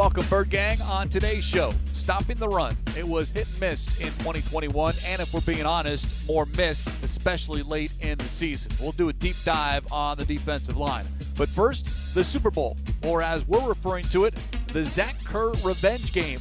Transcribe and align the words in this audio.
welcome 0.00 0.24
Bird 0.30 0.48
Gang 0.48 0.80
on 0.80 1.10
today's 1.10 1.44
show. 1.44 1.74
Stopping 1.92 2.38
the 2.38 2.48
run. 2.48 2.74
It 2.96 3.06
was 3.06 3.28
hit 3.28 3.46
and 3.46 3.60
miss 3.60 4.00
in 4.00 4.06
2021, 4.06 4.94
and 5.04 5.20
if 5.20 5.34
we're 5.34 5.42
being 5.42 5.66
honest, 5.66 6.26
more 6.26 6.46
miss, 6.56 6.88
especially 7.02 7.62
late 7.62 7.92
in 8.00 8.16
the 8.16 8.24
season. 8.24 8.72
We'll 8.80 8.92
do 8.92 9.10
a 9.10 9.12
deep 9.12 9.36
dive 9.44 9.84
on 9.92 10.16
the 10.16 10.24
defensive 10.24 10.78
line. 10.78 11.04
But 11.36 11.50
first, 11.50 12.14
the 12.14 12.24
Super 12.24 12.50
Bowl, 12.50 12.78
or 13.02 13.20
as 13.20 13.46
we're 13.46 13.68
referring 13.68 14.06
to 14.06 14.24
it, 14.24 14.32
the 14.68 14.86
Zach 14.86 15.22
Kerr 15.22 15.52
revenge 15.62 16.14
game. 16.14 16.40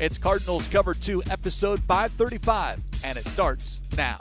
It's 0.00 0.18
Cardinals 0.18 0.66
Cover 0.66 0.92
2, 0.92 1.22
episode 1.30 1.80
535, 1.86 2.80
and 3.04 3.16
it 3.16 3.28
starts 3.28 3.78
now. 3.96 4.20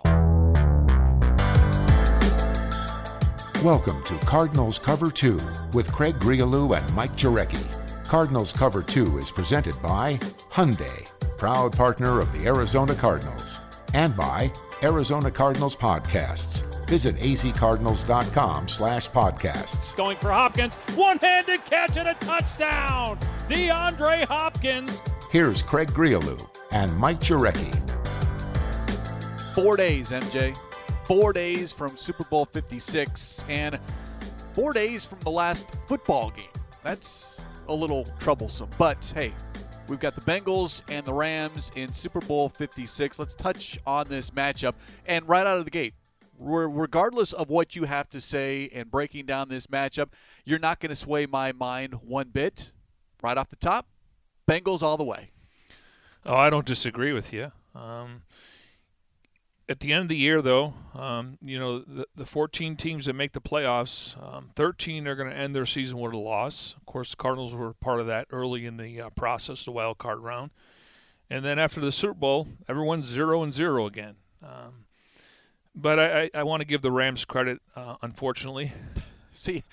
Welcome 3.63 4.04
to 4.04 4.15
Cardinals 4.27 4.77
Cover 4.77 5.09
2 5.09 5.41
with 5.73 5.91
Craig 5.91 6.20
Grialou 6.20 6.77
and 6.77 6.94
Mike 6.94 7.16
Jurecki. 7.16 7.84
Cardinals 8.08 8.54
Cover 8.54 8.84
2 8.84 9.18
is 9.18 9.32
presented 9.32 9.82
by 9.82 10.18
Hyundai, 10.52 11.08
proud 11.38 11.73
partner 11.76 12.20
of 12.20 12.31
the 12.31 12.45
Arizona 12.45 12.94
Cardinals, 12.94 13.62
and 13.94 14.16
by 14.16 14.52
Arizona 14.84 15.31
Cardinals 15.31 15.76
Podcasts. 15.76 16.64
Visit 16.88 17.18
azcardinals.com 17.18 18.68
slash 18.68 19.09
podcasts. 19.09 19.95
Going 19.95 20.18
for 20.18 20.31
Hopkins, 20.31 20.76
one-handed 20.95 21.66
catch 21.66 21.98
and 21.98 22.09
a 22.09 22.14
touchdown! 22.16 23.18
DeAndre 23.48 24.26
Hopkins. 24.26 25.02
Here's 25.31 25.64
Craig 25.64 25.92
Grialou 25.92 26.48
and 26.72 26.95
Mike 26.98 27.20
Jurecki. 27.22 27.73
Four 29.56 29.78
days, 29.78 30.09
MJ. 30.12 30.56
Four 31.06 31.34
days 31.34 31.72
from 31.72 31.98
Super 31.98 32.23
Bowl 32.26 32.45
56 32.45 33.44
and 33.50 33.80
four 34.53 34.73
days 34.73 35.06
from 35.06 35.20
the 35.22 35.31
last 35.31 35.72
football 35.88 36.30
game. 36.31 36.50
That's 36.84 37.40
a 37.67 37.73
little 37.73 38.08
troublesome. 38.19 38.69
But 38.77 39.11
hey, 39.16 39.33
we've 39.88 39.99
got 39.99 40.16
the 40.16 40.21
Bengals 40.21 40.81
and 40.89 41.05
the 41.05 41.13
Rams 41.13 41.72
in 41.75 41.94
Super 41.94 42.22
Bowl 42.22 42.49
56. 42.49 43.19
Let's 43.19 43.35
touch 43.35 43.80
on 43.85 44.07
this 44.07 44.30
matchup. 44.31 44.73
And 45.05 45.27
right 45.27 45.45
out 45.45 45.57
of 45.57 45.66
the 45.66 45.72
gate, 45.72 45.94
regardless 46.38 47.33
of 47.33 47.49
what 47.49 47.75
you 47.75 47.85
have 47.85 48.09
to 48.09 48.22
say 48.22 48.69
and 48.73 48.89
breaking 48.89 49.25
down 49.25 49.49
this 49.49 49.67
matchup, 49.67 50.09
you're 50.44 50.59
not 50.59 50.80
going 50.80 50.89
to 50.89 50.95
sway 50.95 51.25
my 51.25 51.52
mind 51.52 51.95
one 51.95 52.30
bit. 52.30 52.72
Right 53.22 53.38
off 53.38 53.49
the 53.49 53.55
top, 53.55 53.88
Bengals 54.47 54.81
all 54.81 54.97
the 54.97 55.03
way. 55.03 55.31
Oh, 56.25 56.35
I 56.35 56.50
don't 56.50 56.66
disagree 56.66 57.13
with 57.13 57.31
you. 57.33 57.52
Um, 57.73 58.23
at 59.67 59.80
the 59.80 59.91
end 59.94 60.03
of 60.03 60.09
the 60.09 60.17
year, 60.17 60.41
though, 60.41 60.73
um, 60.94 61.38
you 61.41 61.58
know, 61.58 61.80
the, 61.80 62.08
the 62.16 62.25
14 62.25 62.75
teams 62.75 63.05
that 63.05 63.13
make 63.13 63.33
the 63.33 63.41
playoffs, 63.41 64.16
um, 64.22 64.52
13 64.55 65.07
are 65.07 65.16
going 65.16 65.30
to 65.30 65.35
end 65.35 65.55
their 65.55 65.66
season 65.66 65.97
with 65.99 66.13
a 66.13 66.17
loss. 66.17 66.75
Of 66.77 66.85
course, 66.85 67.11
the 67.11 67.17
Cardinals 67.17 67.55
were 67.55 67.73
part 67.73 67.99
of 67.99 68.07
that 68.07 68.27
early 68.31 68.66
in 68.66 68.77
the 68.77 69.02
uh, 69.02 69.09
process, 69.11 69.66
the 69.66 69.72
wild 69.72 69.97
card 69.97 70.19
round. 70.19 70.52
And 71.30 71.44
then 71.44 71.57
after 71.57 71.81
the 71.81 71.91
Super 71.91 72.13
Bowl, 72.13 72.47
everyone's 72.69 73.07
zero 73.07 73.41
and 73.41 73.52
zero 73.52 73.88
again. 73.88 74.16
Um, 74.44 74.85
but 75.73 76.00
I, 76.00 76.22
I, 76.22 76.29
I 76.35 76.44
want 76.44 76.61
to 76.61 76.66
give 76.66 76.81
the 76.81 76.91
Rams 76.91 77.25
credit, 77.25 77.59
uh, 77.75 77.95
unfortunately. 78.02 78.72
See, 79.31 79.63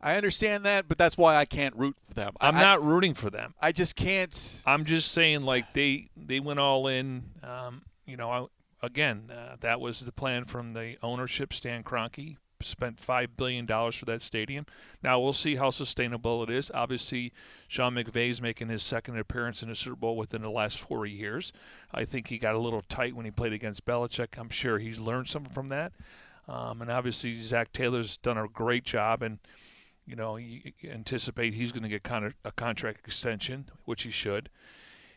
I 0.00 0.16
understand 0.16 0.64
that, 0.64 0.86
but 0.86 0.96
that's 0.96 1.18
why 1.18 1.36
I 1.36 1.44
can't 1.44 1.74
root 1.76 1.96
for 2.06 2.14
them. 2.14 2.34
I'm 2.40 2.56
I, 2.56 2.60
not 2.60 2.84
rooting 2.84 3.14
for 3.14 3.30
them. 3.30 3.54
I 3.60 3.72
just 3.72 3.96
can't. 3.96 4.62
I'm 4.64 4.84
just 4.84 5.12
saying, 5.12 5.42
like 5.42 5.74
they 5.74 6.08
they 6.16 6.40
went 6.40 6.60
all 6.60 6.86
in. 6.86 7.24
Um, 7.42 7.82
you 8.06 8.16
know, 8.16 8.30
I, 8.30 8.46
again, 8.84 9.30
uh, 9.30 9.56
that 9.60 9.80
was 9.80 10.00
the 10.00 10.12
plan 10.12 10.44
from 10.44 10.72
the 10.72 10.96
ownership, 11.02 11.52
Stan 11.52 11.82
Kroenke. 11.82 12.36
Spent 12.62 12.98
five 12.98 13.36
billion 13.36 13.66
dollars 13.66 13.94
for 13.94 14.06
that 14.06 14.22
stadium. 14.22 14.64
Now 15.02 15.20
we'll 15.20 15.34
see 15.34 15.56
how 15.56 15.68
sustainable 15.68 16.42
it 16.44 16.48
is. 16.48 16.70
Obviously, 16.72 17.32
Sean 17.68 17.94
McVay's 17.94 18.40
making 18.40 18.68
his 18.68 18.82
second 18.82 19.18
appearance 19.18 19.62
in 19.62 19.68
a 19.68 19.74
Super 19.74 19.96
Bowl 19.96 20.16
within 20.16 20.40
the 20.40 20.50
last 20.50 20.78
four 20.78 21.04
years. 21.04 21.52
I 21.92 22.06
think 22.06 22.28
he 22.28 22.38
got 22.38 22.54
a 22.54 22.58
little 22.58 22.80
tight 22.80 23.14
when 23.14 23.26
he 23.26 23.30
played 23.30 23.52
against 23.52 23.84
Belichick. 23.84 24.38
I'm 24.38 24.48
sure 24.48 24.78
he's 24.78 24.98
learned 24.98 25.28
something 25.28 25.52
from 25.52 25.68
that. 25.68 25.92
Um, 26.48 26.80
and 26.80 26.90
obviously, 26.90 27.34
Zac 27.34 27.70
Taylor's 27.72 28.16
done 28.16 28.38
a 28.38 28.48
great 28.48 28.84
job, 28.84 29.22
and 29.22 29.40
you 30.06 30.16
know, 30.16 30.36
you 30.36 30.72
anticipate 30.84 31.54
he's 31.54 31.72
going 31.72 31.82
to 31.82 31.88
get 31.88 32.10
of 32.10 32.34
a 32.44 32.52
contract 32.52 33.06
extension, 33.06 33.68
which 33.84 34.02
he 34.02 34.10
should. 34.10 34.48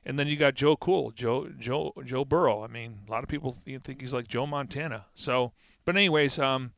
And 0.07 0.17
then 0.17 0.27
you 0.27 0.37
got 0.37 0.55
Joe 0.55 0.77
Cool, 0.77 1.11
Joe 1.11 1.49
Joe 1.59 1.91
Joe 2.05 2.23
Burrow. 2.23 2.63
I 2.63 2.67
mean, 2.67 2.99
a 3.05 3.11
lot 3.11 3.23
of 3.23 3.29
people 3.29 3.51
think 3.51 3.99
he's 3.99 4.13
like 4.13 4.29
Joe 4.29 4.47
Montana. 4.47 5.05
So, 5.13 5.51
but 5.83 5.97
anyways, 5.97 6.39
um, 6.39 6.71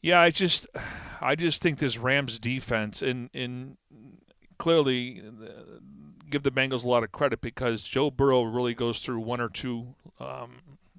yeah, 0.00 0.20
I 0.20 0.30
just 0.30 0.68
I 1.20 1.34
just 1.34 1.60
think 1.60 1.80
this 1.80 1.98
Rams 1.98 2.38
defense 2.38 3.02
and 3.02 3.28
in 3.32 3.76
clearly 4.56 5.20
uh, 5.20 5.80
give 6.30 6.44
the 6.44 6.52
Bengals 6.52 6.84
a 6.84 6.88
lot 6.88 7.02
of 7.02 7.10
credit 7.10 7.40
because 7.40 7.82
Joe 7.82 8.08
Burrow 8.08 8.44
really 8.44 8.72
goes 8.72 9.00
through 9.00 9.18
one 9.18 9.40
or 9.40 9.48
two 9.48 9.96
um, 10.20 10.58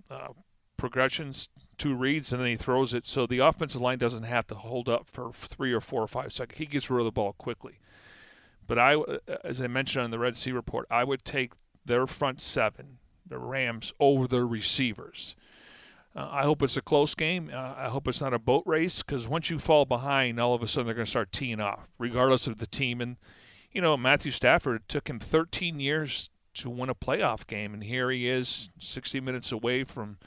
uh, 0.10 0.34
progressions, 0.76 1.48
two 1.78 1.96
reads, 1.96 2.34
and 2.34 2.42
then 2.42 2.50
he 2.50 2.58
throws 2.58 2.94
it. 2.94 3.08
So 3.08 3.26
the 3.26 3.40
offensive 3.40 3.80
line 3.80 3.98
doesn't 3.98 4.24
have 4.24 4.46
to 4.48 4.56
hold 4.56 4.90
up 4.90 5.08
for 5.08 5.32
three 5.32 5.72
or 5.72 5.80
four 5.80 6.04
or 6.04 6.08
five 6.10 6.34
seconds. 6.34 6.58
He 6.58 6.66
gets 6.66 6.90
rid 6.90 7.00
of 7.00 7.06
the 7.06 7.12
ball 7.12 7.32
quickly. 7.32 7.80
But 8.72 8.80
I, 8.80 8.96
uh, 8.96 9.18
as 9.44 9.60
I 9.60 9.68
mentioned 9.68 10.06
on 10.06 10.12
the 10.12 10.18
Red 10.18 10.38
Sea 10.38 10.54
report, 10.54 10.88
I 10.90 11.04
would 11.04 11.26
take 11.26 11.52
their 11.84 12.08
front 12.08 12.40
seven, 12.40 13.00
the 13.28 13.38
Rams, 13.38 13.92
over 14.00 14.30
their 14.30 14.48
receivers. 14.48 15.36
Uh, 16.16 16.30
I 16.32 16.44
hope 16.44 16.62
it's 16.62 16.78
a 16.78 16.82
close 16.82 17.14
game. 17.14 17.52
Uh, 17.54 17.74
I 17.76 17.90
hope 17.90 18.08
it's 18.08 18.22
not 18.22 18.34
a 18.34 18.40
boat 18.40 18.64
race 18.66 19.04
because 19.04 19.28
once 19.28 19.50
you 19.50 19.60
fall 19.60 19.84
behind, 19.84 20.40
all 20.40 20.54
of 20.54 20.64
a 20.64 20.70
sudden 20.70 20.86
they're 20.86 20.96
going 20.96 21.04
to 21.04 21.10
start 21.10 21.34
teeing 21.34 21.60
off, 21.60 21.90
regardless 22.00 22.48
of 22.48 22.60
the 22.60 22.66
team. 22.66 23.02
And 23.02 23.18
you 23.74 23.82
know, 23.82 23.98
Matthew 23.98 24.32
Stafford 24.32 24.88
took 24.88 25.10
him 25.10 25.20
13 25.20 25.82
years 25.82 26.30
to 26.54 26.70
win 26.70 26.90
a 26.90 26.96
playoff 26.96 27.46
game, 27.46 27.74
and 27.74 27.84
here 27.84 28.10
he 28.10 28.30
is, 28.30 28.70
60 28.80 29.20
minutes 29.20 29.52
away 29.52 29.84
from 29.84 30.18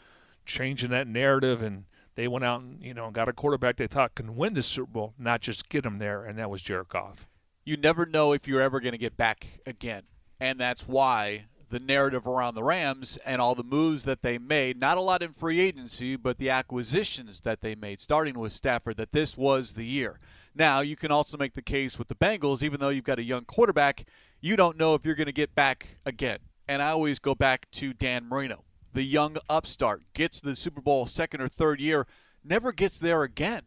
changing 0.45 0.91
that 0.91 1.09
narrative. 1.09 1.63
And 1.63 1.85
they 2.15 2.29
went 2.29 2.45
out 2.45 2.61
and 2.61 2.83
you 2.83 2.93
know 2.93 3.11
got 3.11 3.31
a 3.31 3.33
quarterback 3.33 3.79
they 3.79 3.87
thought 3.87 4.15
can 4.15 4.37
win 4.37 4.53
the 4.53 4.63
Super 4.63 4.93
Bowl, 4.93 5.15
not 5.19 5.41
just 5.41 5.71
get 5.71 5.87
him 5.87 5.97
there, 5.99 6.27
and 6.27 6.39
that 6.39 6.51
was 6.51 6.61
Jared 6.61 6.91
Goff 6.91 7.27
you 7.65 7.77
never 7.77 8.07
know 8.07 8.33
if 8.33 8.47
you're 8.47 8.61
ever 8.61 8.81
going 8.81 8.93
to 8.93 8.99
get 8.99 9.17
back 9.17 9.61
again. 9.67 10.03
And 10.41 10.61
that's 10.61 10.87
why 10.87 11.47
the 11.71 11.81
narrative 11.81 12.27
around 12.27 12.55
the 12.55 12.63
Rams 12.63 13.19
and 13.25 13.41
all 13.41 13.55
the 13.55 13.65
moves 13.65 14.05
that 14.05 14.23
they 14.23 14.39
made, 14.39 14.79
not 14.79 14.97
a 14.99 15.01
lot 15.01 15.23
in 15.23 15.33
free 15.33 15.61
agency, 15.61 16.17
but 16.17 16.39
the 16.39 16.51
acquisitions 16.51 17.41
that 17.41 17.63
they 17.63 17.75
made, 17.75 18.01
starting 18.01 18.39
with 18.39 18.53
Stafford, 18.53 18.97
that 18.99 19.13
this 19.13 19.37
was 19.37 19.75
the 19.75 19.87
year. 19.87 20.21
Now, 20.55 20.81
you 20.81 20.95
can 20.95 21.11
also 21.11 21.37
make 21.37 21.55
the 21.55 21.63
case 21.63 21.99
with 21.99 22.09
the 22.09 22.15
Bengals, 22.15 22.63
even 22.63 22.79
though 22.79 22.91
you've 22.91 23.05
got 23.05 23.19
a 23.19 23.25
young 23.25 23.45
quarterback, 23.45 24.07
you 24.41 24.57
don't 24.57 24.77
know 24.77 24.95
if 24.95 25.05
you're 25.05 25.17
going 25.17 25.27
to 25.27 25.33
get 25.33 25.55
back 25.55 25.97
again. 26.07 26.39
And 26.69 26.81
I 26.81 26.91
always 26.91 27.19
go 27.19 27.35
back 27.35 27.71
to 27.73 27.93
Dan 27.93 28.29
Marino, 28.29 28.65
the 28.93 29.03
young 29.03 29.37
upstart, 29.49 30.03
gets 30.13 30.41
the 30.41 30.55
Super 30.55 30.81
Bowl 30.81 31.07
second 31.07 31.41
or 31.41 31.49
third 31.49 31.81
year, 31.81 32.07
never 32.45 32.71
gets 32.71 32.99
there 33.01 33.23
again. 33.23 33.63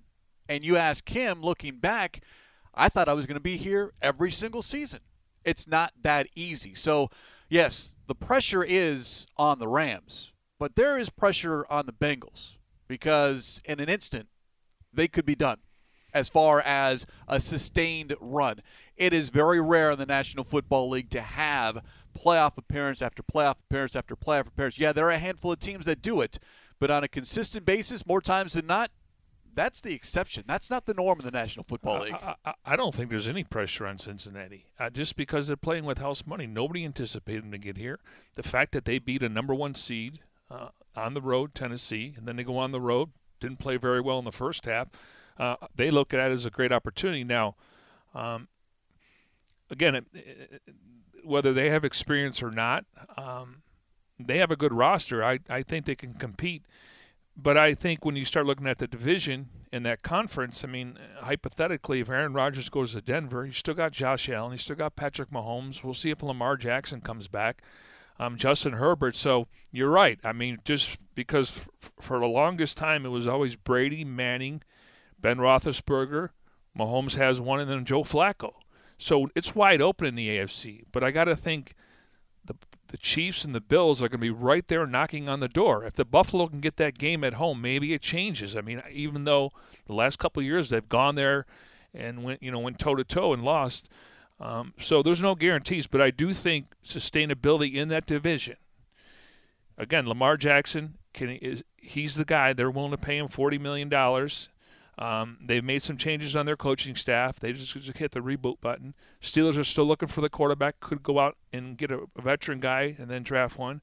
And 0.47 0.63
you 0.63 0.77
ask 0.77 1.09
him, 1.09 1.41
looking 1.41 1.79
back, 1.79 2.21
I 2.77 2.89
thought 2.89 3.09
I 3.09 3.13
was 3.13 3.25
going 3.25 3.35
to 3.35 3.41
be 3.41 3.57
here 3.57 3.91
every 4.01 4.31
single 4.31 4.61
season. 4.61 4.99
It's 5.43 5.67
not 5.67 5.93
that 6.01 6.27
easy. 6.35 6.75
So, 6.75 7.09
yes, 7.49 7.95
the 8.07 8.15
pressure 8.15 8.63
is 8.63 9.25
on 9.37 9.59
the 9.59 9.67
Rams, 9.67 10.31
but 10.59 10.75
there 10.75 10.97
is 10.97 11.09
pressure 11.09 11.65
on 11.69 11.85
the 11.85 11.93
Bengals 11.93 12.53
because 12.87 13.61
in 13.65 13.79
an 13.79 13.89
instant, 13.89 14.27
they 14.93 15.07
could 15.07 15.25
be 15.25 15.35
done 15.35 15.59
as 16.13 16.29
far 16.29 16.61
as 16.61 17.05
a 17.27 17.39
sustained 17.39 18.15
run. 18.19 18.61
It 18.95 19.13
is 19.13 19.29
very 19.29 19.61
rare 19.61 19.91
in 19.91 19.99
the 19.99 20.05
National 20.05 20.43
Football 20.43 20.89
League 20.89 21.09
to 21.11 21.21
have 21.21 21.83
playoff 22.17 22.57
appearance 22.57 23.01
after 23.01 23.21
playoff 23.21 23.55
appearance 23.69 23.95
after 23.95 24.15
playoff 24.15 24.47
appearance. 24.47 24.79
Yeah, 24.79 24.93
there 24.93 25.07
are 25.07 25.11
a 25.11 25.19
handful 25.19 25.51
of 25.51 25.59
teams 25.59 25.85
that 25.85 26.01
do 26.01 26.21
it, 26.21 26.39
but 26.79 26.89
on 26.89 27.03
a 27.03 27.07
consistent 27.07 27.65
basis, 27.65 28.05
more 28.05 28.21
times 28.21 28.53
than 28.53 28.65
not, 28.65 28.91
that's 29.57 29.81
the 29.81 29.93
exception. 29.93 30.43
That's 30.47 30.69
not 30.69 30.85
the 30.85 30.93
norm 30.93 31.19
in 31.19 31.25
the 31.25 31.31
National 31.31 31.65
Football 31.67 32.01
League. 32.01 32.13
I, 32.13 32.35
I, 32.45 32.53
I 32.63 32.75
don't 32.75 32.93
think 32.93 33.09
there's 33.09 33.27
any 33.27 33.43
pressure 33.43 33.87
on 33.87 33.97
Cincinnati 33.97 34.67
uh, 34.79 34.91
just 34.91 35.17
because 35.17 35.47
they're 35.47 35.57
playing 35.57 35.83
with 35.83 35.97
house 35.97 36.27
money. 36.27 36.45
Nobody 36.45 36.85
anticipated 36.85 37.43
them 37.43 37.51
to 37.51 37.57
get 37.57 37.75
here. 37.75 37.99
The 38.35 38.43
fact 38.43 38.71
that 38.73 38.85
they 38.85 38.99
beat 38.99 39.23
a 39.23 39.29
number 39.29 39.55
one 39.55 39.73
seed 39.73 40.19
uh, 40.51 40.69
on 40.95 41.15
the 41.15 41.21
road, 41.21 41.55
Tennessee, 41.55 42.13
and 42.15 42.27
then 42.27 42.35
they 42.35 42.43
go 42.43 42.59
on 42.59 42.71
the 42.71 42.79
road, 42.79 43.09
didn't 43.39 43.57
play 43.57 43.77
very 43.77 43.99
well 43.99 44.19
in 44.19 44.25
the 44.25 44.31
first 44.31 44.65
half. 44.65 44.89
Uh, 45.39 45.55
they 45.75 45.89
look 45.89 46.13
at 46.13 46.29
it 46.29 46.33
as 46.33 46.45
a 46.45 46.51
great 46.51 46.71
opportunity. 46.71 47.23
Now, 47.23 47.55
um, 48.13 48.47
again, 49.71 49.95
it, 49.95 50.05
it, 50.13 50.61
whether 51.23 51.51
they 51.51 51.71
have 51.71 51.83
experience 51.83 52.43
or 52.43 52.51
not, 52.51 52.85
um, 53.17 53.63
they 54.19 54.37
have 54.37 54.51
a 54.51 54.55
good 54.55 54.73
roster. 54.73 55.23
I, 55.23 55.39
I 55.49 55.63
think 55.63 55.87
they 55.87 55.95
can 55.95 56.13
compete 56.13 56.63
but 57.37 57.57
I 57.57 57.75
think 57.75 58.03
when 58.03 58.15
you 58.15 58.25
start 58.25 58.47
looking 58.47 58.67
at 58.67 58.79
the 58.79 58.87
division 58.87 59.49
in 59.71 59.83
that 59.83 60.01
conference, 60.01 60.63
I 60.63 60.67
mean, 60.67 60.97
hypothetically, 61.19 61.99
if 61.99 62.09
Aaron 62.09 62.33
Rodgers 62.33 62.69
goes 62.69 62.93
to 62.93 63.01
Denver, 63.01 63.45
you 63.45 63.51
still 63.51 63.75
got 63.75 63.91
Josh 63.91 64.27
Allen, 64.27 64.53
you 64.53 64.57
still 64.57 64.75
got 64.75 64.95
Patrick 64.95 65.29
Mahomes. 65.29 65.83
We'll 65.83 65.93
see 65.93 66.09
if 66.09 66.23
Lamar 66.23 66.57
Jackson 66.57 66.99
comes 66.99 67.27
back. 67.27 67.61
Um, 68.19 68.37
Justin 68.37 68.73
Herbert. 68.73 69.15
So 69.15 69.47
you're 69.71 69.91
right. 69.91 70.19
I 70.23 70.33
mean, 70.33 70.57
just 70.65 70.97
because 71.13 71.55
f- 71.55 71.91
for 71.99 72.19
the 72.19 72.25
longest 72.25 72.75
time 72.75 73.05
it 73.05 73.09
was 73.09 73.27
always 73.27 73.55
Brady, 73.55 74.03
Manning, 74.03 74.63
Ben 75.19 75.37
Roethlisberger, 75.37 76.29
Mahomes 76.77 77.15
has 77.17 77.39
one, 77.39 77.59
and 77.59 77.69
then 77.69 77.85
Joe 77.85 78.01
Flacco. 78.01 78.53
So 78.97 79.29
it's 79.35 79.53
wide 79.53 79.81
open 79.81 80.07
in 80.07 80.15
the 80.15 80.29
AFC. 80.29 80.85
But 80.91 81.03
I 81.03 81.11
got 81.11 81.25
to 81.25 81.35
think 81.35 81.75
the 82.45 82.55
the 82.89 82.97
Chiefs 82.97 83.43
and 83.43 83.53
the 83.53 83.61
Bills 83.61 84.01
are 84.01 84.09
going 84.09 84.19
to 84.19 84.25
be 84.25 84.29
right 84.29 84.67
there 84.67 84.85
knocking 84.85 85.27
on 85.27 85.39
the 85.39 85.47
door. 85.47 85.83
If 85.85 85.93
the 85.93 86.05
Buffalo 86.05 86.47
can 86.47 86.59
get 86.59 86.77
that 86.77 86.97
game 86.97 87.23
at 87.23 87.35
home, 87.35 87.61
maybe 87.61 87.93
it 87.93 88.01
changes. 88.01 88.55
I 88.55 88.61
mean, 88.61 88.81
even 88.91 89.23
though 89.23 89.51
the 89.85 89.93
last 89.93 90.19
couple 90.19 90.41
years 90.43 90.69
they've 90.69 90.87
gone 90.87 91.15
there 91.15 91.45
and 91.93 92.23
went 92.23 92.43
you 92.43 92.51
know 92.51 92.59
went 92.59 92.79
toe 92.79 92.95
to 92.95 93.03
toe 93.03 93.33
and 93.33 93.43
lost. 93.43 93.89
Um, 94.39 94.73
so 94.79 95.01
there's 95.01 95.21
no 95.21 95.33
guarantees, 95.33 95.87
but 95.87 96.01
I 96.01 96.11
do 96.11 96.31
think 96.31 96.67
sustainability 96.85 97.73
in 97.73 97.89
that 97.89 98.05
division. 98.05 98.57
Again, 99.77 100.07
Lamar 100.07 100.37
Jackson 100.37 100.97
can 101.13 101.29
is 101.29 101.63
he's 101.77 102.15
the 102.15 102.25
guy. 102.25 102.53
They're 102.53 102.71
willing 102.71 102.91
to 102.91 102.97
pay 102.97 103.17
him 103.17 103.27
forty 103.27 103.57
million 103.57 103.89
dollars. 103.89 104.49
Um, 104.97 105.37
they've 105.45 105.63
made 105.63 105.83
some 105.83 105.95
changes 105.97 106.35
on 106.35 106.45
their 106.47 106.55
coaching 106.57 106.95
staff. 106.95 107.39
They 107.39 107.53
just, 107.53 107.73
just 107.73 107.97
hit 107.97 108.11
the 108.11 108.19
reboot 108.19 108.59
button. 108.61 108.95
Steelers 109.21 109.57
are 109.57 109.63
still 109.63 109.85
looking 109.85 110.07
for 110.07 110.21
the 110.21 110.29
quarterback. 110.29 110.79
Could 110.79 111.03
go 111.03 111.19
out 111.19 111.37
and 111.53 111.77
get 111.77 111.91
a, 111.91 111.99
a 112.15 112.21
veteran 112.21 112.59
guy 112.59 112.95
and 112.97 113.09
then 113.09 113.21
draft 113.23 113.57
one. 113.59 113.81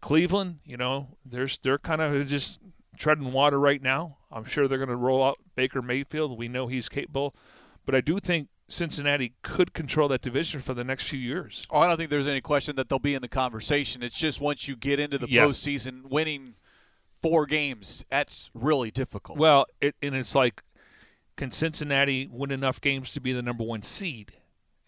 Cleveland, 0.00 0.58
you 0.64 0.76
know, 0.76 1.08
they're 1.24 1.48
they're 1.62 1.78
kind 1.78 2.00
of 2.02 2.26
just 2.26 2.60
treading 2.98 3.32
water 3.32 3.58
right 3.58 3.80
now. 3.80 4.18
I'm 4.30 4.44
sure 4.44 4.66
they're 4.68 4.78
going 4.78 4.88
to 4.88 4.96
roll 4.96 5.22
out 5.24 5.38
Baker 5.54 5.80
Mayfield. 5.80 6.36
We 6.36 6.48
know 6.48 6.66
he's 6.66 6.88
capable, 6.88 7.34
but 7.86 7.94
I 7.94 8.00
do 8.00 8.18
think 8.18 8.48
Cincinnati 8.68 9.34
could 9.42 9.72
control 9.74 10.08
that 10.08 10.20
division 10.22 10.60
for 10.60 10.74
the 10.74 10.82
next 10.84 11.04
few 11.04 11.18
years. 11.20 11.66
Oh, 11.70 11.78
I 11.78 11.86
don't 11.86 11.96
think 11.96 12.10
there's 12.10 12.26
any 12.28 12.40
question 12.40 12.74
that 12.76 12.88
they'll 12.88 12.98
be 12.98 13.14
in 13.14 13.22
the 13.22 13.28
conversation. 13.28 14.02
It's 14.02 14.18
just 14.18 14.40
once 14.40 14.66
you 14.66 14.76
get 14.76 14.98
into 14.98 15.18
the 15.18 15.28
Yes. 15.28 15.46
postseason, 15.46 16.06
winning 16.10 16.54
four 17.22 17.46
games, 17.46 18.04
that's 18.10 18.50
really 18.54 18.90
difficult. 18.90 19.38
Well, 19.38 19.66
it, 19.80 19.94
and 20.02 20.14
it's 20.14 20.34
like, 20.34 20.62
can 21.36 21.50
Cincinnati 21.50 22.28
win 22.30 22.50
enough 22.50 22.80
games 22.80 23.12
to 23.12 23.20
be 23.20 23.32
the 23.32 23.42
number 23.42 23.64
one 23.64 23.82
seed? 23.82 24.32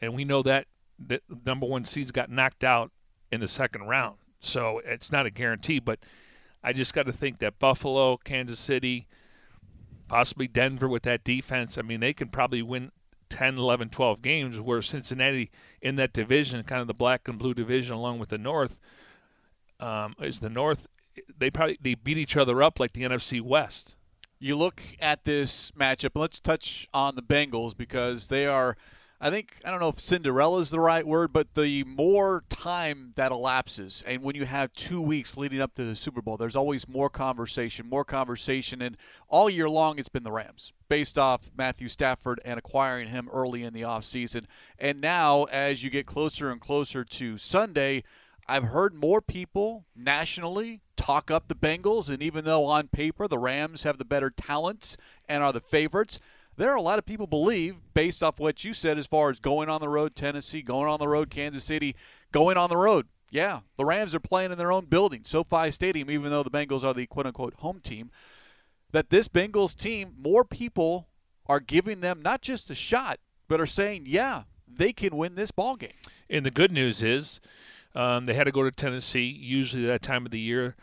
And 0.00 0.14
we 0.14 0.24
know 0.24 0.42
that 0.42 0.66
the 0.98 1.20
number 1.46 1.66
one 1.66 1.84
seeds 1.84 2.10
got 2.10 2.30
knocked 2.30 2.64
out 2.64 2.90
in 3.32 3.40
the 3.40 3.48
second 3.48 3.82
round, 3.82 4.16
so 4.40 4.80
it's 4.84 5.10
not 5.10 5.26
a 5.26 5.30
guarantee. 5.30 5.78
But 5.78 6.00
I 6.62 6.72
just 6.72 6.94
got 6.94 7.06
to 7.06 7.12
think 7.12 7.38
that 7.38 7.58
Buffalo, 7.58 8.16
Kansas 8.18 8.58
City, 8.58 9.06
possibly 10.08 10.46
Denver 10.46 10.88
with 10.88 11.04
that 11.04 11.24
defense. 11.24 11.78
I 11.78 11.82
mean, 11.82 12.00
they 12.00 12.12
can 12.12 12.28
probably 12.28 12.62
win 12.62 12.92
10, 13.30 13.56
11, 13.56 13.88
12 13.88 14.22
games. 14.22 14.60
Where 14.60 14.82
Cincinnati 14.82 15.50
in 15.80 15.96
that 15.96 16.12
division, 16.12 16.62
kind 16.64 16.80
of 16.80 16.86
the 16.86 16.94
black 16.94 17.26
and 17.28 17.38
blue 17.38 17.54
division, 17.54 17.94
along 17.94 18.18
with 18.18 18.28
the 18.28 18.38
North, 18.38 18.80
um, 19.80 20.14
is 20.20 20.40
the 20.40 20.50
North. 20.50 20.86
They 21.36 21.50
probably 21.50 21.78
they 21.80 21.94
beat 21.94 22.18
each 22.18 22.36
other 22.36 22.62
up 22.62 22.80
like 22.80 22.92
the 22.92 23.02
NFC 23.02 23.40
West. 23.40 23.96
you 24.38 24.56
look 24.56 24.82
at 25.00 25.24
this 25.24 25.70
matchup. 25.78 26.10
and 26.14 26.22
Let's 26.22 26.40
touch 26.40 26.88
on 26.92 27.14
the 27.14 27.22
Bengals 27.22 27.76
because 27.76 28.28
they 28.28 28.46
are. 28.46 28.76
I 29.20 29.30
think 29.30 29.56
I 29.64 29.70
don't 29.70 29.80
know 29.80 29.88
if 29.88 30.00
Cinderella 30.00 30.58
is 30.58 30.68
the 30.70 30.80
right 30.80 31.06
word, 31.06 31.32
but 31.32 31.54
the 31.54 31.82
more 31.84 32.44
time 32.50 33.12
that 33.16 33.32
elapses, 33.32 34.02
and 34.06 34.22
when 34.22 34.34
you 34.34 34.44
have 34.44 34.74
two 34.74 35.00
weeks 35.00 35.36
leading 35.38 35.62
up 35.62 35.74
to 35.76 35.84
the 35.84 35.96
Super 35.96 36.20
Bowl, 36.20 36.36
there's 36.36 36.56
always 36.56 36.86
more 36.86 37.08
conversation, 37.08 37.88
more 37.88 38.04
conversation, 38.04 38.82
and 38.82 38.98
all 39.28 39.48
year 39.48 39.70
long 39.70 39.98
it's 39.98 40.10
been 40.10 40.24
the 40.24 40.32
Rams, 40.32 40.72
based 40.90 41.16
off 41.16 41.48
Matthew 41.56 41.88
Stafford 41.88 42.38
and 42.44 42.58
acquiring 42.58 43.08
him 43.08 43.30
early 43.32 43.62
in 43.62 43.72
the 43.72 43.82
offseason. 43.82 44.44
And 44.78 45.00
now, 45.00 45.44
as 45.44 45.82
you 45.82 45.88
get 45.88 46.06
closer 46.06 46.50
and 46.50 46.60
closer 46.60 47.02
to 47.04 47.38
Sunday, 47.38 48.02
I've 48.46 48.64
heard 48.64 48.94
more 48.94 49.20
people 49.20 49.86
nationally 49.96 50.80
talk 50.96 51.30
up 51.30 51.48
the 51.48 51.54
Bengals, 51.54 52.08
and 52.08 52.22
even 52.22 52.44
though 52.44 52.66
on 52.66 52.88
paper 52.88 53.26
the 53.26 53.38
Rams 53.38 53.84
have 53.84 53.98
the 53.98 54.04
better 54.04 54.30
talent 54.30 54.96
and 55.28 55.42
are 55.42 55.52
the 55.52 55.60
favorites, 55.60 56.20
there 56.56 56.70
are 56.70 56.76
a 56.76 56.82
lot 56.82 56.98
of 56.98 57.06
people 57.06 57.26
believe, 57.26 57.76
based 57.94 58.22
off 58.22 58.38
what 58.38 58.62
you 58.64 58.74
said, 58.74 58.98
as 58.98 59.06
far 59.06 59.30
as 59.30 59.40
going 59.40 59.68
on 59.68 59.80
the 59.80 59.88
road, 59.88 60.14
Tennessee, 60.14 60.62
going 60.62 60.88
on 60.88 61.00
the 61.00 61.08
road, 61.08 61.30
Kansas 61.30 61.64
City, 61.64 61.96
going 62.32 62.56
on 62.56 62.70
the 62.70 62.76
road. 62.76 63.06
Yeah, 63.30 63.60
the 63.76 63.84
Rams 63.84 64.14
are 64.14 64.20
playing 64.20 64.52
in 64.52 64.58
their 64.58 64.70
own 64.70 64.84
building, 64.84 65.22
SoFi 65.24 65.70
Stadium, 65.72 66.10
even 66.10 66.30
though 66.30 66.44
the 66.44 66.50
Bengals 66.50 66.84
are 66.84 66.94
the 66.94 67.06
quote 67.06 67.26
unquote 67.26 67.54
home 67.54 67.80
team. 67.80 68.10
That 68.92 69.10
this 69.10 69.26
Bengals 69.26 69.76
team, 69.76 70.14
more 70.16 70.44
people 70.44 71.08
are 71.46 71.58
giving 71.58 72.00
them 72.00 72.22
not 72.22 72.42
just 72.42 72.70
a 72.70 72.74
shot, 72.74 73.18
but 73.48 73.60
are 73.60 73.66
saying, 73.66 74.04
yeah, 74.06 74.44
they 74.68 74.92
can 74.92 75.16
win 75.16 75.34
this 75.34 75.50
ball 75.50 75.74
game. 75.74 75.90
And 76.30 76.46
the 76.46 76.50
good 76.50 76.70
news 76.70 77.02
is, 77.02 77.40
um, 77.94 78.24
they 78.24 78.34
had 78.34 78.44
to 78.44 78.52
go 78.52 78.62
to 78.62 78.70
Tennessee. 78.70 79.24
Usually 79.26 79.86
that 79.86 80.02
time 80.02 80.24
of 80.26 80.32
the 80.32 80.40
year, 80.40 80.76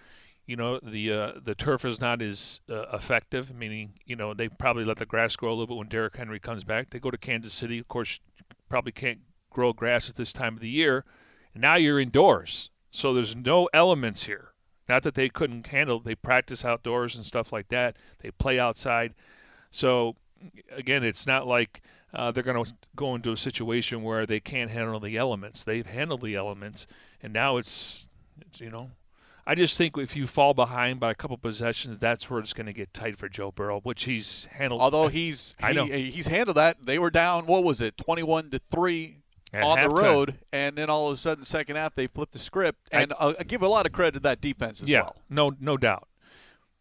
you 0.45 0.55
know, 0.55 0.79
the 0.81 1.11
uh, 1.11 1.31
the 1.43 1.55
turf 1.55 1.85
is 1.85 1.99
not 1.99 2.21
as 2.21 2.61
uh, 2.69 2.85
effective. 2.93 3.53
Meaning, 3.55 3.93
you 4.05 4.15
know, 4.15 4.33
they 4.33 4.49
probably 4.49 4.83
let 4.83 4.97
the 4.97 5.05
grass 5.05 5.35
grow 5.35 5.49
a 5.49 5.53
little 5.53 5.67
bit 5.67 5.77
when 5.77 5.87
Derrick 5.87 6.15
Henry 6.15 6.39
comes 6.39 6.63
back. 6.63 6.89
They 6.89 6.99
go 6.99 7.11
to 7.11 7.17
Kansas 7.17 7.53
City. 7.53 7.79
Of 7.79 7.87
course, 7.87 8.19
probably 8.69 8.91
can't 8.91 9.19
grow 9.49 9.73
grass 9.73 10.09
at 10.09 10.15
this 10.15 10.33
time 10.33 10.55
of 10.55 10.61
the 10.61 10.69
year. 10.69 11.05
And 11.53 11.61
now 11.61 11.75
you're 11.75 11.99
indoors, 11.99 12.69
so 12.91 13.13
there's 13.13 13.35
no 13.35 13.69
elements 13.73 14.23
here. 14.23 14.53
Not 14.87 15.03
that 15.03 15.15
they 15.15 15.29
couldn't 15.29 15.67
handle. 15.67 15.99
They 15.99 16.15
practice 16.15 16.65
outdoors 16.65 17.15
and 17.15 17.25
stuff 17.25 17.53
like 17.53 17.67
that. 17.69 17.95
They 18.19 18.31
play 18.31 18.59
outside. 18.59 19.13
So 19.69 20.15
again, 20.75 21.03
it's 21.03 21.27
not 21.27 21.47
like 21.47 21.81
uh, 22.13 22.31
they're 22.31 22.43
going 22.43 22.63
to 22.63 22.73
go 22.95 23.15
into 23.15 23.31
a 23.31 23.37
situation 23.37 24.03
where 24.03 24.25
they 24.25 24.39
can't 24.39 24.71
handle 24.71 24.99
the 24.99 25.17
elements. 25.17 25.63
They've 25.63 25.85
handled 25.85 26.21
the 26.21 26.35
elements, 26.35 26.87
and 27.21 27.31
now 27.31 27.57
it's, 27.57 28.07
it's 28.41 28.59
you 28.59 28.69
know, 28.69 28.91
I 29.45 29.55
just 29.55 29.77
think 29.77 29.97
if 29.97 30.15
you 30.15 30.27
fall 30.27 30.53
behind 30.53 30.99
by 30.99 31.11
a 31.11 31.15
couple 31.15 31.37
possessions, 31.37 31.97
that's 31.97 32.29
where 32.29 32.39
it's 32.39 32.53
going 32.53 32.67
to 32.67 32.73
get 32.73 32.93
tight 32.93 33.17
for 33.17 33.27
Joe 33.27 33.51
Burrow, 33.51 33.79
which 33.81 34.03
he's 34.03 34.45
handled. 34.51 34.81
Although 34.81 35.07
he's 35.09 35.55
I 35.61 35.71
know. 35.73 35.85
he's 35.85 36.27
handled 36.27 36.57
that. 36.57 36.85
They 36.85 36.99
were 36.99 37.09
down. 37.09 37.45
What 37.47 37.63
was 37.63 37.81
it? 37.81 37.97
Twenty-one 37.97 38.51
to 38.51 38.59
three 38.71 39.17
At 39.53 39.63
on 39.63 39.81
the 39.81 39.89
road, 39.89 40.35
and 40.51 40.75
then 40.75 40.89
all 40.89 41.07
of 41.07 41.13
a 41.13 41.17
sudden, 41.17 41.43
second 41.43 41.75
half, 41.75 41.95
they 41.95 42.07
flipped 42.07 42.33
the 42.33 42.39
script. 42.39 42.89
And 42.91 43.13
uh, 43.19 43.33
I 43.39 43.43
give 43.43 43.61
a 43.61 43.67
lot 43.67 43.85
of 43.85 43.93
credit 43.93 44.13
to 44.15 44.19
that 44.21 44.41
defense 44.41 44.81
as 44.81 44.87
yeah, 44.87 45.01
well. 45.01 45.15
no, 45.29 45.53
no 45.59 45.77
doubt, 45.77 46.07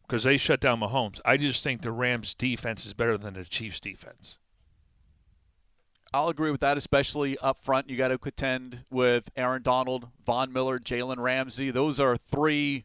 because 0.06 0.24
they 0.24 0.36
shut 0.36 0.60
down 0.60 0.80
Mahomes. 0.80 1.20
I 1.24 1.38
just 1.38 1.64
think 1.64 1.82
the 1.82 1.92
Rams' 1.92 2.34
defense 2.34 2.84
is 2.84 2.92
better 2.92 3.16
than 3.16 3.34
the 3.34 3.44
Chiefs' 3.44 3.80
defense. 3.80 4.36
I'll 6.12 6.28
agree 6.28 6.50
with 6.50 6.60
that, 6.62 6.76
especially 6.76 7.38
up 7.38 7.58
front. 7.62 7.88
You 7.88 7.96
got 7.96 8.08
to 8.08 8.18
contend 8.18 8.84
with 8.90 9.30
Aaron 9.36 9.62
Donald, 9.62 10.08
Von 10.26 10.52
Miller, 10.52 10.78
Jalen 10.78 11.18
Ramsey. 11.18 11.70
Those 11.70 12.00
are 12.00 12.16
three 12.16 12.84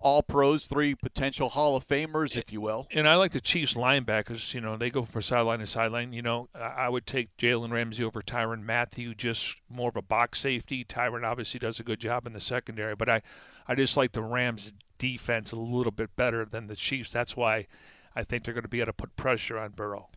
All 0.00 0.22
Pros, 0.22 0.66
three 0.66 0.94
potential 0.94 1.50
Hall 1.50 1.76
of 1.76 1.86
Famers, 1.86 2.36
if 2.36 2.52
you 2.52 2.60
will. 2.60 2.88
And 2.90 3.08
I 3.08 3.14
like 3.14 3.30
the 3.30 3.40
Chiefs 3.40 3.74
linebackers. 3.74 4.52
You 4.54 4.60
know, 4.60 4.76
they 4.76 4.90
go 4.90 5.04
for 5.04 5.22
sideline 5.22 5.60
to 5.60 5.66
sideline. 5.66 6.12
You 6.12 6.22
know, 6.22 6.48
I 6.54 6.88
would 6.88 7.06
take 7.06 7.36
Jalen 7.36 7.70
Ramsey 7.70 8.02
over 8.02 8.20
Tyrann 8.20 8.64
Mathieu, 8.64 9.14
just 9.14 9.56
more 9.70 9.88
of 9.88 9.96
a 9.96 10.02
box 10.02 10.40
safety. 10.40 10.84
Tyrann 10.84 11.24
obviously 11.24 11.60
does 11.60 11.78
a 11.78 11.84
good 11.84 12.00
job 12.00 12.26
in 12.26 12.32
the 12.32 12.40
secondary, 12.40 12.96
but 12.96 13.08
I, 13.08 13.22
I 13.68 13.76
just 13.76 13.96
like 13.96 14.12
the 14.12 14.22
Rams' 14.22 14.72
defense 14.98 15.52
a 15.52 15.56
little 15.56 15.92
bit 15.92 16.14
better 16.16 16.44
than 16.44 16.66
the 16.66 16.76
Chiefs. 16.76 17.12
That's 17.12 17.36
why 17.36 17.66
I 18.16 18.24
think 18.24 18.42
they're 18.42 18.52
going 18.52 18.62
to 18.62 18.68
be 18.68 18.80
able 18.80 18.86
to 18.86 18.92
put 18.92 19.14
pressure 19.16 19.58
on 19.58 19.70
Burrow. 19.70 20.08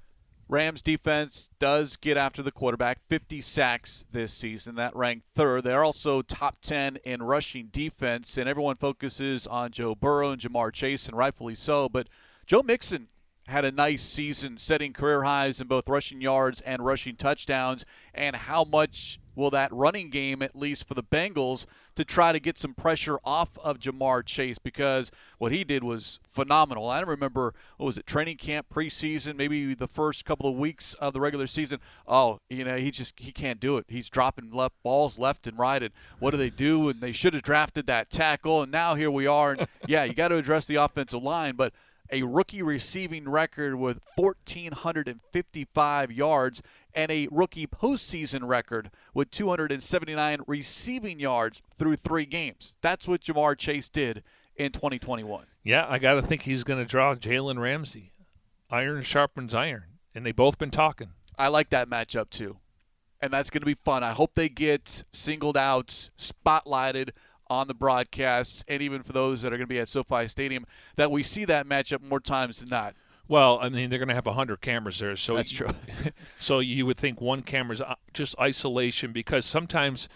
Rams 0.50 0.82
defense 0.82 1.50
does 1.60 1.98
get 1.98 2.16
after 2.16 2.42
the 2.42 2.52
quarterback, 2.52 3.00
50 3.10 3.42
sacks 3.42 4.06
this 4.12 4.34
season. 4.34 4.76
That 4.76 4.96
ranked 4.96 5.26
third. 5.36 5.66
They're 5.66 5.84
also 5.84 6.22
top 6.22 6.60
10 6.62 6.98
in 7.04 7.22
rushing 7.22 7.68
defense, 7.68 8.38
and 8.38 8.48
everyone 8.48 8.78
focuses 8.78 9.46
on 9.46 9.72
Joe 9.72 9.94
Burrow 9.94 10.32
and 10.32 10.42
Ja'Marr 10.42 10.72
Chase, 10.72 11.08
and 11.08 11.18
rightfully 11.18 11.56
so. 11.56 11.90
But 11.90 12.08
Joe 12.46 12.64
Mixon 12.64 13.10
had 13.48 13.66
a 13.66 13.72
nice 13.72 14.04
season, 14.04 14.58
setting 14.58 14.94
career 14.94 15.24
highs 15.24 15.60
in 15.60 15.68
both 15.68 15.88
rushing 15.88 16.22
yards 16.22 16.62
and 16.62 16.86
rushing 16.86 17.16
touchdowns. 17.16 17.86
And 18.14 18.36
how 18.36 18.64
much 18.64 19.20
will 19.36 19.50
that 19.52 19.72
running 19.74 20.10
game, 20.10 20.42
at 20.42 20.56
least 20.56 20.88
for 20.88 20.94
the 20.94 21.04
Bengals, 21.04 21.66
to 21.98 22.06
try 22.06 22.32
to 22.32 22.40
get 22.40 22.58
some 22.58 22.74
pressure 22.74 23.20
off 23.24 23.50
of 23.64 23.80
Ja'Marr 23.80 24.26
Chase? 24.26 24.58
Because 24.58 25.12
what 25.38 25.52
he 25.52 25.64
did 25.64 25.84
was 25.84 26.20
phenomenal. 26.26 26.90
I 26.90 27.00
don't 27.00 27.10
remember, 27.10 27.54
what 27.78 27.88
was 27.88 27.98
it, 27.98 28.08
training 28.08 28.38
camp, 28.38 28.68
preseason, 28.74 29.36
maybe 29.36 29.74
the 29.74 29.88
first 29.88 30.24
couple 30.24 30.50
of 30.50 30.56
weeks 30.56 30.94
of 30.96 31.14
the 31.14 31.20
regular 31.20 31.48
season. 31.48 31.80
Oh, 32.08 32.40
you 32.50 32.64
know, 32.64 32.78
he 32.78 32.92
just 32.92 33.14
he 33.18 33.32
can't 33.32 33.60
do 33.60 33.78
it. 33.78 33.86
He's 33.88 34.10
dropping 34.10 34.52
left 34.52 34.76
balls 34.84 35.20
left 35.20 35.48
and 35.48 35.60
right. 35.60 35.84
And 35.84 35.94
what 36.20 36.32
do 36.32 36.38
they 36.38 36.50
do? 36.50 36.90
And 36.90 37.02
they 37.02 37.12
should 37.12 37.34
have 37.34 37.44
drafted 37.44 37.88
that 37.88 38.10
tackle. 38.10 38.62
And 38.62 38.72
now 38.72 38.96
here 38.96 39.12
we 39.12 39.28
are. 39.28 39.54
And 39.54 39.68
yeah, 39.88 40.04
you 40.04 40.14
got 40.14 40.30
to 40.30 40.38
address 40.38 40.66
the 40.66 40.76
offensive 40.76 41.22
line, 41.22 41.56
but 41.56 41.74
a 42.12 42.24
rookie 42.24 42.62
receiving 42.62 43.28
record 43.30 43.76
with 43.76 44.00
1,455 44.16 46.12
yards 46.12 46.62
and 46.94 47.12
a 47.12 47.28
rookie 47.32 47.68
postseason 47.68 48.48
record 48.48 48.90
with 49.14 49.32
279 49.32 50.40
receiving 50.48 51.20
yards 51.20 51.62
through 51.78 51.96
three 51.96 52.26
games. 52.26 52.76
That's 52.82 53.08
what 53.08 53.22
Ja'Marr 53.22 53.58
Chase 53.58 53.90
did 53.90 54.24
in 54.56 54.72
2021. 54.72 55.46
Yeah, 55.64 55.86
I 55.88 56.00
got 56.00 56.14
to 56.14 56.22
think 56.22 56.44
he's 56.44 56.64
going 56.64 56.80
to 56.80 56.86
draw 56.86 57.16
Jalen 57.16 57.60
Ramsey. 57.60 58.12
Iron 58.70 59.04
sharpens 59.04 59.54
iron, 59.54 59.84
and 60.14 60.26
they 60.26 60.32
both 60.32 60.58
been 60.58 60.72
talking. 60.72 61.10
I 61.38 61.48
like 61.50 61.70
that 61.70 61.90
matchup 61.90 62.30
too. 62.30 62.58
And 63.22 63.34
that's 63.34 63.50
going 63.50 63.62
to 63.62 63.66
be 63.66 63.74
fun. 63.74 64.04
I 64.04 64.12
hope 64.12 64.36
they 64.36 64.50
get 64.50 65.04
singled 65.12 65.58
out, 65.58 66.10
spotlighted 66.20 67.10
on 67.50 67.68
the 67.68 67.74
broadcasts, 67.74 68.64
and 68.68 68.82
even 68.82 69.04
for 69.04 69.14
those 69.14 69.42
that 69.42 69.48
are 69.54 69.58
going 69.58 69.68
to 69.68 69.68
be 69.68 69.80
at 69.80 69.88
SoFi 69.88 70.28
Stadium, 70.28 70.66
that 70.96 71.12
we 71.12 71.24
see 71.24 71.46
that 71.46 71.68
matchup 71.68 72.02
more 72.02 72.20
times 72.20 72.60
than 72.60 72.70
not. 72.70 72.96
Well, 73.28 73.60
I 73.62 73.70
mean, 73.70 73.90
they're 73.90 74.00
going 74.00 74.08
to 74.10 74.16
have 74.16 74.26
100 74.26 74.62
cameras 74.62 75.00
there. 75.00 75.16
So 75.16 75.36
That's 75.36 75.52
true. 75.52 75.70
so 76.40 76.60
you 76.60 76.86
would 76.86 76.98
think 76.98 77.20
one 77.20 77.42
camera's 77.42 77.82
uh, 77.82 77.96
just 78.14 78.36
isolation 78.40 79.12
because 79.12 79.46
sometimes 79.46 80.08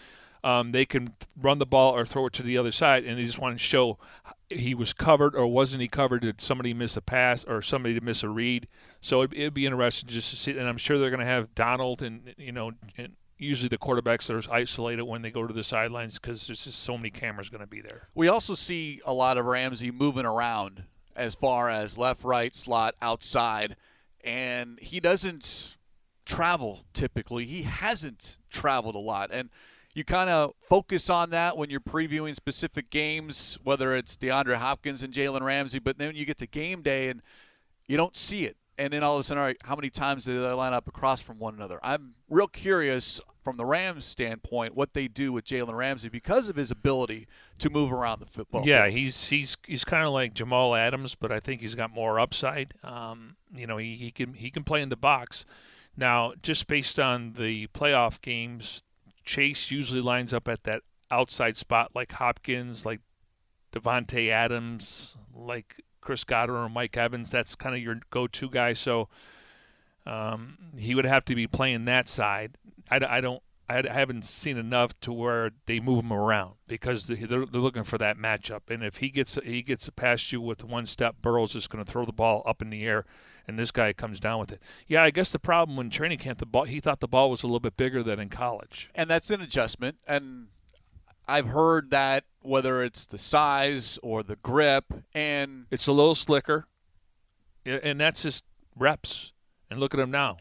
um, 0.44 0.72
they 0.72 0.86
can 0.86 1.14
run 1.40 1.58
the 1.58 1.66
ball 1.66 1.94
or 1.94 2.06
throw 2.06 2.26
it 2.26 2.32
to 2.34 2.42
the 2.42 2.56
other 2.56 2.72
side, 2.72 3.04
and 3.04 3.18
they 3.18 3.24
just 3.24 3.38
want 3.38 3.56
to 3.56 3.62
show 3.62 3.98
he 4.48 4.74
was 4.74 4.92
covered 4.92 5.34
or 5.34 5.46
wasn't 5.46 5.82
he 5.82 5.88
covered? 5.88 6.22
Did 6.22 6.40
somebody 6.40 6.74
miss 6.74 6.96
a 6.96 7.00
pass 7.00 7.44
or 7.44 7.62
somebody 7.62 7.98
miss 8.00 8.22
a 8.22 8.28
read? 8.28 8.66
So 9.00 9.22
it'd, 9.22 9.36
it'd 9.36 9.54
be 9.54 9.66
interesting 9.66 10.08
just 10.08 10.30
to 10.30 10.36
see. 10.36 10.56
And 10.56 10.68
I'm 10.68 10.78
sure 10.78 10.98
they're 10.98 11.10
going 11.10 11.20
to 11.20 11.26
have 11.26 11.54
Donald 11.54 12.02
and 12.02 12.34
you 12.38 12.52
know, 12.52 12.72
and 12.96 13.14
usually 13.42 13.68
the 13.68 13.78
quarterbacks 13.78 14.26
that 14.26 14.48
are 14.48 14.52
isolated 14.52 15.02
when 15.04 15.22
they 15.22 15.30
go 15.30 15.46
to 15.46 15.52
the 15.52 15.64
sidelines 15.64 16.18
because 16.18 16.46
there's 16.46 16.64
just 16.64 16.82
so 16.82 16.96
many 16.96 17.10
cameras 17.10 17.50
going 17.50 17.60
to 17.60 17.66
be 17.66 17.80
there. 17.80 18.08
We 18.14 18.28
also 18.28 18.54
see 18.54 19.00
a 19.04 19.12
lot 19.12 19.38
of 19.38 19.46
Ramsey 19.46 19.90
moving 19.90 20.26
around 20.26 20.84
as 21.14 21.34
far 21.34 21.68
as 21.68 21.98
left, 21.98 22.24
right, 22.24 22.54
slot, 22.54 22.94
outside, 23.02 23.76
and 24.24 24.78
he 24.80 25.00
doesn't 25.00 25.76
travel 26.24 26.84
typically. 26.92 27.44
He 27.44 27.62
hasn't 27.62 28.38
traveled 28.50 28.94
a 28.94 29.00
lot, 29.00 29.30
and 29.32 29.50
you 29.94 30.04
kind 30.04 30.30
of 30.30 30.54
focus 30.68 31.10
on 31.10 31.30
that 31.30 31.56
when 31.56 31.68
you're 31.68 31.80
previewing 31.80 32.34
specific 32.34 32.88
games, 32.90 33.58
whether 33.62 33.94
it's 33.94 34.16
DeAndre 34.16 34.56
Hopkins 34.56 35.02
and 35.02 35.12
Jalen 35.12 35.42
Ramsey, 35.42 35.78
but 35.78 35.98
then 35.98 36.14
you 36.14 36.24
get 36.24 36.38
to 36.38 36.46
game 36.46 36.82
day 36.82 37.08
and 37.08 37.20
you 37.86 37.96
don't 37.96 38.16
see 38.16 38.44
it. 38.44 38.56
And 38.78 38.92
then 38.92 39.02
all 39.02 39.14
of 39.14 39.20
a 39.20 39.22
sudden, 39.22 39.40
all 39.40 39.46
right, 39.46 39.56
how 39.64 39.76
many 39.76 39.90
times 39.90 40.24
do 40.24 40.40
they 40.40 40.50
line 40.52 40.72
up 40.72 40.88
across 40.88 41.20
from 41.20 41.38
one 41.38 41.54
another? 41.54 41.78
I'm 41.82 42.14
real 42.30 42.48
curious 42.48 43.20
from 43.42 43.56
the 43.56 43.64
Rams' 43.64 44.04
standpoint 44.04 44.74
what 44.74 44.94
they 44.94 45.08
do 45.08 45.32
with 45.32 45.44
Jalen 45.44 45.74
Ramsey 45.74 46.08
because 46.08 46.48
of 46.48 46.56
his 46.56 46.70
ability 46.70 47.26
to 47.58 47.70
move 47.70 47.92
around 47.92 48.20
the 48.20 48.26
football. 48.26 48.62
Yeah, 48.64 48.88
he's 48.88 49.28
he's 49.28 49.56
he's 49.66 49.84
kind 49.84 50.06
of 50.06 50.12
like 50.12 50.34
Jamal 50.34 50.74
Adams, 50.74 51.14
but 51.14 51.32
I 51.32 51.40
think 51.40 51.60
he's 51.60 51.74
got 51.74 51.92
more 51.92 52.20
upside. 52.20 52.74
Um, 52.84 53.36
you 53.54 53.66
know, 53.66 53.76
he, 53.76 53.96
he 53.96 54.10
can 54.10 54.34
he 54.34 54.50
can 54.50 54.64
play 54.64 54.82
in 54.82 54.88
the 54.88 54.96
box. 54.96 55.44
Now, 55.96 56.32
just 56.42 56.66
based 56.66 56.98
on 56.98 57.34
the 57.34 57.66
playoff 57.68 58.20
games, 58.20 58.82
Chase 59.24 59.70
usually 59.70 60.00
lines 60.00 60.32
up 60.32 60.48
at 60.48 60.64
that 60.64 60.82
outside 61.10 61.56
spot, 61.56 61.90
like 61.94 62.12
Hopkins, 62.12 62.86
like 62.86 63.00
Davante 63.72 64.30
Adams, 64.30 65.16
like 65.34 65.82
Chris 66.00 66.24
Godwin 66.24 66.58
or 66.58 66.68
Mike 66.68 66.96
Evans. 66.96 67.30
That's 67.30 67.54
kind 67.54 67.74
of 67.74 67.82
your 67.82 68.00
go-to 68.10 68.48
guy. 68.48 68.72
So 68.72 69.08
um, 70.06 70.58
he 70.76 70.94
would 70.94 71.04
have 71.04 71.24
to 71.26 71.34
be 71.34 71.46
playing 71.46 71.84
that 71.84 72.08
side. 72.08 72.56
I, 72.92 73.18
I 73.18 73.20
don't. 73.20 73.42
I 73.68 73.82
haven't 73.90 74.26
seen 74.26 74.58
enough 74.58 74.98
to 75.00 75.12
where 75.12 75.50
they 75.64 75.80
move 75.80 76.04
him 76.04 76.12
around 76.12 76.56
because 76.66 77.06
they're, 77.06 77.16
they're 77.26 77.46
looking 77.46 77.84
for 77.84 77.96
that 77.96 78.18
matchup. 78.18 78.62
And 78.68 78.84
if 78.84 78.98
he 78.98 79.08
gets 79.08 79.38
he 79.42 79.62
gets 79.62 79.88
past 79.90 80.30
you 80.30 80.42
with 80.42 80.62
one 80.62 80.84
step, 80.84 81.16
Burrow's 81.22 81.54
just 81.54 81.70
going 81.70 81.82
to 81.82 81.90
throw 81.90 82.04
the 82.04 82.12
ball 82.12 82.42
up 82.44 82.60
in 82.60 82.68
the 82.68 82.84
air, 82.84 83.06
and 83.46 83.58
this 83.58 83.70
guy 83.70 83.94
comes 83.94 84.20
down 84.20 84.40
with 84.40 84.52
it. 84.52 84.60
Yeah, 84.88 85.02
I 85.02 85.10
guess 85.10 85.32
the 85.32 85.38
problem 85.38 85.76
when 85.76 85.88
training 85.88 86.18
camp, 86.18 86.38
the 86.38 86.46
ball 86.46 86.64
he 86.64 86.80
thought 86.80 87.00
the 87.00 87.08
ball 87.08 87.30
was 87.30 87.42
a 87.42 87.46
little 87.46 87.60
bit 87.60 87.76
bigger 87.76 88.02
than 88.02 88.20
in 88.20 88.28
college, 88.28 88.90
and 88.94 89.08
that's 89.08 89.30
an 89.30 89.40
adjustment. 89.40 89.96
And 90.06 90.48
I've 91.26 91.46
heard 91.46 91.90
that 91.90 92.24
whether 92.42 92.82
it's 92.82 93.06
the 93.06 93.18
size 93.18 93.98
or 94.02 94.22
the 94.22 94.36
grip, 94.36 94.92
and 95.14 95.66
it's 95.70 95.86
a 95.86 95.92
little 95.92 96.16
slicker, 96.16 96.66
and 97.64 97.98
that's 98.00 98.22
just 98.22 98.44
reps. 98.76 99.32
And 99.70 99.80
look 99.80 99.94
at 99.94 100.00
him 100.00 100.10
now. 100.10 100.36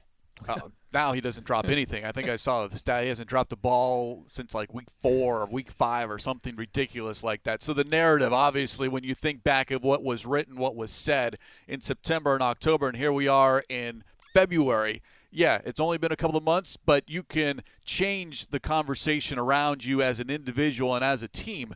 uh, 0.49 0.59
now 0.93 1.13
he 1.13 1.21
doesn't 1.21 1.45
drop 1.45 1.67
anything. 1.67 2.03
I 2.03 2.11
think 2.11 2.29
I 2.29 2.35
saw 2.35 2.67
the 2.67 2.77
stat. 2.77 3.03
He 3.03 3.09
hasn't 3.09 3.29
dropped 3.29 3.53
a 3.53 3.55
ball 3.55 4.25
since 4.27 4.53
like 4.53 4.73
week 4.73 4.87
four 5.01 5.41
or 5.41 5.45
week 5.45 5.71
five 5.71 6.09
or 6.09 6.19
something 6.19 6.55
ridiculous 6.55 7.23
like 7.23 7.43
that. 7.43 7.63
So 7.63 7.73
the 7.73 7.83
narrative, 7.83 8.33
obviously, 8.33 8.87
when 8.87 9.03
you 9.03 9.15
think 9.15 9.43
back 9.43 9.71
of 9.71 9.83
what 9.83 10.03
was 10.03 10.25
written, 10.25 10.57
what 10.57 10.75
was 10.75 10.91
said 10.91 11.37
in 11.67 11.81
September 11.81 12.33
and 12.33 12.43
October, 12.43 12.87
and 12.87 12.97
here 12.97 13.13
we 13.13 13.27
are 13.27 13.63
in 13.69 14.03
February. 14.33 15.01
Yeah, 15.31 15.61
it's 15.63 15.79
only 15.79 15.97
been 15.97 16.11
a 16.11 16.17
couple 16.17 16.35
of 16.35 16.43
months, 16.43 16.77
but 16.85 17.09
you 17.09 17.23
can 17.23 17.63
change 17.85 18.47
the 18.47 18.59
conversation 18.59 19.39
around 19.39 19.85
you 19.85 20.01
as 20.01 20.19
an 20.19 20.29
individual 20.29 20.93
and 20.93 21.05
as 21.05 21.23
a 21.23 21.29
team 21.29 21.73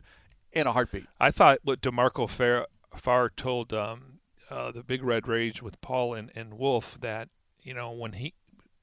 in 0.52 0.66
a 0.66 0.72
heartbeat. 0.72 1.06
I 1.18 1.30
thought 1.30 1.60
what 1.62 1.80
DeMarco 1.80 2.28
Farr, 2.28 2.66
Farr 2.94 3.30
told 3.30 3.72
um, 3.72 4.20
uh, 4.50 4.72
the 4.72 4.82
Big 4.82 5.02
Red 5.02 5.26
Rage 5.26 5.62
with 5.62 5.80
Paul 5.80 6.14
and, 6.14 6.30
and 6.34 6.54
Wolf 6.54 6.98
that 7.00 7.30
you 7.62 7.72
know 7.74 7.90
when 7.90 8.12
he 8.14 8.34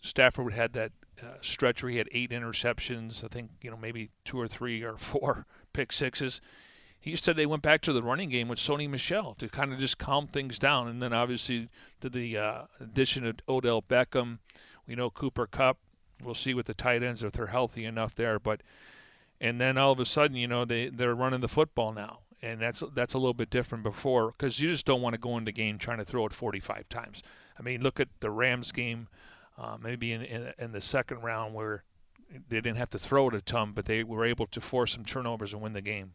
Stafford 0.04 0.54
had 0.54 0.74
that 0.74 0.92
uh, 1.22 1.38
stretch 1.42 1.82
where 1.82 1.92
he 1.92 1.98
had 1.98 2.10
eight 2.12 2.32
interceptions. 2.32 3.24
I 3.24 3.28
think 3.28 3.52
you 3.62 3.72
know 3.72 3.78
maybe 3.78 4.10
two 4.26 4.40
or 4.40 4.48
three 4.48 4.84
or 4.84 4.98
four 4.98 5.48
pick 5.74 5.92
sixes. 5.92 6.42
He 7.00 7.16
said 7.16 7.36
they 7.36 7.46
went 7.46 7.64
back 7.64 7.82
to 7.82 7.94
the 7.94 8.04
running 8.04 8.30
game 8.30 8.48
with 8.48 8.60
Sony 8.60 8.90
Michel 8.90 9.36
to 9.36 9.50
kind 9.50 9.74
of 9.74 9.80
just 9.80 9.98
calm 9.98 10.28
things 10.28 10.60
down, 10.60 10.88
and 10.88 11.02
then 11.02 11.12
obviously 11.12 11.70
to 12.02 12.10
the 12.10 12.38
uh, 12.38 12.62
addition 12.80 13.26
of 13.26 13.36
Odell 13.50 13.82
Beckham, 13.82 14.40
we 14.88 14.96
know 14.96 15.10
Cooper 15.10 15.48
Kupp. 15.48 15.78
We'll 16.24 16.36
see 16.36 16.54
with 16.54 16.68
the 16.68 16.74
tight 16.74 17.04
ends 17.04 17.24
if 17.24 17.34
they're 17.34 17.48
healthy 17.48 17.84
enough 17.84 18.16
there, 18.16 18.40
but 18.40 18.62
and 19.42 19.60
then 19.60 19.78
all 19.78 19.92
of 19.92 20.00
a 20.00 20.06
sudden, 20.06 20.38
you 20.38 20.48
know, 20.48 20.66
they 20.66 20.90
they're 20.90 21.16
running 21.16 21.42
the 21.42 21.50
football 21.50 21.94
now, 21.94 22.20
and 22.42 22.62
that's 22.62 22.84
that's 22.94 23.14
a 23.14 23.18
little 23.18 23.34
bit 23.34 23.50
different 23.50 23.84
before 23.84 24.32
because 24.32 24.60
you 24.60 24.70
just 24.70 24.86
don't 24.86 25.02
want 25.02 25.14
to 25.14 25.20
go 25.20 25.38
into 25.38 25.46
the 25.46 25.52
game 25.54 25.78
trying 25.78 25.98
to 25.98 26.06
throw 26.06 26.26
it 26.26 26.34
45 26.34 26.88
times. 26.90 27.24
I 27.58 27.62
mean, 27.62 27.82
look 27.82 28.00
at 28.00 28.08
the 28.20 28.32
Rams 28.32 28.72
game 28.72 29.08
uh, 29.58 29.78
maybe 29.82 30.12
in, 30.12 30.22
in, 30.22 30.54
in 30.58 30.72
the 30.72 30.82
second 30.82 31.22
round 31.22 31.54
where 31.54 31.84
they 32.50 32.58
didn't 32.58 32.78
have 32.78 32.90
to 32.92 33.00
throw 33.00 33.30
it 33.30 33.36
a 33.36 33.42
ton, 33.42 33.72
but 33.74 33.86
they 33.86 34.04
were 34.04 34.26
able 34.26 34.48
to 34.48 34.62
force 34.62 34.94
some 34.94 35.06
turnovers 35.06 35.54
and 35.54 35.62
win 35.62 35.74
the 35.74 35.82
game. 35.82 36.14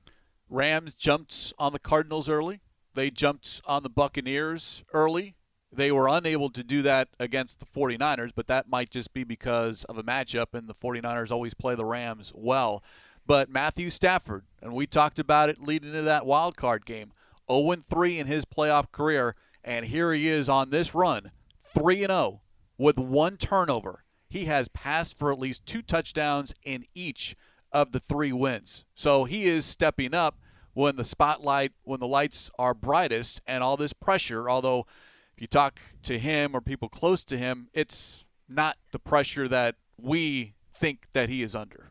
Rams 0.48 0.94
jumped 0.94 1.52
on 1.58 1.72
the 1.72 1.78
Cardinals 1.78 2.28
early. 2.28 2.60
They 2.94 3.10
jumped 3.10 3.60
on 3.66 3.82
the 3.82 3.90
Buccaneers 3.90 4.82
early. 4.92 5.36
They 5.70 5.92
were 5.92 6.08
unable 6.08 6.50
to 6.50 6.64
do 6.64 6.80
that 6.82 7.08
against 7.20 7.60
the 7.60 7.66
49ers, 7.66 8.32
but 8.34 8.46
that 8.46 8.68
might 8.68 8.90
just 8.90 9.12
be 9.12 9.22
because 9.22 9.84
of 9.84 9.98
a 9.98 10.02
matchup, 10.02 10.54
and 10.54 10.66
the 10.66 10.74
49ers 10.74 11.30
always 11.30 11.54
play 11.54 11.74
the 11.74 11.84
Rams 11.84 12.32
well. 12.34 12.82
But 13.26 13.50
Matthew 13.50 13.90
Stafford, 13.90 14.46
and 14.62 14.72
we 14.72 14.86
talked 14.86 15.18
about 15.18 15.50
it 15.50 15.60
leading 15.60 15.90
into 15.90 16.02
that 16.02 16.24
wild 16.24 16.56
card 16.56 16.86
game, 16.86 17.12
0 17.50 17.76
3 17.88 18.18
in 18.18 18.26
his 18.26 18.46
playoff 18.46 18.90
career, 18.90 19.34
and 19.62 19.84
here 19.84 20.14
he 20.14 20.28
is 20.28 20.48
on 20.48 20.70
this 20.70 20.94
run, 20.94 21.32
3 21.74 22.06
0 22.06 22.40
with 22.78 22.98
one 22.98 23.36
turnover. 23.36 24.04
He 24.28 24.44
has 24.44 24.68
passed 24.68 25.18
for 25.18 25.32
at 25.32 25.38
least 25.38 25.66
two 25.66 25.82
touchdowns 25.82 26.54
in 26.64 26.86
each 26.94 27.36
of 27.72 27.92
the 27.92 28.00
three 28.00 28.32
wins. 28.32 28.84
So 28.94 29.24
he 29.24 29.44
is 29.44 29.66
stepping 29.66 30.14
up 30.14 30.38
when 30.74 30.96
the 30.96 31.04
spotlight, 31.04 31.72
when 31.82 32.00
the 32.00 32.06
lights 32.06 32.50
are 32.58 32.72
brightest, 32.72 33.40
and 33.46 33.64
all 33.64 33.76
this 33.76 33.92
pressure. 33.92 34.48
Although, 34.48 34.86
if 35.34 35.40
you 35.40 35.46
talk 35.46 35.80
to 36.04 36.18
him 36.18 36.54
or 36.54 36.60
people 36.60 36.88
close 36.88 37.24
to 37.24 37.36
him, 37.36 37.68
it's 37.74 38.24
not 38.48 38.76
the 38.92 38.98
pressure 38.98 39.48
that 39.48 39.74
we 40.00 40.54
think 40.72 41.06
that 41.12 41.28
he 41.28 41.42
is 41.42 41.54
under. 41.54 41.90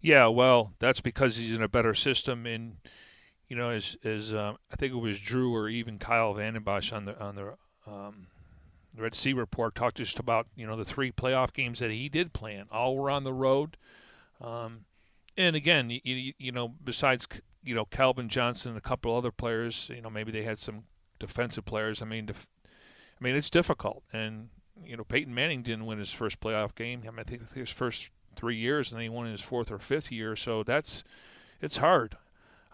Yeah, 0.00 0.26
well, 0.26 0.72
that's 0.80 1.00
because 1.00 1.36
he's 1.36 1.54
in 1.54 1.62
a 1.62 1.68
better 1.68 1.94
system. 1.94 2.44
And 2.44 2.76
you 3.48 3.56
know, 3.56 3.70
as 3.70 3.96
as 4.04 4.34
um, 4.34 4.58
I 4.70 4.76
think 4.76 4.92
it 4.92 4.98
was 4.98 5.20
Drew 5.20 5.54
or 5.54 5.68
even 5.68 5.98
Kyle 5.98 6.34
Vanden 6.34 6.62
Bosch 6.62 6.92
on 6.92 7.04
the 7.04 7.18
on 7.22 7.36
the 7.36 7.54
um, 7.86 8.26
Red 8.96 9.14
Sea 9.14 9.32
report 9.32 9.74
talked 9.74 9.96
just 9.96 10.18
about 10.18 10.46
you 10.56 10.66
know 10.66 10.76
the 10.76 10.84
three 10.84 11.10
playoff 11.10 11.52
games 11.52 11.80
that 11.80 11.90
he 11.90 12.08
did 12.08 12.32
play 12.32 12.54
in. 12.54 12.66
All 12.70 12.96
were 12.96 13.10
on 13.10 13.24
the 13.24 13.32
road, 13.32 13.76
um, 14.40 14.84
and 15.36 15.56
again, 15.56 15.90
you, 15.90 16.00
you, 16.04 16.32
you, 16.38 16.52
know, 16.52 16.68
besides 16.68 17.26
you 17.64 17.74
know 17.74 17.84
Calvin 17.84 18.28
Johnson 18.28 18.70
and 18.70 18.78
a 18.78 18.82
couple 18.82 19.16
other 19.16 19.32
players, 19.32 19.90
you 19.92 20.00
know 20.00 20.10
maybe 20.10 20.30
they 20.30 20.44
had 20.44 20.58
some 20.58 20.84
defensive 21.18 21.64
players. 21.64 22.02
I 22.02 22.04
mean, 22.04 22.26
def- 22.26 22.46
I 22.64 23.24
mean 23.24 23.34
it's 23.34 23.50
difficult, 23.50 24.04
and 24.12 24.48
you 24.84 24.96
know 24.96 25.04
Peyton 25.04 25.34
Manning 25.34 25.62
didn't 25.62 25.86
win 25.86 25.98
his 25.98 26.12
first 26.12 26.40
playoff 26.40 26.74
game. 26.74 27.02
I 27.06 27.10
mean, 27.10 27.20
I 27.20 27.24
think 27.24 27.52
his 27.52 27.70
first 27.70 28.10
three 28.36 28.56
years, 28.56 28.92
and 28.92 28.98
then 28.98 29.04
he 29.04 29.08
won 29.08 29.26
his 29.26 29.40
fourth 29.40 29.70
or 29.70 29.78
fifth 29.78 30.12
year. 30.12 30.36
So 30.36 30.62
that's 30.62 31.02
it's 31.60 31.78
hard. 31.78 32.16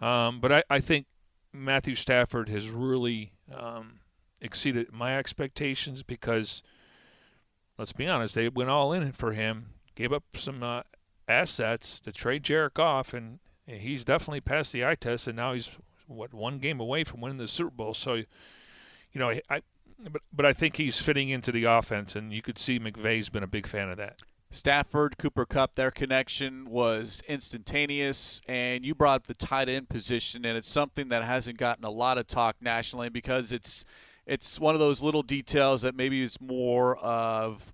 Um, 0.00 0.40
but 0.40 0.52
I, 0.52 0.62
I 0.70 0.80
think 0.80 1.06
Matthew 1.52 1.94
Stafford 1.94 2.48
has 2.48 2.68
really 2.70 3.32
um, 3.54 4.00
exceeded 4.40 4.92
my 4.92 5.18
expectations 5.18 6.02
because, 6.02 6.62
let's 7.78 7.92
be 7.92 8.06
honest, 8.06 8.34
they 8.34 8.48
went 8.48 8.70
all 8.70 8.92
in 8.92 9.12
for 9.12 9.32
him, 9.32 9.74
gave 9.94 10.12
up 10.12 10.24
some 10.34 10.62
uh, 10.62 10.82
assets 11.28 12.00
to 12.00 12.12
trade 12.12 12.42
Jared 12.42 12.74
Goff, 12.74 13.14
and 13.14 13.38
he's 13.66 14.04
definitely 14.04 14.40
passed 14.40 14.72
the 14.72 14.84
eye 14.84 14.94
test, 14.94 15.26
and 15.26 15.36
now 15.36 15.52
he's 15.52 15.70
what 16.06 16.34
one 16.34 16.58
game 16.58 16.80
away 16.80 17.04
from 17.04 17.20
winning 17.20 17.38
the 17.38 17.48
Super 17.48 17.70
Bowl. 17.70 17.94
So, 17.94 18.14
you 18.14 18.26
know, 19.14 19.30
I, 19.48 19.62
but 19.98 20.22
but 20.32 20.46
I 20.46 20.52
think 20.52 20.76
he's 20.76 21.00
fitting 21.00 21.28
into 21.28 21.52
the 21.52 21.64
offense, 21.64 22.16
and 22.16 22.32
you 22.32 22.42
could 22.42 22.58
see 22.58 22.78
McVay's 22.78 23.28
been 23.28 23.42
a 23.42 23.48
big 23.48 23.66
fan 23.66 23.90
of 23.90 23.96
that. 23.98 24.20
Stafford, 24.52 25.16
Cooper 25.16 25.46
Kupp, 25.46 25.76
their 25.76 25.92
connection 25.92 26.68
was 26.68 27.22
instantaneous, 27.28 28.40
and 28.48 28.84
you 28.84 28.96
brought 28.96 29.16
up 29.16 29.26
the 29.28 29.34
tight 29.34 29.68
end 29.68 29.88
position, 29.88 30.44
and 30.44 30.56
it's 30.56 30.68
something 30.68 31.08
that 31.08 31.22
hasn't 31.22 31.56
gotten 31.56 31.84
a 31.84 31.90
lot 31.90 32.18
of 32.18 32.26
talk 32.26 32.56
nationally 32.60 33.08
because 33.08 33.52
it's 33.52 33.84
it's 34.26 34.58
one 34.58 34.74
of 34.74 34.80
those 34.80 35.02
little 35.02 35.22
details 35.22 35.82
that 35.82 35.94
maybe 35.94 36.22
is 36.22 36.40
more 36.40 36.96
of 36.98 37.72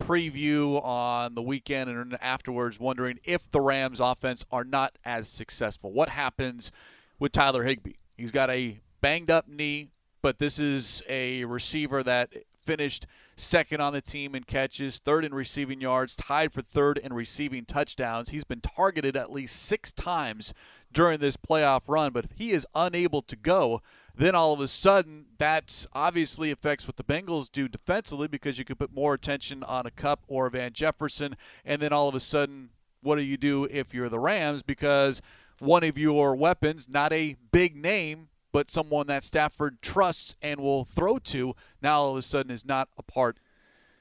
preview 0.00 0.82
on 0.84 1.34
the 1.34 1.42
weekend 1.42 1.90
and 1.90 2.16
afterwards 2.20 2.78
wondering 2.78 3.18
if 3.24 3.50
the 3.50 3.60
Rams 3.60 4.00
offense 4.00 4.44
are 4.50 4.64
not 4.64 4.96
as 5.04 5.28
successful. 5.28 5.92
What 5.92 6.10
happens 6.10 6.70
with 7.18 7.32
Tyler 7.32 7.64
Higbee? 7.64 7.94
He's 8.16 8.30
got 8.30 8.50
a 8.50 8.80
banged 9.00 9.30
up 9.30 9.48
knee, 9.48 9.90
but 10.22 10.38
this 10.38 10.58
is 10.58 11.02
a 11.08 11.44
receiver 11.44 12.02
that 12.02 12.32
finished 12.64 13.06
second 13.34 13.80
on 13.80 13.92
the 13.92 14.00
team 14.00 14.34
in 14.34 14.44
catches, 14.44 14.98
third 14.98 15.24
in 15.24 15.32
receiving 15.32 15.80
yards, 15.80 16.14
tied 16.16 16.52
for 16.52 16.60
third 16.60 16.98
in 16.98 17.12
receiving 17.12 17.64
touchdowns. 17.64 18.28
He's 18.28 18.44
been 18.44 18.60
targeted 18.60 19.16
at 19.16 19.32
least 19.32 19.56
six 19.56 19.90
times 19.90 20.52
during 20.92 21.18
this 21.18 21.36
playoff 21.36 21.82
run, 21.86 22.12
but 22.12 22.26
if 22.26 22.32
he 22.36 22.50
is 22.50 22.66
unable 22.74 23.22
to 23.22 23.36
go, 23.36 23.80
then 24.18 24.34
all 24.34 24.52
of 24.52 24.60
a 24.60 24.68
sudden 24.68 25.26
that 25.38 25.86
obviously 25.92 26.50
affects 26.50 26.86
what 26.86 26.96
the 26.96 27.04
Bengals 27.04 27.50
do 27.50 27.68
defensively 27.68 28.26
because 28.26 28.58
you 28.58 28.64
could 28.64 28.78
put 28.78 28.92
more 28.92 29.14
attention 29.14 29.62
on 29.62 29.86
a 29.86 29.90
Kupp 29.90 30.20
or 30.26 30.50
Van 30.50 30.72
Jefferson, 30.72 31.36
and 31.64 31.80
then 31.80 31.92
all 31.92 32.08
of 32.08 32.14
a 32.14 32.20
sudden, 32.20 32.70
what 33.00 33.16
do 33.16 33.22
you 33.22 33.36
do 33.36 33.64
if 33.70 33.94
you're 33.94 34.08
the 34.08 34.18
Rams? 34.18 34.62
Because 34.62 35.22
one 35.60 35.84
of 35.84 35.96
your 35.96 36.34
weapons, 36.34 36.88
not 36.88 37.12
a 37.12 37.36
big 37.52 37.76
name, 37.76 38.28
but 38.50 38.70
someone 38.70 39.06
that 39.06 39.22
Stafford 39.22 39.80
trusts 39.82 40.34
and 40.42 40.58
will 40.58 40.84
throw 40.84 41.18
to, 41.18 41.54
now 41.80 42.00
all 42.00 42.10
of 42.12 42.16
a 42.16 42.22
sudden 42.22 42.50
is 42.50 42.64
not 42.64 42.88
a 42.98 43.02
part 43.02 43.38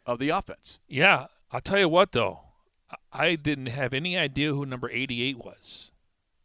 of 0.06 0.18
the 0.20 0.30
offense. 0.30 0.80
Yeah, 0.88 1.28
I'll 1.52 1.62
tell 1.62 1.80
you 1.80 1.90
what 1.90 2.12
though, 2.12 2.40
I 3.12 3.36
didn't 3.36 3.68
have 3.68 3.94
any 3.94 4.18
idea 4.18 4.54
who 4.54 4.66
number 4.66 4.90
88 4.90 5.38
was 5.38 5.92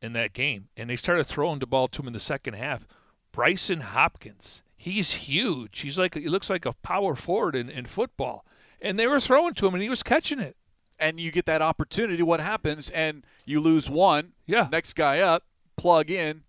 in 0.02 0.12
that 0.12 0.33
game, 0.33 0.69
and 0.76 0.91
they 0.91 0.97
started 0.97 1.25
throwing 1.25 1.61
the 1.61 1.67
ball 1.67 1.88
to 1.88 2.02
him 2.02 2.09
in 2.09 2.12
the 2.12 2.21
second 2.21 2.55
half. 2.55 2.87
Brycen 3.33 3.83
Hopkins, 3.83 4.62
he's 4.77 5.12
huge. 5.12 5.81
He's 5.81 5.99
like 5.99 6.15
he 6.15 6.29
looks 6.29 6.51
like 6.51 6.67
a 6.67 6.73
power 6.73 7.15
forward 7.15 7.55
in, 7.55 7.69
in 7.69 7.87
football, 7.87 8.45
and 8.81 8.99
they 8.99 9.07
were 9.07 9.21
throwing 9.21 9.55
to 9.55 9.67
him, 9.67 9.75
and 9.75 9.83
he 9.83 9.89
was 9.89 10.03
catching 10.03 10.39
it. 10.39 10.57
And 10.99 11.19
you 11.19 11.33
get 11.33 11.47
that 11.47 11.62
opportunity. 11.62 12.23
What 12.23 12.41
happens? 12.41 12.91
And 12.91 13.25
you 13.45 13.61
lose 13.61 13.91
one. 13.91 14.33
Yeah. 14.47 14.69
Next 14.71 14.93
guy 14.93 15.19
up, 15.19 15.45
plug 15.77 16.11
in, 16.11 16.43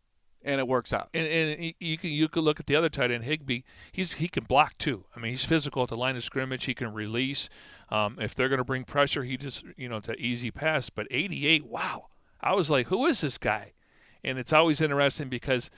and 0.43 0.59
it 0.59 0.67
works 0.67 0.93
out. 0.93 1.09
And, 1.13 1.27
and 1.27 1.73
you 1.79 1.97
can 1.97 2.11
you 2.11 2.27
could 2.27 2.43
look 2.43 2.59
at 2.59 2.67
the 2.67 2.75
other 2.75 2.89
tight 2.89 3.11
end 3.11 3.23
Higbee. 3.23 3.61
He's 3.91 4.13
he 4.13 4.27
can 4.27 4.43
block 4.43 4.77
too. 4.77 5.05
I 5.15 5.19
mean, 5.19 5.31
he's 5.31 5.45
physical 5.45 5.83
at 5.83 5.89
the 5.89 5.97
line 5.97 6.15
of 6.15 6.23
scrimmage. 6.23 6.65
He 6.65 6.73
can 6.73 6.93
release. 6.93 7.49
Um, 7.89 8.17
if 8.19 8.33
they're 8.33 8.49
going 8.49 8.59
to 8.59 8.65
bring 8.65 8.83
pressure, 8.83 9.23
he 9.23 9.37
just 9.37 9.63
you 9.77 9.89
know 9.89 9.97
it's 9.97 10.09
an 10.09 10.15
easy 10.17 10.51
pass. 10.51 10.89
But 10.89 11.07
88, 11.09 11.65
wow! 11.65 12.07
I 12.41 12.53
was 12.53 12.69
like, 12.69 12.87
who 12.87 13.05
is 13.05 13.21
this 13.21 13.37
guy? 13.37 13.73
And 14.23 14.37
it's 14.37 14.53
always 14.53 14.81
interesting 14.81 15.29
because 15.29 15.69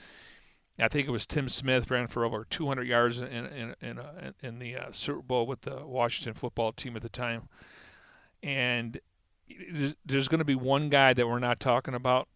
I 0.78 0.88
think 0.88 1.08
it 1.08 1.10
was 1.10 1.26
Tim 1.26 1.48
Smith 1.48 1.90
ran 1.90 2.06
for 2.06 2.24
over 2.24 2.46
200 2.48 2.86
yards 2.86 3.18
in 3.18 3.26
in 3.26 3.74
in, 3.80 3.98
uh, 3.98 4.32
in 4.42 4.58
the 4.58 4.76
uh, 4.76 4.92
Super 4.92 5.22
Bowl 5.22 5.46
with 5.46 5.62
the 5.62 5.86
Washington 5.86 6.34
football 6.34 6.72
team 6.72 6.96
at 6.96 7.02
the 7.02 7.08
time. 7.08 7.48
And 8.42 9.00
there's 10.04 10.28
going 10.28 10.40
to 10.40 10.44
be 10.44 10.54
one 10.54 10.88
guy 10.88 11.14
that 11.14 11.26
we're 11.26 11.38
not 11.38 11.60
talking 11.60 11.94
about 11.94 12.28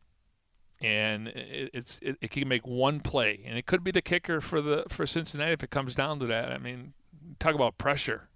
and 0.80 1.28
it's 1.34 1.98
it, 2.02 2.16
it, 2.20 2.30
can 2.30 2.48
make 2.48 2.66
one 2.66 3.00
play, 3.00 3.40
and 3.44 3.58
it 3.58 3.66
could 3.66 3.84
be 3.84 3.90
the 3.90 4.00
kicker 4.00 4.40
for 4.40 4.60
the 4.62 4.84
for 4.88 5.06
Cincinnati 5.06 5.52
if 5.52 5.62
it 5.62 5.70
comes 5.70 5.94
down 5.94 6.18
to 6.20 6.26
that. 6.26 6.50
I 6.50 6.58
mean, 6.58 6.94
talk 7.38 7.54
about 7.54 7.76
pressure. 7.76 8.30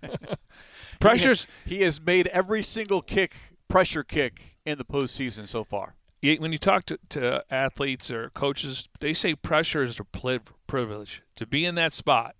Pressures. 1.00 1.48
He, 1.64 1.78
he, 1.78 1.82
has 1.82 2.00
made 2.00 2.28
every 2.28 2.62
single 2.62 3.02
kick 3.02 3.34
pressure 3.66 4.04
kick 4.04 4.58
in 4.64 4.78
the 4.78 4.84
postseason 4.84 5.48
so 5.48 5.64
far. 5.64 5.96
When 6.22 6.52
you 6.52 6.58
talk 6.58 6.84
to, 6.84 6.98
to 7.10 7.44
athletes 7.50 8.10
or 8.10 8.30
coaches, 8.30 8.88
they 9.00 9.12
say 9.12 9.34
pressure 9.34 9.82
is 9.82 9.98
a 9.98 10.04
privilege 10.66 11.22
to 11.34 11.46
be 11.46 11.64
in 11.64 11.74
that 11.74 11.92
spot. 11.92 12.36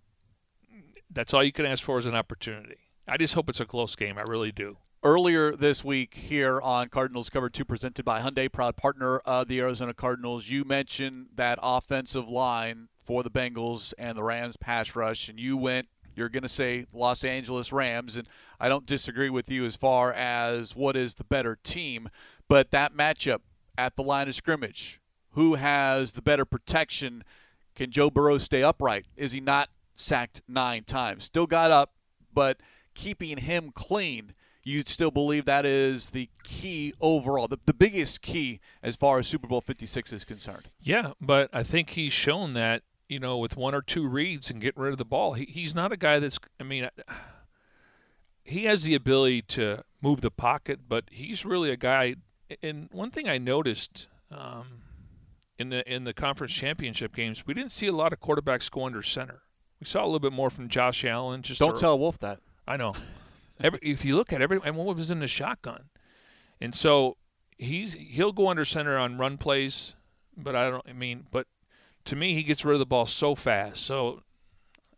That's 1.11 1.35
all 1.35 1.43
you 1.43 1.53
can 1.53 1.67
ask 1.67 1.83
for 1.83 1.99
is 1.99 2.07
an 2.07 2.15
opportunity. 2.15 2.79
I 3.09 3.17
just 3.17 3.35
hope 3.35 3.49
it's 3.49 3.61
a 3.61 3.67
close 3.67 3.97
game. 3.97 4.19
I 4.19 4.23
really 4.23 4.53
do 4.53 4.77
earlier 5.03 5.57
this 5.57 5.83
week 5.83 6.15
here 6.15 6.61
on 6.61 6.89
Cardinals 6.89 7.29
Cover 7.29 7.51
2 7.51 7.65
presented 7.65 8.05
by 8.05 8.21
Hyundai, 8.21 8.51
proud 8.51 8.77
partner 8.77 9.19
of 9.19 9.49
the 9.49 9.59
Arizona 9.59 9.93
Cardinals. 9.93 10.49
You 10.49 10.65
mentioned 10.65 11.31
that 11.35 11.59
offensive 11.61 12.29
line 12.29 12.89
for 13.05 13.25
the 13.25 13.31
Bengals 13.31 13.93
and 13.99 14.17
the 14.17 14.23
Rams 14.23 14.57
pass 14.57 14.95
rush, 14.95 15.29
and 15.29 15.41
you 15.41 15.57
went, 15.57 15.89
you're 16.15 16.29
going 16.29 16.45
to 16.45 16.49
say 16.49 16.87
Los 16.93 17.25
Angeles 17.25 17.73
Rams, 17.73 18.15
and 18.15 18.29
I 18.61 18.69
don't 18.69 18.87
disagree 18.87 19.31
with 19.31 19.51
you 19.51 19.65
as 19.65 19.75
far 19.75 20.13
as 20.13 20.77
what 20.77 20.97
is 20.97 21.17
the 21.17 21.25
better 21.25 21.59
team, 21.65 22.09
but 22.49 22.71
that 22.71 22.95
matchup 22.95 23.41
at 23.77 23.97
the 23.97 24.03
line 24.03 24.29
of 24.29 24.35
scrimmage, 24.35 25.01
who 25.33 25.55
has 25.55 26.13
the 26.13 26.23
better 26.23 26.45
protection? 26.45 27.25
Can 27.75 27.91
Joe 27.91 28.11
Burrow 28.11 28.39
stay 28.39 28.63
upright? 28.63 29.07
Is 29.17 29.33
he 29.33 29.41
not 29.41 29.71
sacked 29.95 30.43
nine 30.47 30.85
times? 30.85 31.25
Still 31.25 31.47
got 31.47 31.71
up, 31.71 31.93
but 32.33 32.61
keeping 32.95 33.39
him 33.39 33.71
clean– 33.73 34.35
you 34.65 34.83
still 34.87 35.11
believe 35.11 35.45
that 35.45 35.67
is 35.67 36.11
the 36.11 36.29
key 36.45 36.95
overall, 37.01 37.49
the, 37.49 37.59
the 37.67 37.75
biggest 37.75 38.23
key 38.23 38.61
as 38.83 38.97
far 38.97 39.19
as 39.19 39.27
Super 39.27 39.47
Bowl 39.47 39.61
56 39.61 40.13
is 40.13 40.25
concerned. 40.25 40.71
Yeah, 40.81 41.13
but 41.21 41.51
I 41.53 41.63
think 41.63 41.91
he's 41.91 42.13
shown 42.13 42.55
that, 42.55 42.83
you 43.09 43.19
know, 43.19 43.39
with 43.39 43.57
one 43.57 43.75
or 43.75 43.83
two 43.83 44.07
reads 44.07 44.51
and 44.51 44.61
getting 44.61 44.83
rid 44.83 44.93
of 44.93 44.99
the 44.99 45.05
ball, 45.05 45.35
he, 45.35 45.47
he's 45.47 45.75
not 45.75 45.93
a 45.93 45.97
guy 45.97 46.19
that's, 46.19 46.39
I 46.61 46.65
mean, 46.65 46.89
he 48.45 48.65
has 48.65 48.85
the 48.85 48.95
ability 48.95 49.43
to 49.43 49.83
move 50.01 50.21
the 50.21 50.31
pocket, 50.31 50.81
but 50.89 51.05
he's 51.11 51.45
really 51.45 51.71
a 51.71 51.77
guy. 51.77 52.17
And 52.63 52.89
one 52.93 53.11
thing 53.11 53.29
I 53.29 53.39
noticed 53.39 54.09
um, 54.31 54.83
in 55.59 55.69
the 55.71 55.93
in 55.93 56.05
the 56.05 56.13
conference 56.13 56.53
championship 56.53 57.15
games, 57.15 57.47
we 57.47 57.55
didn't 57.55 57.73
see 57.73 57.87
a 57.87 57.93
lot 57.93 58.13
of 58.13 58.21
quarterbacks 58.21 58.71
go 58.71 58.85
under 58.85 59.03
center. 59.03 59.43
We 59.81 59.87
saw 59.87 60.03
a 60.03 60.07
little 60.07 60.21
bit 60.21 60.33
more 60.33 60.51
from 60.51 60.69
Josh 60.69 61.05
Allen. 61.05 61.43
Just 61.43 61.61
don't 61.61 61.79
tell 61.79 61.99
Wolf 61.99 62.19
that. 62.21 62.41
I 62.67 62.77
know. 62.77 62.95
Every, 63.61 63.79
if 63.83 64.05
you 64.05 64.17
look 64.17 64.33
at 64.33 64.43
every, 64.43 64.59
and 64.65 64.77
what 64.77 64.97
was 64.97 65.11
in 65.13 65.21
the 65.21 65.29
shotgun, 65.29 65.85
and 66.61 66.75
so 66.75 67.17
he's 67.59 67.95
he'll 67.95 68.33
go 68.33 68.49
under 68.49 68.65
center 68.65 68.99
on 68.99 69.19
run 69.19 69.39
plays, 69.39 69.95
but 70.37 70.57
I 70.57 70.71
don't. 70.71 70.85
I 70.89 70.93
mean, 70.93 71.27
but 71.31 71.47
to 72.07 72.17
me, 72.17 72.35
he 72.35 72.43
gets 72.43 72.65
rid 72.65 72.73
of 72.73 72.79
the 72.81 72.87
ball 72.87 73.07
so 73.07 73.37
fast. 73.37 73.83
So 73.83 74.23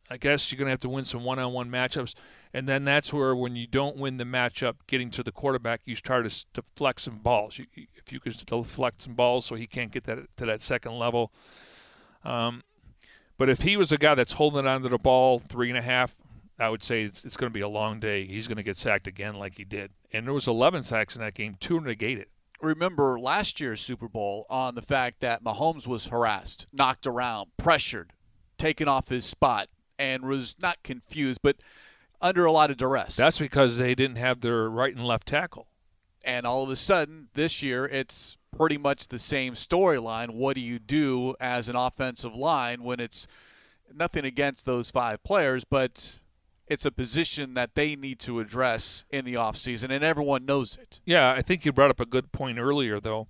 I 0.09 0.17
guess 0.17 0.51
you're 0.51 0.59
gonna 0.59 0.71
have 0.71 0.81
to 0.81 0.89
win 0.89 1.05
some 1.05 1.25
one-on-one 1.25 1.71
matchups, 1.71 2.15
and 2.55 2.69
then 2.69 2.85
that's 2.85 3.13
where 3.13 3.35
when 3.35 3.57
you 3.57 3.67
don't 3.67 3.97
win 3.97 4.17
the 4.17 4.25
matchup, 4.25 4.77
getting 4.87 5.11
to 5.11 5.25
the 5.25 5.33
quarterback, 5.33 5.81
you 5.87 5.97
try 5.97 6.23
to 6.23 6.45
deflect 6.53 7.01
some 7.01 7.19
balls. 7.19 7.59
You, 7.59 7.67
if 7.97 8.13
you 8.13 8.21
could 8.21 8.37
deflect 8.47 9.03
some 9.03 9.15
balls, 9.15 9.45
so 9.45 9.57
he 9.57 9.67
can't 9.67 9.91
get 9.91 10.05
that 10.05 10.21
to 10.37 10.47
that 10.47 10.63
second 10.63 10.97
level. 10.97 11.33
Um, 12.25 12.63
but 13.37 13.51
if 13.51 13.63
he 13.63 13.77
was 13.77 13.91
a 13.91 13.99
guy 13.99 14.15
that's 14.15 14.35
holding 14.35 14.69
onto 14.69 14.89
the 14.89 14.99
ball 14.99 15.41
three 15.41 15.69
and 15.69 15.77
a 15.77 15.83
half, 15.83 16.15
I 16.57 16.69
would 16.69 16.85
say 16.85 17.03
it's, 17.03 17.25
it's 17.25 17.37
going 17.37 17.51
to 17.51 17.55
be 17.55 17.61
a 17.61 17.69
long 17.69 17.99
day. 17.99 18.25
He's 18.25 18.47
going 18.47 18.59
to 18.59 18.63
get 18.63 18.77
sacked 18.77 19.09
again 19.09 19.35
like 19.35 19.57
he 19.57 19.65
did. 19.65 19.91
And 20.13 20.25
there 20.25 20.33
was 20.33 20.47
11 20.47 20.85
sacks 20.85 21.17
in 21.17 21.23
that 21.23 21.35
game, 21.35 21.57
two 21.59 21.81
negated. 21.81 22.27
Remember 22.61 23.19
last 23.19 23.59
year's 23.59 23.81
Super 23.81 24.09
Bowl 24.09 24.47
on 24.49 24.77
the 24.77 24.81
fact 24.81 25.19
that 25.21 25.43
Mahomes 25.43 25.89
was 25.89 26.07
harassed, 26.07 26.69
knocked 26.73 27.05
around, 27.05 27.51
pressured, 27.57 28.13
taken 28.59 28.87
off 28.87 29.09
his 29.09 29.27
spot, 29.27 29.67
and 29.99 30.23
was 30.23 30.55
not 30.63 30.85
confused, 30.85 31.41
but 31.43 31.57
under 32.21 32.45
a 32.45 32.53
lot 32.53 32.71
of 32.71 32.77
duress. 32.77 33.17
That's 33.17 33.39
because 33.39 33.77
they 33.77 33.95
didn't 33.95 34.17
have 34.17 34.41
their 34.41 34.69
right 34.69 34.95
and 34.95 35.07
left 35.07 35.29
tackle. 35.29 35.67
And 36.25 36.47
all 36.47 36.63
of 36.63 36.71
a 36.71 36.77
sudden, 36.77 37.29
this 37.35 37.63
year, 37.63 37.85
it's 37.85 38.39
pretty 38.57 38.79
much 38.79 39.09
the 39.09 39.19
same 39.19 39.55
storyline. 39.55 40.31
What 40.31 40.55
do 40.55 40.63
you 40.63 40.79
do 40.79 41.35
as 41.39 41.69
an 41.69 41.77
offensive 41.77 42.35
line 42.35 42.83
when 42.83 43.01
it's 43.01 43.27
nothing 43.95 44.25
against 44.25 44.65
those 44.65 44.91
five 44.91 45.23
players, 45.23 45.65
but 45.65 46.21
it's 46.67 46.87
a 46.87 46.91
position 46.91 47.55
that 47.55 47.75
they 47.75 47.95
need 47.95 48.19
to 48.21 48.41
address 48.41 49.05
in 49.11 49.25
the 49.25 49.35
offseason, 49.35 49.91
and 49.91 50.03
everyone 50.03 50.47
knows 50.47 50.79
it. 50.81 51.01
Yeah, 51.05 51.33
I 51.33 51.43
think 51.43 51.65
you 51.65 51.73
brought 51.73 51.91
up 51.91 52.01
a 52.01 52.07
good 52.07 52.33
point 52.33 52.59
earlier, 52.59 53.01
though. 53.01 53.29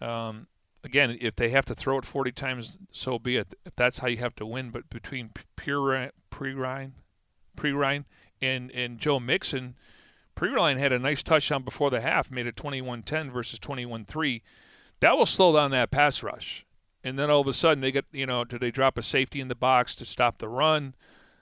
Um, 0.00 0.46
again, 0.84 1.16
if 1.20 1.36
they 1.36 1.50
have 1.50 1.64
to 1.66 1.74
throw 1.74 1.98
it 1.98 2.04
40 2.04 2.32
times, 2.32 2.78
so 2.92 3.18
be 3.18 3.36
it. 3.36 3.54
If 3.64 3.76
that's 3.76 3.98
how 3.98 4.08
you 4.08 4.18
have 4.18 4.34
to 4.36 4.46
win, 4.46 4.70
but 4.70 4.90
between 4.90 5.30
Perine, 5.56 6.92
Perine, 7.60 8.04
and 8.40 8.70
and 8.70 8.98
Joe 8.98 9.20
Mixon, 9.20 9.74
Perine 10.40 10.78
had 10.78 10.92
a 10.92 10.98
nice 10.98 11.22
touchdown 11.22 11.62
before 11.62 11.90
the 11.90 12.00
half, 12.00 12.30
made 12.30 12.46
it 12.46 12.56
21-10 12.56 13.30
versus 13.30 13.58
21-3. 13.58 14.40
That 15.00 15.16
will 15.16 15.26
slow 15.26 15.54
down 15.54 15.70
that 15.72 15.90
pass 15.90 16.22
rush. 16.22 16.64
And 17.04 17.18
then 17.18 17.30
all 17.30 17.40
of 17.40 17.46
a 17.46 17.52
sudden 17.52 17.80
they 17.80 17.92
get, 17.92 18.06
you 18.12 18.26
know, 18.26 18.44
do 18.44 18.58
they 18.58 18.70
drop 18.70 18.98
a 18.98 19.02
safety 19.02 19.40
in 19.40 19.48
the 19.48 19.54
box 19.54 19.94
to 19.96 20.04
stop 20.04 20.38
the 20.38 20.48
run? 20.48 20.94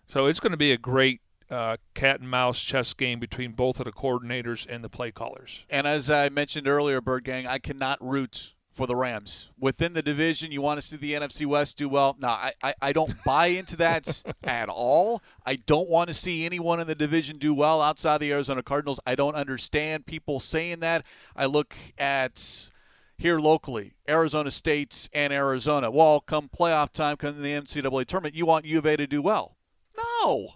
So 0.09 0.27
it's 0.27 0.41
going 0.41 0.53
to 0.53 0.57
be 0.59 0.73
a 0.73 0.79
great 0.79 1.21
uh, 1.51 1.77
cat 1.95 2.21
and 2.21 2.31
mouse 2.31 2.61
chess 2.61 2.93
game 2.95 3.19
between 3.21 3.53
both 3.53 3.79
of 3.81 3.85
the 3.85 3.93
coordinators 3.93 4.67
and 4.69 4.85
the 4.85 4.89
play 4.89 5.11
callers. 5.11 5.65
And 5.71 5.87
as 5.87 6.11
I 6.11 6.29
mentioned 6.29 6.69
earlier, 6.69 7.01
Bird 7.01 7.25
Gang, 7.25 7.47
I 7.47 7.59
cannot 7.59 7.99
root 8.05 8.55
for 8.79 8.87
the 8.87 8.95
Rams. 8.95 9.49
Within 9.59 9.93
the 9.93 10.03
division, 10.03 10.53
you 10.53 10.63
want 10.63 10.81
to 10.81 10.87
see 10.87 10.97
the 10.97 11.13
NFC 11.13 11.45
West 11.45 11.77
do 11.77 11.89
well. 11.89 12.17
No, 12.23 12.29
I, 12.29 12.53
I, 12.63 12.75
I 12.81 12.93
don't 12.93 13.13
buy 13.25 13.49
into 13.49 13.77
that 13.79 14.23
at 14.45 14.69
all. 14.69 15.21
I 15.45 15.57
don't 15.57 15.89
want 15.89 16.07
to 16.09 16.15
see 16.15 16.47
anyone 16.47 16.79
in 16.79 16.87
the 16.87 16.95
division 16.95 17.39
do 17.39 17.53
well 17.53 17.83
outside 17.83 18.19
the 18.19 18.31
Arizona 18.31 18.63
Cardinals. 18.63 19.01
I 19.05 19.17
don't 19.17 19.35
understand 19.35 20.07
people 20.07 20.39
saying 20.39 20.79
that. 20.79 21.05
I 21.35 21.47
look 21.47 21.75
at 21.99 22.71
here 23.17 23.41
locally, 23.41 23.95
Arizona 24.09 24.53
State 24.53 25.09
and 25.13 25.33
Arizona. 25.33 25.91
Well, 25.91 26.21
come 26.21 26.49
playoff 26.49 26.93
time, 26.93 27.17
come 27.17 27.43
the 27.43 27.51
NCAA 27.51 28.07
tournament, 28.07 28.37
you 28.37 28.47
want 28.47 28.65
U 28.65 28.79
of 28.79 28.87
A 28.87 28.97
to 28.97 29.09
do 29.09 29.21
well. 29.21 29.57
No. 29.97 30.51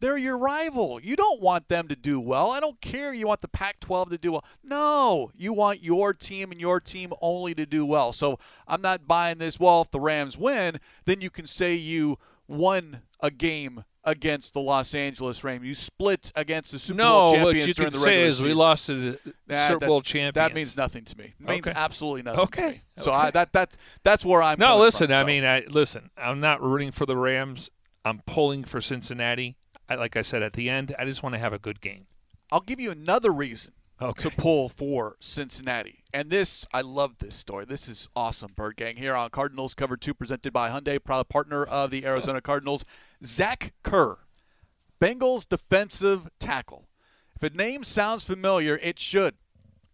They're 0.00 0.16
your 0.18 0.38
rival. 0.38 1.00
You 1.00 1.16
don't 1.16 1.40
want 1.40 1.68
them 1.68 1.88
to 1.88 1.96
do 1.96 2.20
well. 2.20 2.50
I 2.52 2.60
don't 2.60 2.80
care. 2.80 3.12
You 3.12 3.26
want 3.26 3.40
the 3.40 3.48
Pac 3.48 3.80
12 3.80 4.10
to 4.10 4.18
do 4.18 4.32
well. 4.32 4.44
No, 4.62 5.30
you 5.34 5.52
want 5.52 5.82
your 5.82 6.14
team 6.14 6.52
and 6.52 6.60
your 6.60 6.78
team 6.80 7.12
only 7.20 7.54
to 7.54 7.66
do 7.66 7.84
well. 7.84 8.12
So 8.12 8.38
I'm 8.68 8.80
not 8.80 9.06
buying 9.08 9.38
this. 9.38 9.58
Well, 9.58 9.82
if 9.82 9.90
the 9.90 10.00
Rams 10.00 10.36
win, 10.38 10.78
then 11.04 11.20
you 11.20 11.30
can 11.30 11.46
say 11.46 11.74
you 11.74 12.18
won 12.46 13.02
a 13.20 13.30
game 13.32 13.84
against 14.04 14.54
the 14.54 14.60
Los 14.60 14.94
Angeles 14.94 15.42
Rams. 15.42 15.66
You 15.66 15.74
split 15.74 16.32
against 16.36 16.70
the 16.72 16.78
Super 16.78 16.96
no, 16.98 17.10
Bowl 17.12 17.32
what 17.32 17.38
champions 17.42 17.66
you 17.66 17.74
during 17.74 17.92
the 17.92 17.98
say 17.98 18.22
is 18.22 18.40
we 18.40 18.54
lost 18.54 18.86
to 18.86 18.94
the 18.94 19.18
Nah, 19.48 19.66
Super 19.66 19.80
that- 19.80 19.86
Bowl 19.86 20.00
champions. 20.00 20.34
That 20.34 20.54
means 20.54 20.76
nothing 20.76 21.04
to 21.06 21.18
me. 21.18 21.34
It 21.40 21.46
means 21.46 21.66
Okay. 21.68 21.72
absolutely 21.78 22.22
nothing 22.22 22.36
to 22.38 22.42
Okay. 22.44 22.68
me. 22.70 22.82
So 23.00 23.10
Okay. 23.10 23.20
I, 23.20 23.30
that 23.32 23.52
that's 23.52 23.76
that's 24.04 24.24
where 24.24 24.42
I'm. 24.42 24.58
No, 24.60 24.78
listen. 24.78 25.08
from, 25.08 25.16
I 25.16 25.24
mean, 25.24 25.44
I 25.44 25.64
listen. 25.68 26.10
I'm 26.16 26.38
not 26.40 26.62
rooting 26.62 26.92
for 26.92 27.04
the 27.04 27.16
Rams. 27.16 27.68
I'm 28.04 28.22
pulling 28.24 28.64
for 28.64 28.80
Cincinnati. 28.80 29.57
I, 29.88 29.94
like 29.94 30.16
I 30.16 30.22
said 30.22 30.42
at 30.42 30.52
the 30.52 30.68
end, 30.68 30.94
I 30.98 31.04
just 31.04 31.22
want 31.22 31.34
to 31.34 31.38
have 31.38 31.52
a 31.52 31.58
good 31.58 31.80
game. 31.80 32.06
I'll 32.50 32.60
give 32.60 32.80
you 32.80 32.90
another 32.90 33.30
reason 33.30 33.72
Okay. 34.00 34.28
to 34.28 34.30
pull 34.36 34.68
for 34.68 35.16
Cincinnati. 35.20 36.04
And 36.14 36.30
this, 36.30 36.66
I 36.72 36.82
love 36.82 37.18
this 37.18 37.34
story. 37.34 37.64
This 37.64 37.88
is 37.88 38.08
awesome, 38.14 38.52
Bird 38.54 38.76
Gang. 38.76 38.96
Here 38.96 39.14
on 39.14 39.30
Cardinals 39.30 39.74
Cover 39.74 39.96
2, 39.96 40.14
presented 40.14 40.52
by 40.52 40.70
Hyundai, 40.70 41.02
proud 41.02 41.28
partner 41.28 41.64
of 41.64 41.90
the 41.90 42.06
Arizona 42.06 42.40
Cardinals. 42.40 42.84
Zach 43.24 43.72
Kerr, 43.82 44.18
Bengals 45.00 45.48
defensive 45.48 46.28
tackle. 46.38 46.86
If 47.34 47.42
a 47.52 47.54
name 47.56 47.82
sounds 47.84 48.22
familiar, 48.24 48.76
it 48.82 48.98
should. 48.98 49.34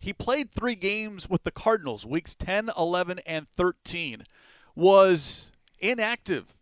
He 0.00 0.12
played 0.12 0.50
three 0.50 0.74
games 0.74 1.28
with 1.30 1.44
the 1.44 1.50
Cardinals, 1.50 2.04
weeks 2.04 2.34
10, 2.34 2.70
11, 2.76 3.20
and 3.26 3.48
13. 3.48 4.24
Was 4.76 5.50
inactive 5.78 6.54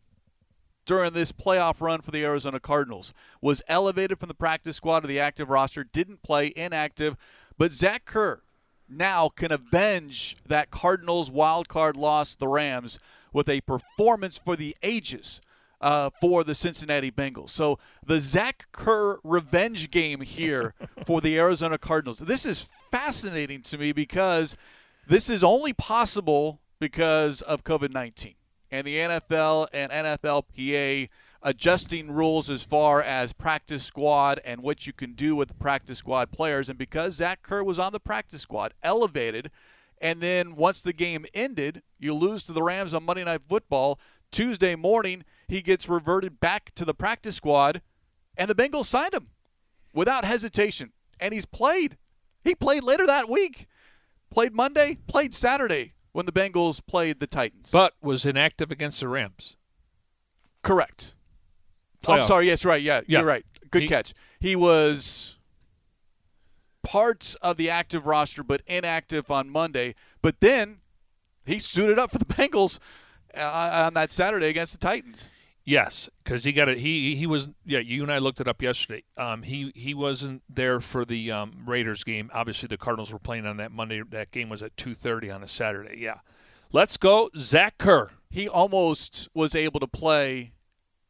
during 0.84 1.12
this 1.12 1.32
playoff 1.32 1.80
run 1.80 2.00
for 2.00 2.10
the 2.10 2.24
Arizona 2.24 2.60
Cardinals. 2.60 3.12
Was 3.40 3.62
elevated 3.68 4.18
from 4.18 4.28
the 4.28 4.34
practice 4.34 4.76
squad 4.76 5.00
to 5.00 5.08
the 5.08 5.20
active 5.20 5.48
roster, 5.48 5.84
didn't 5.84 6.22
play, 6.22 6.52
inactive. 6.56 7.16
But 7.58 7.72
Zach 7.72 8.04
Kerr 8.04 8.42
now 8.88 9.28
can 9.28 9.52
avenge 9.52 10.36
that 10.46 10.70
Cardinals 10.70 11.30
wild 11.30 11.68
card 11.68 11.96
loss 11.96 12.32
to 12.32 12.40
the 12.40 12.48
Rams 12.48 12.98
with 13.32 13.48
a 13.48 13.60
performance 13.62 14.36
for 14.36 14.56
the 14.56 14.76
ages 14.82 15.40
uh, 15.80 16.10
for 16.20 16.44
the 16.44 16.54
Cincinnati 16.54 17.10
Bengals. 17.10 17.50
So 17.50 17.78
the 18.04 18.20
Zach 18.20 18.66
Kerr 18.72 19.18
revenge 19.24 19.90
game 19.90 20.20
here 20.20 20.74
for 21.06 21.20
the 21.20 21.38
Arizona 21.38 21.78
Cardinals. 21.78 22.18
This 22.18 22.46
is 22.46 22.66
fascinating 22.90 23.62
to 23.62 23.78
me 23.78 23.92
because 23.92 24.56
this 25.06 25.28
is 25.28 25.42
only 25.42 25.72
possible 25.72 26.60
because 26.78 27.42
of 27.42 27.64
COVID 27.64 27.92
19 27.92 28.34
and 28.72 28.86
the 28.86 28.96
NFL 28.96 29.68
and 29.74 29.92
NFLPA 29.92 31.10
adjusting 31.42 32.10
rules 32.10 32.48
as 32.48 32.62
far 32.62 33.02
as 33.02 33.34
practice 33.34 33.84
squad 33.84 34.40
and 34.44 34.62
what 34.62 34.86
you 34.86 34.92
can 34.94 35.12
do 35.12 35.36
with 35.36 35.48
the 35.48 35.54
practice 35.54 35.98
squad 35.98 36.32
players. 36.32 36.68
And 36.68 36.78
because 36.78 37.16
Zach 37.16 37.42
Kerr 37.42 37.62
was 37.62 37.78
on 37.78 37.92
the 37.92 38.00
practice 38.00 38.40
squad, 38.40 38.72
elevated, 38.82 39.50
and 40.00 40.20
then 40.20 40.56
once 40.56 40.80
the 40.80 40.94
game 40.94 41.26
ended, 41.34 41.82
you 41.98 42.14
lose 42.14 42.44
to 42.44 42.52
the 42.52 42.62
Rams 42.62 42.94
on 42.94 43.04
Monday 43.04 43.24
Night 43.24 43.42
Football. 43.46 44.00
Tuesday 44.32 44.74
morning, 44.74 45.24
he 45.46 45.60
gets 45.60 45.88
reverted 45.88 46.40
back 46.40 46.74
to 46.74 46.86
the 46.86 46.94
practice 46.94 47.36
squad, 47.36 47.82
and 48.38 48.48
the 48.48 48.54
Bengals 48.54 48.86
signed 48.86 49.12
him 49.12 49.28
without 49.92 50.24
hesitation. 50.24 50.92
And 51.20 51.34
he's 51.34 51.44
played. 51.44 51.98
He 52.42 52.54
played 52.54 52.82
later 52.82 53.06
that 53.06 53.28
week. 53.28 53.66
Played 54.30 54.54
Monday, 54.54 54.96
played 55.06 55.34
Saturday 55.34 55.92
when 56.12 56.26
the 56.26 56.32
Bengals 56.32 56.80
played 56.86 57.20
the 57.20 57.26
Titans. 57.26 57.70
But 57.70 57.94
was 58.02 58.24
inactive 58.26 58.70
against 58.70 59.00
the 59.00 59.08
Rams. 59.08 59.56
Correct. 60.62 61.14
Oh, 62.06 62.12
I'm 62.14 62.26
sorry. 62.26 62.46
Yes, 62.46 62.64
right. 62.64 62.80
Yeah, 62.82 63.00
Yeah. 63.06 63.18
you're 63.20 63.26
right. 63.28 63.44
Good 63.70 63.82
He- 63.82 63.88
catch. 63.88 64.14
He 64.40 64.54
was 64.56 65.36
part 66.82 67.34
of 67.42 67.56
the 67.56 67.70
active 67.70 68.06
roster, 68.06 68.42
but 68.42 68.62
inactive 68.66 69.30
on 69.30 69.48
Monday. 69.50 69.94
But 70.20 70.40
then 70.40 70.78
he 71.44 71.58
suited 71.58 71.98
up 71.98 72.10
for 72.10 72.18
the 72.18 72.24
Bengals 72.26 72.78
uh, 73.36 73.84
on 73.86 73.94
that 73.94 74.12
Saturday 74.12 74.48
against 74.48 74.72
the 74.72 74.78
Titans. 74.78 75.30
Yes, 75.64 76.10
because 76.24 76.44
he 76.44 76.52
got 76.52 76.68
it. 76.68 76.78
He 76.78 77.14
he 77.14 77.26
was. 77.26 77.48
Yeah, 77.64 77.78
you 77.78 78.02
and 78.02 78.10
I 78.10 78.18
looked 78.18 78.40
it 78.40 78.48
up 78.48 78.62
yesterday. 78.62 79.04
Um, 79.16 79.42
he 79.42 79.70
he 79.76 79.94
wasn't 79.94 80.42
there 80.48 80.80
for 80.80 81.04
the 81.04 81.30
um, 81.30 81.62
Raiders 81.66 82.02
game. 82.02 82.30
Obviously, 82.34 82.66
the 82.66 82.76
Cardinals 82.76 83.12
were 83.12 83.20
playing 83.20 83.46
on 83.46 83.58
that 83.58 83.70
Monday. 83.70 84.02
That 84.10 84.32
game 84.32 84.48
was 84.48 84.62
at 84.62 84.76
two 84.76 84.94
thirty 84.94 85.30
on 85.30 85.42
a 85.44 85.48
Saturday. 85.48 85.98
Yeah, 86.00 86.18
let's 86.72 86.96
go, 86.96 87.30
Zach 87.36 87.78
Kerr. 87.78 88.08
He 88.28 88.48
almost 88.48 89.28
was 89.34 89.54
able 89.54 89.78
to 89.78 89.86
play 89.86 90.52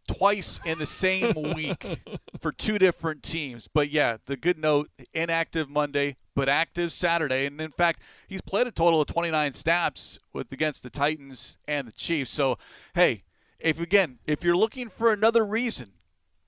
twice 0.07 0.61
in 0.65 0.79
the 0.79 0.87
same 0.87 1.35
week 1.55 2.01
for 2.41 2.53
two 2.53 2.79
different 2.79 3.23
teams. 3.23 3.69
But 3.73 3.91
yeah, 3.91 4.19
the 4.27 4.37
good 4.37 4.59
note 4.59 4.89
inactive 5.15 5.71
Monday, 5.71 6.17
but 6.35 6.49
active 6.49 6.93
Saturday. 6.93 7.47
And 7.47 7.61
in 7.61 7.71
fact, 7.71 8.01
he's 8.27 8.41
played 8.41 8.67
a 8.67 8.73
total 8.73 9.01
of 9.01 9.07
29 9.07 9.53
snaps 9.53 10.19
with 10.33 10.53
against 10.53 10.83
the 10.83 10.91
Titans 10.91 11.59
and 11.67 11.87
the 11.87 11.93
Chiefs. 11.93 12.31
So, 12.31 12.59
hey, 12.95 13.23
if 13.63 13.79
again, 13.81 14.19
if 14.27 14.43
you're 14.45 14.57
looking 14.57 14.89
for 14.89 15.13
another 15.13 15.45
reason, 15.45 15.91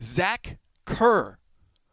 Zach 0.03 0.59
Kerr, 0.85 1.39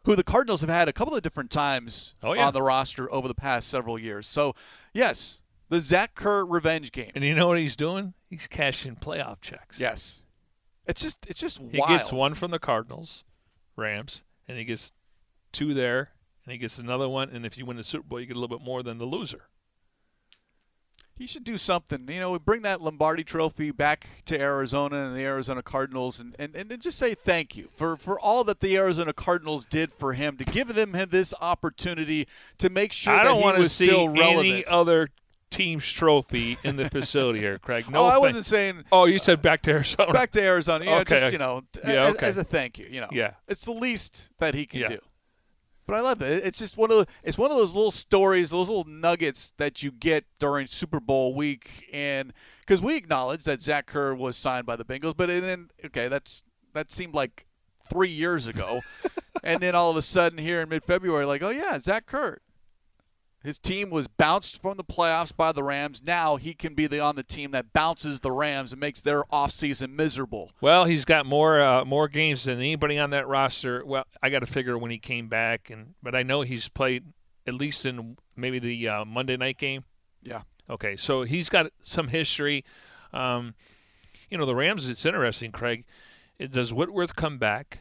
who 0.04 0.16
the 0.16 0.24
Cardinals 0.24 0.60
have 0.60 0.70
had 0.70 0.88
a 0.88 0.92
couple 0.92 1.14
of 1.14 1.22
different 1.22 1.50
times 1.50 2.14
Oh, 2.22 2.32
yeah. 2.32 2.46
on 2.46 2.52
the 2.54 2.62
roster 2.62 3.12
over 3.12 3.28
the 3.28 3.34
past 3.34 3.68
several 3.68 3.98
years. 3.98 4.26
So, 4.26 4.54
yes, 4.92 5.40
the 5.68 5.80
Zach 5.80 6.14
Kerr 6.14 6.44
revenge 6.44 6.92
game. 6.92 7.10
And 7.14 7.24
you 7.24 7.34
know 7.34 7.48
what 7.48 7.58
he's 7.58 7.76
doing? 7.76 8.14
He's 8.28 8.46
cashing 8.46 8.96
playoff 8.96 9.40
checks. 9.40 9.78
Yes. 9.80 10.22
It's 10.86 11.00
just 11.00 11.24
it's 11.28 11.38
just 11.40 11.58
He 11.58 11.78
wild. 11.78 11.90
gets 11.90 12.12
one 12.12 12.34
from 12.34 12.50
the 12.50 12.58
Cardinals, 12.58 13.22
Rams, 13.76 14.24
and 14.48 14.58
he 14.58 14.64
gets 14.64 14.90
two 15.52 15.72
there, 15.74 16.10
and 16.44 16.52
he 16.52 16.58
gets 16.58 16.78
another 16.78 17.08
one. 17.08 17.30
And 17.30 17.46
if 17.46 17.56
you 17.56 17.64
win 17.64 17.76
the 17.76 17.84
Super 17.84 18.04
Bowl, 18.08 18.18
you 18.20 18.26
get 18.26 18.36
a 18.36 18.40
little 18.40 18.56
bit 18.58 18.64
more 18.64 18.82
than 18.82 18.98
the 18.98 19.04
loser. 19.04 19.42
He 21.14 21.26
should 21.26 21.44
do 21.44 21.58
something. 21.58 22.08
You 22.08 22.20
know, 22.20 22.38
bring 22.38 22.62
that 22.62 22.80
Lombardi 22.80 23.22
trophy 23.22 23.70
back 23.70 24.08
to 24.24 24.40
Arizona 24.40 25.06
and 25.06 25.16
the 25.16 25.22
Arizona 25.22 25.62
Cardinals 25.62 26.18
and, 26.18 26.34
and, 26.38 26.54
and 26.56 26.80
just 26.80 26.98
say 26.98 27.14
thank 27.14 27.56
you 27.56 27.68
for, 27.76 27.96
for 27.96 28.18
all 28.18 28.42
that 28.44 28.60
the 28.60 28.76
Arizona 28.76 29.12
Cardinals 29.12 29.64
did 29.66 29.92
for 29.92 30.14
him, 30.14 30.36
to 30.38 30.44
give 30.44 30.74
them 30.74 30.94
him 30.94 31.08
this 31.10 31.32
opportunity 31.40 32.26
to 32.58 32.70
make 32.70 32.92
sure 32.92 33.12
I 33.12 33.18
that 33.18 33.24
don't 33.24 33.36
he 33.38 33.42
want 33.42 33.56
to 33.56 33.60
was 33.60 33.72
see 33.72 33.86
still 33.86 34.08
relevant. 34.08 34.38
any 34.46 34.64
other 34.66 35.10
team's 35.50 35.90
trophy 35.92 36.56
in 36.64 36.76
the 36.76 36.88
facility 36.88 37.38
here, 37.38 37.58
Craig. 37.58 37.84
No 37.90 38.00
oh, 38.04 38.06
I 38.06 38.16
wasn't 38.16 38.46
saying 38.46 38.84
Oh, 38.90 39.04
you 39.04 39.18
said 39.18 39.42
back 39.42 39.60
to 39.62 39.70
Arizona. 39.70 40.10
back 40.12 40.30
to 40.32 40.40
Arizona. 40.42 40.84
Yeah, 40.86 40.98
Okay. 41.00 41.20
just, 41.20 41.32
you 41.32 41.38
know, 41.38 41.62
Yeah, 41.86 42.04
as, 42.06 42.14
okay. 42.16 42.26
as 42.26 42.36
a 42.38 42.44
thank 42.44 42.78
you, 42.78 42.86
you 42.90 43.00
know. 43.02 43.08
Yeah. 43.12 43.32
It's 43.48 43.66
the 43.66 43.72
least 43.72 44.30
that 44.38 44.54
he 44.54 44.64
can 44.64 44.80
Yeah. 44.80 44.88
do. 44.88 44.98
But 45.86 45.96
I 45.96 46.00
love 46.00 46.22
it. 46.22 46.44
It's 46.44 46.58
just 46.58 46.76
one 46.76 46.90
of 46.90 46.98
the, 46.98 47.06
it's 47.22 47.36
one 47.36 47.50
of 47.50 47.56
those 47.56 47.74
little 47.74 47.90
stories, 47.90 48.50
those 48.50 48.68
little 48.68 48.84
nuggets 48.84 49.52
that 49.56 49.82
you 49.82 49.90
get 49.90 50.24
during 50.38 50.66
Super 50.68 51.00
Bowl 51.00 51.34
week, 51.34 51.88
and 51.92 52.32
because 52.60 52.80
we 52.80 52.96
acknowledge 52.96 53.44
that 53.44 53.60
Zach 53.60 53.86
Kerr 53.86 54.14
was 54.14 54.36
signed 54.36 54.64
by 54.64 54.76
the 54.76 54.84
Bengals, 54.84 55.16
but 55.16 55.26
then 55.28 55.70
okay, 55.84 56.08
that's 56.08 56.42
that 56.72 56.92
seemed 56.92 57.14
like 57.14 57.46
three 57.90 58.10
years 58.10 58.46
ago, 58.46 58.80
and 59.42 59.60
then 59.60 59.74
all 59.74 59.90
of 59.90 59.96
a 59.96 60.02
sudden 60.02 60.38
here 60.38 60.60
in 60.60 60.68
mid-February, 60.68 61.26
like 61.26 61.42
oh 61.42 61.50
yeah, 61.50 61.78
Zach 61.80 62.06
Kerr. 62.06 62.38
His 63.42 63.58
team 63.58 63.90
was 63.90 64.06
bounced 64.06 64.62
from 64.62 64.76
the 64.76 64.84
playoffs 64.84 65.34
by 65.34 65.52
the 65.52 65.62
Rams. 65.62 66.02
Now 66.04 66.36
he 66.36 66.54
can 66.54 66.74
be 66.74 66.86
the 66.86 67.00
on 67.00 67.16
the 67.16 67.22
team 67.22 67.50
that 67.52 67.72
bounces 67.72 68.20
the 68.20 68.30
Rams 68.30 68.72
and 68.72 68.80
makes 68.80 69.00
their 69.00 69.24
offseason 69.24 69.94
miserable. 69.94 70.52
Well, 70.60 70.84
he's 70.84 71.04
got 71.04 71.26
more 71.26 71.60
uh, 71.60 71.84
more 71.84 72.08
games 72.08 72.44
than 72.44 72.58
anybody 72.58 72.98
on 72.98 73.10
that 73.10 73.26
roster. 73.26 73.84
Well, 73.84 74.04
I 74.22 74.30
got 74.30 74.40
to 74.40 74.46
figure 74.46 74.78
when 74.78 74.90
he 74.90 74.98
came 74.98 75.28
back, 75.28 75.70
and 75.70 75.94
but 76.02 76.14
I 76.14 76.22
know 76.22 76.42
he's 76.42 76.68
played 76.68 77.04
at 77.46 77.54
least 77.54 77.86
in 77.86 78.16
maybe 78.36 78.58
the 78.58 78.88
uh, 78.88 79.04
Monday 79.04 79.36
night 79.36 79.58
game. 79.58 79.84
Yeah. 80.22 80.42
Okay, 80.70 80.96
so 80.96 81.22
he's 81.22 81.48
got 81.48 81.72
some 81.82 82.08
history. 82.08 82.64
Um, 83.12 83.54
you 84.30 84.38
know, 84.38 84.46
the 84.46 84.54
Rams. 84.54 84.88
It's 84.88 85.04
interesting, 85.04 85.52
Craig. 85.52 85.84
Does 86.50 86.72
Whitworth 86.72 87.14
come 87.14 87.38
back? 87.38 87.80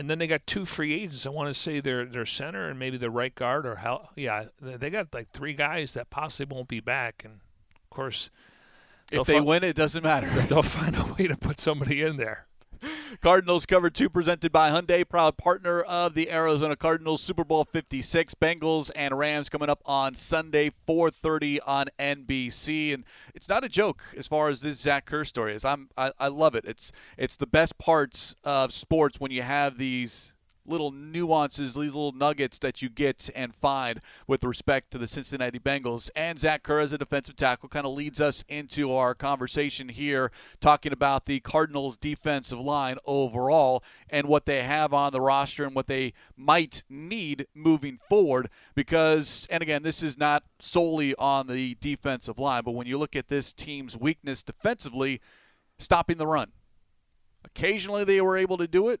And 0.00 0.08
then 0.08 0.18
they 0.18 0.26
got 0.26 0.46
two 0.46 0.64
free 0.64 0.94
agents. 0.94 1.26
I 1.26 1.28
want 1.28 1.54
to 1.54 1.60
say 1.60 1.78
their 1.78 2.06
their 2.06 2.24
center 2.24 2.70
and 2.70 2.78
maybe 2.78 2.96
the 2.96 3.10
right 3.10 3.34
guard 3.34 3.66
or 3.66 3.76
how. 3.76 4.08
Yeah, 4.16 4.44
they 4.58 4.88
got 4.88 5.12
like 5.12 5.30
three 5.32 5.52
guys 5.52 5.92
that 5.92 6.08
possibly 6.08 6.56
won't 6.56 6.68
be 6.68 6.80
back, 6.80 7.20
and 7.22 7.34
of 7.34 7.90
course, 7.90 8.30
If 9.12 9.26
they 9.26 9.34
fi- 9.34 9.40
win, 9.40 9.62
it 9.62 9.76
doesn't 9.76 10.02
matter. 10.02 10.26
they'll 10.48 10.62
find 10.62 10.96
a 10.96 11.04
way 11.18 11.26
to 11.26 11.36
put 11.36 11.60
somebody 11.60 12.00
in 12.00 12.16
there. 12.16 12.46
Cardinals 13.20 13.66
cover 13.66 13.90
two 13.90 14.08
presented 14.08 14.52
by 14.52 14.70
Hyundai, 14.70 15.08
proud 15.08 15.36
partner 15.36 15.80
of 15.82 16.14
the 16.14 16.30
Arizona 16.30 16.76
Cardinals. 16.76 17.22
Super 17.22 17.44
Bowl 17.44 17.64
56, 17.64 18.34
Bengals 18.34 18.90
and 18.96 19.18
Rams 19.18 19.48
coming 19.48 19.68
up 19.68 19.82
on 19.84 20.14
Sunday, 20.14 20.70
4:30 20.88 21.58
on 21.66 21.86
NBC, 21.98 22.94
and 22.94 23.04
it's 23.34 23.48
not 23.48 23.64
a 23.64 23.68
joke 23.68 24.02
as 24.16 24.26
far 24.26 24.48
as 24.48 24.60
this 24.60 24.80
Zach 24.80 25.06
Kerr 25.06 25.24
story 25.24 25.54
is. 25.54 25.64
I'm 25.64 25.88
I, 25.96 26.12
I 26.18 26.28
love 26.28 26.54
it. 26.54 26.64
It's 26.66 26.92
it's 27.18 27.36
the 27.36 27.46
best 27.46 27.78
parts 27.78 28.34
of 28.44 28.72
sports 28.72 29.20
when 29.20 29.30
you 29.30 29.42
have 29.42 29.78
these 29.78 30.34
little 30.70 30.90
nuances, 30.90 31.74
these 31.74 31.94
little 31.94 32.12
nuggets 32.12 32.58
that 32.60 32.80
you 32.80 32.88
get 32.88 33.28
and 33.34 33.54
find 33.54 34.00
with 34.26 34.44
respect 34.44 34.90
to 34.90 34.98
the 34.98 35.06
Cincinnati 35.06 35.58
Bengals. 35.58 36.08
And 36.16 36.38
Zach 36.38 36.62
Kerr, 36.62 36.80
as 36.80 36.92
a 36.92 36.98
defensive 36.98 37.36
tackle, 37.36 37.68
kind 37.68 37.84
of 37.84 37.92
leads 37.92 38.20
us 38.20 38.44
into 38.48 38.92
our 38.92 39.14
conversation 39.14 39.88
here, 39.88 40.30
talking 40.60 40.92
about 40.92 41.26
the 41.26 41.40
Cardinals' 41.40 41.96
defensive 41.96 42.60
line 42.60 42.96
overall 43.04 43.82
and 44.08 44.28
what 44.28 44.46
they 44.46 44.62
have 44.62 44.94
on 44.94 45.12
the 45.12 45.20
roster 45.20 45.64
and 45.64 45.74
what 45.74 45.88
they 45.88 46.12
might 46.36 46.84
need 46.88 47.46
moving 47.54 47.98
forward. 48.08 48.48
Because, 48.74 49.46
and 49.50 49.62
again, 49.62 49.82
this 49.82 50.02
is 50.02 50.16
not 50.16 50.44
solely 50.58 51.14
on 51.16 51.48
the 51.48 51.76
defensive 51.80 52.38
line, 52.38 52.62
but 52.64 52.72
when 52.72 52.86
you 52.86 52.96
look 52.96 53.16
at 53.16 53.28
this 53.28 53.52
team's 53.52 53.96
weakness 53.96 54.42
defensively, 54.42 55.20
stopping 55.78 56.18
the 56.18 56.26
run. 56.26 56.52
Occasionally 57.44 58.04
they 58.04 58.20
were 58.20 58.36
able 58.36 58.58
to 58.58 58.68
do 58.68 58.88
it, 58.88 59.00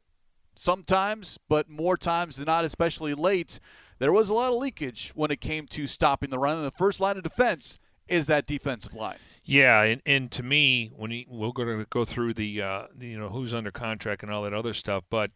sometimes, 0.60 1.38
but 1.48 1.70
more 1.70 1.96
times 1.96 2.36
than 2.36 2.44
not, 2.44 2.66
especially 2.66 3.14
late, 3.14 3.58
there 3.98 4.12
was 4.12 4.28
a 4.28 4.34
lot 4.34 4.52
of 4.52 4.58
leakage 4.58 5.10
when 5.14 5.30
it 5.30 5.40
came 5.40 5.66
to 5.68 5.86
stopping 5.86 6.28
the 6.28 6.38
run. 6.38 6.58
And 6.58 6.66
the 6.66 6.70
first 6.70 7.00
line 7.00 7.16
of 7.16 7.22
defense 7.22 7.78
is 8.08 8.26
that 8.26 8.46
defensive 8.46 8.92
line. 8.92 9.16
Yeah, 9.42 9.82
and, 9.82 10.02
and 10.04 10.30
to 10.32 10.42
me, 10.42 10.90
when 10.94 11.10
he, 11.10 11.26
we're 11.30 11.52
going 11.52 11.78
to 11.78 11.86
go 11.88 12.04
through 12.04 12.34
the, 12.34 12.60
uh, 12.60 12.82
you 13.00 13.18
know 13.18 13.30
who's 13.30 13.54
under 13.54 13.70
contract 13.70 14.22
and 14.22 14.30
all 14.30 14.42
that 14.42 14.52
other 14.52 14.74
stuff, 14.74 15.02
but 15.08 15.30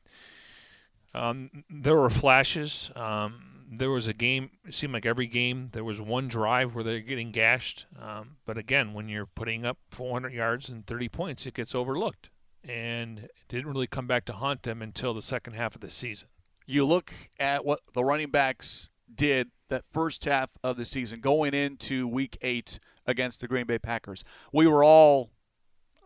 um, 1.14 1.64
there 1.70 1.96
were 1.96 2.10
flashes. 2.10 2.90
Um, 2.94 3.64
there 3.72 3.90
was 3.90 4.08
a 4.08 4.12
game. 4.12 4.50
It 4.66 4.74
seemed 4.74 4.92
like 4.92 5.06
every 5.06 5.26
game 5.26 5.70
there 5.72 5.84
was 5.84 6.02
one 6.02 6.28
drive 6.28 6.74
where 6.74 6.84
they're 6.84 7.00
getting 7.00 7.32
gashed. 7.32 7.86
Um, 7.98 8.36
but 8.44 8.58
again, 8.58 8.92
when 8.92 9.08
you're 9.08 9.26
putting 9.26 9.64
up 9.64 9.78
400 9.90 10.34
yards 10.34 10.68
and 10.68 10.86
30 10.86 11.08
points, 11.08 11.46
it 11.46 11.54
gets 11.54 11.74
overlooked 11.74 12.28
and 12.68 13.28
didn't 13.48 13.66
really 13.66 13.86
come 13.86 14.06
back 14.06 14.24
to 14.26 14.32
haunt 14.32 14.62
them 14.62 14.82
until 14.82 15.14
the 15.14 15.22
second 15.22 15.54
half 15.54 15.74
of 15.74 15.80
the 15.80 15.90
season. 15.90 16.28
You 16.66 16.84
look 16.84 17.12
at 17.38 17.64
what 17.64 17.80
the 17.92 18.04
running 18.04 18.30
backs 18.30 18.88
did 19.14 19.50
that 19.68 19.84
first 19.92 20.24
half 20.24 20.50
of 20.62 20.76
the 20.76 20.84
season 20.84 21.20
going 21.20 21.54
into 21.54 22.08
week 22.08 22.38
eight 22.42 22.78
against 23.06 23.40
the 23.40 23.48
Green 23.48 23.66
Bay 23.66 23.78
Packers. 23.78 24.24
We 24.52 24.66
were 24.66 24.82
all 24.82 25.30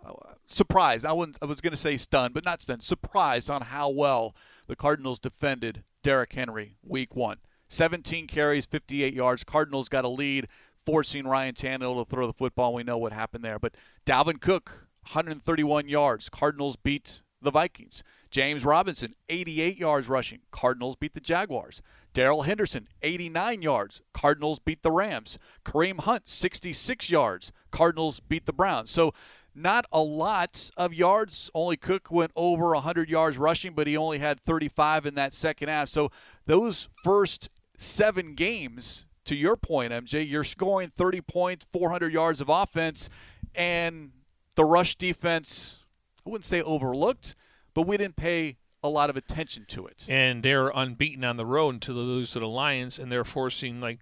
uh, 0.05 0.13
surprised. 0.47 1.05
I, 1.05 1.11
I 1.11 1.47
was 1.47 1.61
going 1.61 1.73
to 1.73 1.77
say 1.77 1.97
stunned, 1.97 2.35
but 2.35 2.45
not 2.45 2.63
stunned. 2.63 2.83
Surprised 2.83 3.51
on 3.51 3.63
how 3.63 3.89
well 3.89 4.35
the 4.67 4.77
Cardinals 4.77 5.21
defended 5.21 5.85
Derrick 6.03 6.33
Henry 6.33 6.77
week 6.83 7.15
one. 7.15 7.39
17 7.69 8.27
carries, 8.27 8.67
58 8.67 9.13
yards. 9.13 9.45
Cardinals 9.45 9.89
got 9.89 10.05
a 10.05 10.09
lead, 10.09 10.49
forcing 10.87 11.27
Ryan 11.27 11.55
Tannehill 11.55 12.03
to 12.03 12.09
throw 12.09 12.27
the 12.27 12.33
football. 12.33 12.73
We 12.73 12.83
know 12.83 12.97
what 12.97 13.13
happened 13.13 13.45
there. 13.45 13.59
But 13.59 13.75
Dalvin 14.07 14.41
Cook 14.41 14.88
131 15.09 15.89
yards. 15.89 16.29
Cardinals 16.29 16.77
beat 16.77 17.23
the 17.41 17.51
Vikings. 17.51 18.03
James 18.31 18.65
Robinson, 18.65 19.15
88 19.29 19.79
yards 19.79 20.09
rushing. 20.09 20.41
Cardinals 20.51 20.97
beat 20.97 21.15
the 21.15 21.21
Jaguars. 21.21 21.81
Darrell 22.13 22.43
Henderson, 22.43 22.89
89 23.03 23.63
yards. 23.63 24.03
Cardinals 24.13 24.59
beat 24.59 24.83
the 24.83 24.91
Rams. 24.91 25.39
Kareem 25.65 26.01
Hunt, 26.01 26.29
66 26.29 27.09
yards. 27.09 27.53
Cardinals 27.71 28.21
beat 28.21 28.45
the 28.45 28.53
Browns. 28.53 28.91
So, 28.91 29.15
not 29.55 29.87
a 29.91 30.03
lot 30.03 30.71
of 30.77 30.93
yards. 30.93 31.51
Only 31.55 31.77
Cook 31.77 32.11
went 32.11 32.33
over 32.37 32.75
100 32.75 33.09
yards 33.09 33.39
rushing, 33.39 33.73
but 33.73 33.87
he 33.87 33.97
only 33.97 34.19
had 34.19 34.41
35 34.41 35.07
in 35.07 35.15
that 35.15 35.33
second 35.33 35.69
half. 35.69 35.89
So, 35.89 36.11
those 36.47 36.89
first 37.03 37.49
seven 37.79 38.35
games, 38.35 39.07
to 39.25 39.35
your 39.35 39.57
point, 39.57 39.93
MJ, 39.93 40.29
you're 40.29 40.45
scoring 40.45 40.91
30 40.91 41.23
points, 41.23 41.67
400 41.73 42.13
yards 42.13 42.41
of 42.41 42.49
offense, 42.49 43.09
and 43.55 44.13
the 44.59 44.65
rush 44.65 44.97
defense, 44.97 45.85
I 46.27 46.31
wouldn't 46.31 46.45
say 46.45 46.61
overlooked, 46.61 47.37
but 47.75 47.87
we 47.87 47.97
didn't 47.97 48.17
pay 48.17 48.57
a 48.83 48.89
lot 48.89 49.09
of 49.09 49.17
attention 49.17 49.65
to 49.69 49.87
it. 49.87 50.05
And 50.09 50.43
they're 50.43 50.71
unbeaten 50.71 51.23
on 51.23 51.37
the 51.37 51.47
road 51.47 51.75
until 51.75 51.95
they 51.95 52.01
lose 52.01 52.33
to 52.33 52.41
the 52.41 52.49
Lions, 52.49 52.99
and 52.99 53.11
they're 53.11 53.25
forcing 53.25 53.81
like 53.81 54.01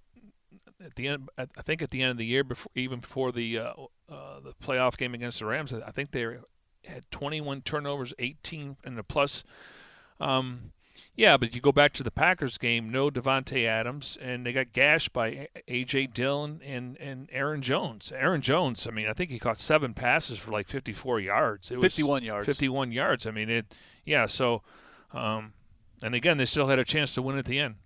at 0.82 0.96
the 0.96 1.08
end. 1.08 1.28
I 1.36 1.62
think 1.62 1.82
at 1.82 1.90
the 1.90 2.00
end 2.00 2.12
of 2.12 2.16
the 2.16 2.24
year, 2.24 2.42
before 2.42 2.72
even 2.74 3.00
before 3.00 3.32
the 3.32 3.58
uh, 3.58 3.72
uh, 4.08 4.40
the 4.40 4.54
playoff 4.54 4.96
game 4.96 5.12
against 5.12 5.40
the 5.40 5.44
Rams, 5.44 5.74
I 5.74 5.90
think 5.90 6.12
they 6.12 6.38
had 6.86 7.10
21 7.10 7.60
turnovers, 7.60 8.14
18 8.18 8.78
in 8.82 8.94
the 8.94 9.04
plus. 9.04 9.44
Um, 10.20 10.72
yeah, 11.16 11.38
but 11.38 11.54
you 11.54 11.62
go 11.62 11.72
back 11.72 11.94
to 11.94 12.02
the 12.02 12.10
Packers 12.10 12.58
game, 12.58 12.90
no 12.90 13.10
Davante 13.10 13.66
Adams, 13.66 14.18
and 14.20 14.44
they 14.44 14.52
got 14.52 14.74
gashed 14.74 15.14
by 15.14 15.48
A.J. 15.66 16.08
Dillon 16.08 16.60
and, 16.64 16.98
and 16.98 17.28
Aaron 17.32 17.62
Jones. 17.62 18.12
Aaron 18.14 18.42
Jones, 18.42 18.86
I 18.86 18.90
mean, 18.90 19.08
I 19.08 19.14
think 19.14 19.30
he 19.30 19.38
caught 19.38 19.58
seven 19.58 19.94
passes 19.94 20.38
for 20.38 20.50
like 20.50 20.68
54 20.68 21.20
yards. 21.20 21.70
It 21.70 21.80
51 21.80 22.22
yards. 22.22 22.46
51 22.46 22.92
yards. 22.92 23.26
I 23.26 23.30
mean, 23.30 23.48
it, 23.48 23.74
yeah, 24.04 24.26
so, 24.26 24.62
um, 25.14 25.54
and 26.02 26.14
again, 26.14 26.36
they 26.36 26.44
still 26.44 26.68
had 26.68 26.78
a 26.78 26.84
chance 26.84 27.14
to 27.14 27.22
win 27.22 27.38
at 27.38 27.46
the 27.46 27.58
end. 27.58 27.76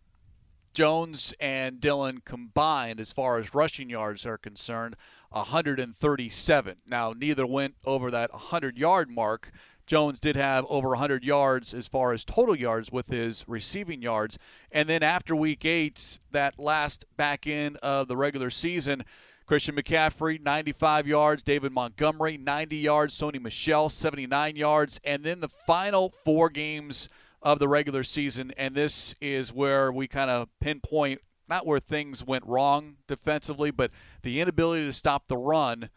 Jones 0.75 1.33
and 1.41 1.81
Dillon 1.81 2.23
combined, 2.25 3.01
as 3.01 3.13
far 3.13 3.39
as 3.39 3.55
rushing 3.55 3.91
yards 3.91 4.27
are 4.27 4.39
concerned, 4.39 4.97
137. 5.31 6.77
Now, 6.87 7.13
neither 7.17 7.47
went 7.47 7.75
over 7.85 8.11
that 8.11 8.33
100 8.33 8.77
yard 8.79 9.11
mark. 9.11 9.53
Jones 9.91 10.21
did 10.21 10.37
have 10.37 10.65
over 10.69 10.91
100 10.91 11.25
yards 11.25 11.75
as 11.75 11.89
far 11.89 12.13
as 12.13 12.23
total 12.25 12.55
yards 12.55 12.93
with 12.93 13.09
his 13.09 13.45
receiving 13.49 14.03
yards. 14.03 14.39
And 14.71 14.89
then 14.89 15.03
after 15.03 15.35
week 15.35 15.65
eight, 15.65 16.21
that 16.31 16.61
last 16.61 17.07
back 17.17 17.45
end 17.45 17.77
of 17.79 18.07
the 18.07 18.17
regular 18.17 18.51
season, 18.51 19.03
Christian 19.47 19.75
McCaffrey, 19.75 20.41
95 20.41 21.09
yards. 21.09 21.43
David 21.43 21.73
Montgomery, 21.73 22.39
90 22.39 22.77
yards. 22.77 23.19
Sony 23.19 23.43
Michel, 23.43 23.89
79 23.89 24.55
yards. 24.55 25.01
And 25.03 25.25
then 25.25 25.41
the 25.41 25.49
final 25.49 26.15
four 26.25 26.51
games 26.51 27.09
of 27.43 27.59
the 27.59 27.67
regular 27.67 28.05
season. 28.05 28.53
And 28.57 28.77
this 28.77 29.17
is 29.21 29.53
where 29.53 29.91
we 29.91 30.07
kind 30.07 30.31
of 30.31 30.49
pinpoint 30.61 31.21
not 31.49 31.67
where 31.67 31.81
things 31.81 32.25
went 32.25 32.47
wrong 32.47 32.95
defensively, 33.09 33.73
but 33.73 33.91
the 34.23 34.41
inability 34.41 34.87
to 34.87 34.93
stop 34.93 35.27
the 35.27 35.37
run 35.37 35.91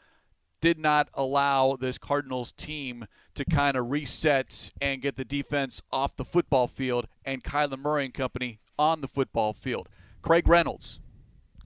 did 0.64 0.80
not 0.80 1.10
allow 1.14 1.76
this 1.76 1.98
Cardinals 1.98 2.54
team 2.54 3.06
to 3.36 3.46
kind 3.46 3.76
of 3.76 3.90
reset 3.90 4.72
and 4.82 5.02
get 5.02 5.16
the 5.16 5.26
defense 5.26 5.82
off 5.92 6.16
the 6.16 6.26
football 6.26 6.68
field 6.68 7.08
and 7.26 7.44
Kyler 7.44 7.80
Murray 7.80 8.06
and 8.06 8.14
company 8.14 8.60
on 8.78 9.02
the 9.02 9.08
football 9.08 9.54
field. 9.54 9.90
Craig 10.22 10.48
Reynolds, 10.48 11.00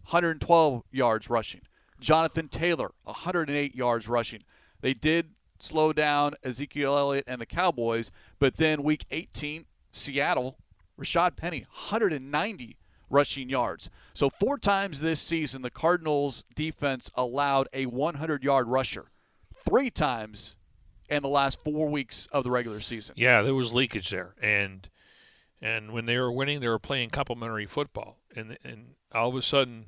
112 0.06 0.84
yards 0.91 1.30
rushing. 1.30 1.62
Jonathan 1.99 2.47
Taylor, 2.47 2.91
108 3.03 3.75
yards 3.75 4.08
rushing. 4.08 4.43
They 4.82 4.93
did 4.93 5.32
slow 5.60 5.93
down 5.93 6.36
Ezekiel 6.43 6.97
Elliott 6.97 7.25
and 7.27 7.41
the 7.41 7.45
Cowboys, 7.45 8.12
but 8.39 8.58
then 8.58 8.84
week 8.84 9.06
18, 9.12 9.65
Seattle, 9.91 10.58
Rashaad 10.99 11.36
Penny, 11.36 11.62
190 11.62 12.77
rushing 13.10 13.49
yards. 13.49 13.89
So, 14.13 14.30
four 14.30 14.58
times 14.58 14.99
this 14.99 15.19
season, 15.19 15.62
the 15.62 15.69
Cardinals' 15.69 16.43
defense 16.56 17.10
allowed 17.15 17.67
a 17.73 17.86
100 17.86 18.43
yard 18.43 18.69
rusher. 18.69 19.06
Three 19.56 19.89
times 19.89 20.56
in 21.09 21.21
the 21.21 21.29
last 21.29 21.63
four 21.63 21.87
weeks 21.89 22.27
of 22.31 22.43
the 22.43 22.51
regular 22.51 22.79
season. 22.79 23.15
Yeah, 23.17 23.41
there 23.41 23.55
was 23.55 23.73
leakage 23.73 24.09
there. 24.09 24.35
And 24.41 24.89
and 25.61 25.91
when 25.91 26.05
they 26.05 26.17
were 26.17 26.31
winning, 26.31 26.59
they 26.59 26.67
were 26.67 26.79
playing 26.79 27.09
complementary 27.09 27.65
football. 27.65 28.17
And, 28.35 28.57
and 28.63 28.95
all 29.11 29.29
of 29.29 29.35
a 29.35 29.41
sudden, 29.41 29.87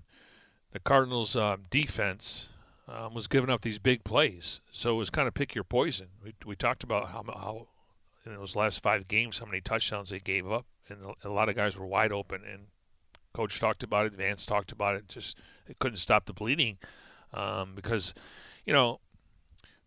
the 0.71 0.79
Cardinals' 0.79 1.36
uh, 1.36 1.58
defense 1.69 2.47
um, 2.88 3.13
was 3.13 3.27
giving 3.27 3.49
up 3.49 3.62
these 3.62 3.77
big 3.77 4.03
plays. 4.03 4.62
So 4.71 4.95
it 4.95 4.97
was 4.97 5.10
kind 5.10 5.27
of 5.27 5.34
pick 5.34 5.53
your 5.53 5.63
poison. 5.63 6.08
We, 6.23 6.34
we 6.45 6.55
talked 6.55 6.84
about 6.84 7.10
how, 7.10 7.23
how 7.27 7.67
in 8.25 8.36
those 8.36 8.55
last 8.55 8.82
five 8.82 9.08
games, 9.08 9.38
how 9.38 9.45
many 9.45 9.62
touchdowns 9.62 10.10
they 10.10 10.19
gave 10.19 10.51
up. 10.51 10.65
And 10.89 10.99
a 11.23 11.29
lot 11.29 11.49
of 11.49 11.55
guys 11.55 11.77
were 11.77 11.86
wide 11.86 12.12
open. 12.12 12.41
And 12.51 12.63
Coach 13.34 13.60
talked 13.60 13.84
about 13.84 14.08
it. 14.08 14.13
Vance 14.13 14.47
talked 14.47 14.71
about 14.71 14.95
it. 14.95 15.08
Just 15.08 15.38
it 15.67 15.77
couldn't 15.77 15.97
stop 15.97 16.25
the 16.25 16.34
bleeding 16.34 16.79
um, 17.32 17.73
because, 17.75 18.15
you 18.65 18.73
know, 18.73 18.99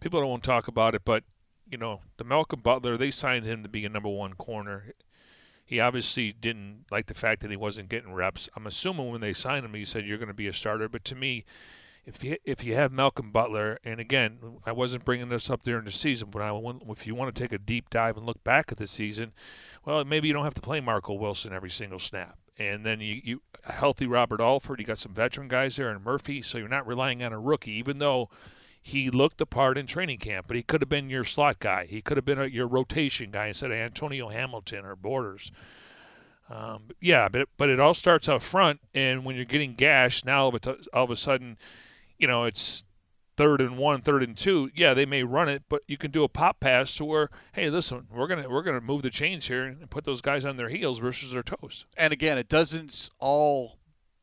people 0.02 0.20
don't 0.20 0.30
want 0.30 0.42
to 0.42 0.50
talk 0.50 0.68
about 0.68 0.94
it, 0.94 1.02
but 1.04 1.24
you 1.70 1.78
know, 1.78 2.00
the 2.18 2.24
Malcolm 2.24 2.60
Butler, 2.60 2.96
they 2.96 3.10
signed 3.10 3.46
him 3.46 3.62
to 3.62 3.68
be 3.68 3.84
a 3.84 3.88
number 3.88 4.08
one 4.08 4.34
corner. 4.34 4.92
He 5.64 5.80
obviously 5.80 6.32
didn't 6.32 6.84
like 6.90 7.06
the 7.06 7.14
fact 7.14 7.40
that 7.40 7.50
he 7.50 7.56
wasn't 7.56 7.88
getting 7.88 8.12
reps. 8.12 8.48
I'm 8.54 8.66
assuming 8.66 9.10
when 9.10 9.22
they 9.22 9.32
signed 9.32 9.64
him, 9.64 9.72
he 9.72 9.86
said 9.86 10.04
you're 10.04 10.18
going 10.18 10.28
to 10.28 10.34
be 10.34 10.48
a 10.48 10.52
starter. 10.52 10.88
But 10.88 11.04
to 11.06 11.14
me, 11.14 11.46
if 12.04 12.22
you 12.24 12.36
if 12.44 12.64
you 12.64 12.74
have 12.74 12.92
Malcolm 12.92 13.30
Butler, 13.30 13.78
and 13.84 14.00
again, 14.00 14.38
I 14.66 14.72
wasn't 14.72 15.04
bringing 15.04 15.28
this 15.28 15.48
up 15.48 15.62
during 15.62 15.84
the 15.84 15.92
season, 15.92 16.28
but 16.30 16.42
I 16.42 16.50
want, 16.52 16.82
if 16.88 17.06
you 17.06 17.14
want 17.14 17.34
to 17.34 17.42
take 17.42 17.52
a 17.52 17.58
deep 17.58 17.88
dive 17.88 18.16
and 18.16 18.26
look 18.26 18.42
back 18.44 18.72
at 18.72 18.78
the 18.78 18.88
season, 18.88 19.32
well, 19.84 20.04
maybe 20.04 20.28
you 20.28 20.34
don't 20.34 20.44
have 20.44 20.54
to 20.54 20.60
play 20.60 20.80
Marco 20.80 21.14
Wilson 21.14 21.52
every 21.52 21.70
single 21.70 22.00
snap. 22.00 22.38
And 22.58 22.84
then 22.84 23.00
you, 23.00 23.20
you 23.24 23.42
healthy 23.64 24.06
Robert 24.06 24.40
Alford, 24.40 24.80
you 24.80 24.84
got 24.84 24.98
some 24.98 25.14
veteran 25.14 25.48
guys 25.48 25.76
there 25.76 25.88
and 25.88 26.04
Murphy, 26.04 26.42
so 26.42 26.58
you're 26.58 26.68
not 26.68 26.86
relying 26.86 27.22
on 27.22 27.32
a 27.32 27.40
rookie, 27.40 27.72
even 27.72 27.98
though 27.98 28.28
he 28.82 29.10
looked 29.10 29.38
the 29.38 29.46
part 29.46 29.78
in 29.78 29.86
training 29.86 30.18
camp, 30.18 30.46
but 30.48 30.56
he 30.56 30.62
could 30.62 30.82
have 30.82 30.88
been 30.88 31.08
your 31.08 31.24
slot 31.24 31.60
guy. 31.60 31.86
He 31.86 32.02
could 32.02 32.16
have 32.16 32.24
been 32.24 32.40
a, 32.40 32.46
your 32.46 32.66
rotation 32.66 33.30
guy 33.30 33.46
instead 33.46 33.70
of 33.70 33.76
Antonio 33.76 34.28
Hamilton 34.28 34.84
or 34.84 34.96
Borders. 34.96 35.52
Um, 36.50 36.88
yeah, 37.00 37.28
but 37.28 37.48
but 37.56 37.70
it 37.70 37.80
all 37.80 37.94
starts 37.94 38.28
up 38.28 38.42
front, 38.42 38.80
and 38.94 39.24
when 39.24 39.36
you're 39.36 39.44
getting 39.44 39.74
gashed, 39.74 40.26
now 40.26 40.42
all 40.42 40.48
of 40.48 40.66
a, 40.66 40.76
all 40.92 41.04
of 41.04 41.10
a 41.10 41.16
sudden, 41.16 41.56
you 42.18 42.26
know, 42.26 42.44
it's 42.44 42.82
third 43.36 43.60
and 43.60 43.78
one, 43.78 44.02
third 44.02 44.22
and 44.22 44.36
two, 44.36 44.70
yeah, 44.74 44.92
they 44.92 45.06
may 45.06 45.22
run 45.22 45.48
it, 45.48 45.62
but 45.68 45.82
you 45.86 45.96
can 45.96 46.10
do 46.10 46.24
a 46.24 46.28
pop 46.28 46.60
pass 46.60 46.94
to 46.96 47.04
where, 47.04 47.30
hey, 47.54 47.70
listen, 47.70 48.06
we're 48.10 48.26
gonna 48.26 48.48
we're 48.48 48.62
gonna 48.62 48.80
move 48.80 49.02
the 49.02 49.10
chains 49.10 49.46
here 49.46 49.64
and 49.64 49.88
put 49.90 50.04
those 50.04 50.20
guys 50.20 50.44
on 50.44 50.56
their 50.56 50.68
heels 50.68 50.98
versus 50.98 51.32
their 51.32 51.42
toes. 51.42 51.86
And 51.96 52.12
again, 52.12 52.36
it 52.36 52.48
doesn't 52.48 53.08
all 53.18 53.78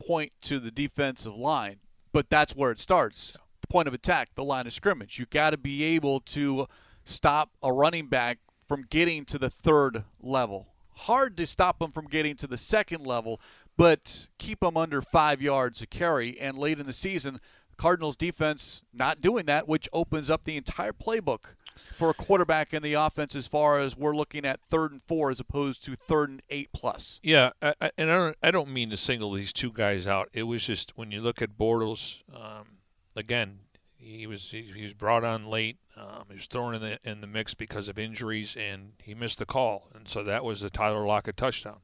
point 0.06 0.34
to 0.42 0.60
the 0.60 0.72
defensive 0.72 1.36
line, 1.36 1.78
but 2.12 2.30
that's 2.30 2.56
where 2.56 2.72
it 2.72 2.80
starts. 2.80 3.38
Point 3.70 3.88
of 3.88 3.94
attack, 3.94 4.30
the 4.36 4.44
line 4.44 4.68
of 4.68 4.74
scrimmage. 4.74 5.20
You 5.20 5.26
got 5.30 5.52
to 5.52 5.58
be 5.58 5.84
able 5.84 6.22
to 6.22 6.68
stop 7.06 7.52
a 7.62 7.72
running 7.72 8.08
back 8.08 8.40
from 8.68 8.86
getting 8.90 9.26
to 9.26 9.38
the 9.38 9.50
third 9.50 10.04
level. 10.22 10.68
Hard 10.94 11.38
to 11.38 11.48
stop 11.48 11.80
them 11.80 11.92
from 11.92 12.08
getting 12.08 12.36
to 12.38 12.48
the 12.48 12.58
second 12.58 13.06
level, 13.06 13.40
but 13.78 14.28
keep 14.38 14.60
them 14.60 14.76
under 14.76 15.02
five 15.02 15.42
yards 15.42 15.82
a 15.82 15.88
carry. 15.88 16.40
And 16.40 16.58
late 16.58 16.80
in 16.80 16.86
the 16.86 16.94
season, 16.94 17.40
Cardinals 17.78 18.18
defense 18.18 18.84
not 18.94 19.22
doing 19.22 19.46
that, 19.46 19.68
which 19.68 19.88
opens 19.94 20.30
up 20.30 20.44
the 20.44 20.58
entire 20.58 20.92
playbook 20.92 21.56
for 21.96 22.10
a 22.10 22.14
quarterback 22.14 22.74
in 22.74 22.84
the 22.84 22.94
offense 22.94 23.36
as 23.36 23.48
far 23.48 23.80
as 23.80 23.96
we're 23.96 24.16
looking 24.16 24.46
at 24.46 24.60
third 24.70 24.92
and 24.92 25.02
four 25.04 25.30
as 25.30 25.40
opposed 25.40 25.84
to 25.86 25.96
third 25.96 26.30
and 26.30 26.42
eight 26.50 26.70
plus. 26.74 27.20
Yeah, 27.24 27.52
I, 27.62 27.74
I, 27.80 27.92
and 27.98 28.12
I 28.12 28.16
don't, 28.16 28.38
I 28.44 28.52
don't 28.52 28.70
mean 28.70 28.90
to 28.90 28.98
single 28.98 29.32
these 29.32 29.54
two 29.54 29.72
guys 29.72 30.08
out. 30.08 30.30
It 30.34 30.44
was 30.44 30.66
just 30.66 30.98
when 30.98 31.12
you 31.12 31.22
look 31.22 31.42
at 31.42 31.58
Bortles, 31.58 32.18
um, 32.34 32.79
again, 33.20 33.60
he 33.98 34.26
was 34.26 34.50
he, 34.50 34.72
he 34.76 34.84
was 34.84 34.94
brought 34.94 35.24
on 35.24 35.46
late. 35.46 35.78
Um, 35.96 36.26
he 36.30 36.36
was 36.36 36.46
thrown 36.46 36.74
in 36.76 36.82
the 36.82 37.00
in 37.04 37.22
the 37.22 37.28
mix 37.28 37.54
because 37.54 37.88
of 37.88 38.00
injuries, 38.00 38.56
and 38.58 38.94
he 39.04 39.14
missed 39.14 39.40
the 39.40 39.46
call, 39.46 39.90
and 39.94 40.08
so 40.08 40.24
that 40.24 40.44
was 40.44 40.62
the 40.62 40.70
Tyler 40.70 41.06
Lockett 41.06 41.38
touchdown. 41.38 41.80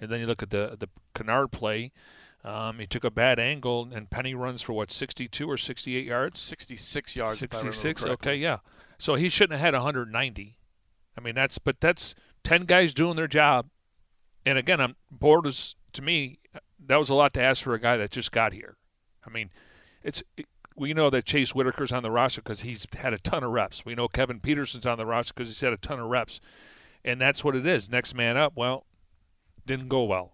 And 0.00 0.10
then 0.10 0.20
you 0.20 0.26
look 0.26 0.42
at 0.42 0.50
the 0.50 0.76
the 0.78 0.88
Kennard 1.14 1.52
play. 1.52 1.92
Um, 2.44 2.78
he 2.78 2.86
took 2.86 3.04
a 3.04 3.10
bad 3.10 3.38
angle, 3.38 3.88
and 3.90 4.10
Penny 4.10 4.34
runs 4.34 4.60
for 4.60 4.74
what, 4.74 4.92
62 4.92 5.50
or 5.50 5.56
68 5.56 6.04
yards? 6.04 6.40
66 6.40 7.16
yards. 7.16 7.38
66. 7.38 8.04
Okay, 8.04 8.34
yeah. 8.34 8.58
So 8.98 9.14
he 9.14 9.30
shouldn't 9.30 9.58
have 9.58 9.72
had 9.72 9.74
190. 9.74 10.58
I 11.16 11.20
mean, 11.20 11.34
that's 11.34 11.58
but 11.58 11.80
that's 11.80 12.14
10 12.42 12.64
guys 12.64 12.92
doing 12.92 13.16
their 13.16 13.28
job. 13.28 13.68
And 14.44 14.58
again, 14.58 14.80
I'm 14.80 14.96
bored 15.10 15.46
as 15.46 15.74
to 15.94 16.02
me. 16.02 16.38
That 16.86 16.96
was 16.96 17.08
a 17.08 17.14
lot 17.14 17.32
to 17.34 17.40
ask 17.40 17.62
for 17.62 17.72
a 17.72 17.80
guy 17.80 17.96
that 17.96 18.10
just 18.10 18.30
got 18.30 18.52
here. 18.52 18.76
I 19.26 19.30
mean, 19.30 19.50
it's 20.02 20.22
it, 20.36 20.46
we 20.76 20.92
know 20.92 21.10
that 21.10 21.24
Chase 21.24 21.50
Whitaker's 21.50 21.92
on 21.92 22.02
the 22.02 22.10
roster 22.10 22.42
because 22.42 22.60
he's 22.60 22.86
had 22.96 23.12
a 23.14 23.18
ton 23.18 23.44
of 23.44 23.50
reps. 23.52 23.84
We 23.84 23.94
know 23.94 24.08
Kevin 24.08 24.40
Peterson's 24.40 24.86
on 24.86 24.98
the 24.98 25.06
roster 25.06 25.32
because 25.34 25.48
he's 25.48 25.60
had 25.60 25.72
a 25.72 25.76
ton 25.78 26.00
of 26.00 26.08
reps, 26.08 26.40
and 27.04 27.20
that's 27.20 27.44
what 27.44 27.56
it 27.56 27.66
is. 27.66 27.88
Next 27.88 28.14
man 28.14 28.36
up. 28.36 28.52
Well, 28.56 28.86
didn't 29.66 29.88
go 29.88 30.04
well. 30.04 30.32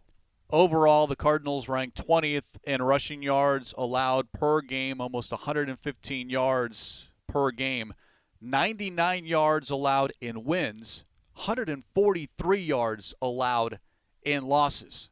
Overall, 0.52 1.06
the 1.06 1.16
Cardinals 1.16 1.68
ranked 1.68 2.04
20th 2.06 2.42
in 2.64 2.82
rushing 2.82 3.22
yards 3.22 3.72
allowed 3.78 4.32
per 4.32 4.60
game, 4.60 5.00
almost 5.00 5.30
115 5.30 6.28
yards 6.28 7.08
per 7.28 7.52
game. 7.52 7.94
99 8.40 9.26
yards 9.26 9.70
allowed 9.70 10.12
in 10.20 10.44
wins, 10.44 11.04
143 11.34 12.58
yards 12.58 13.14
allowed 13.22 13.78
in 14.22 14.46
losses. 14.46 15.10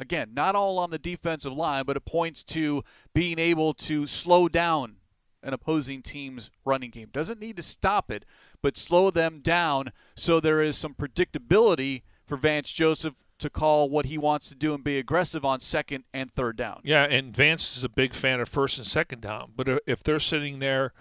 Again, 0.00 0.30
not 0.34 0.56
all 0.56 0.78
on 0.78 0.90
the 0.90 0.98
defensive 0.98 1.52
line, 1.52 1.84
but 1.84 1.96
it 1.96 2.04
points 2.04 2.42
to 2.44 2.82
being 3.14 3.38
able 3.38 3.74
to 3.74 4.06
slow 4.06 4.48
down 4.48 4.96
an 5.42 5.52
opposing 5.52 6.02
team's 6.02 6.50
running 6.64 6.90
game. 6.90 7.10
Doesn't 7.12 7.40
need 7.40 7.56
to 7.56 7.62
stop 7.62 8.10
it, 8.10 8.24
but 8.62 8.76
slow 8.76 9.10
them 9.10 9.40
down 9.40 9.92
so 10.16 10.40
there 10.40 10.62
is 10.62 10.76
some 10.76 10.94
predictability 10.94 12.02
for 12.26 12.36
Vance 12.36 12.72
Joseph 12.72 13.14
to 13.38 13.50
call 13.50 13.88
what 13.88 14.06
he 14.06 14.16
wants 14.16 14.48
to 14.48 14.54
do 14.54 14.74
and 14.74 14.82
be 14.82 14.98
aggressive 14.98 15.44
on 15.44 15.60
second 15.60 16.04
and 16.12 16.32
third 16.32 16.56
down. 16.56 16.80
Yeah, 16.82 17.04
and 17.04 17.36
Vance 17.36 17.76
is 17.76 17.84
a 17.84 17.88
big 17.88 18.14
fan 18.14 18.40
of 18.40 18.48
first 18.48 18.78
and 18.78 18.86
second 18.86 19.20
down. 19.20 19.52
But 19.54 19.82
if 19.86 20.02
they're 20.02 20.20
sitting 20.20 20.60
there, 20.60 20.92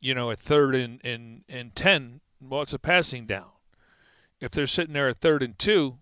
you 0.00 0.14
know, 0.14 0.30
at 0.30 0.38
third 0.38 0.74
and, 0.74 1.00
and, 1.02 1.42
and 1.48 1.74
10, 1.74 2.20
well, 2.40 2.62
it's 2.62 2.72
a 2.72 2.78
passing 2.78 3.26
down. 3.26 3.48
If 4.40 4.52
they're 4.52 4.66
sitting 4.66 4.92
there 4.92 5.08
at 5.08 5.18
third 5.18 5.42
and 5.42 5.58
two, 5.58 5.98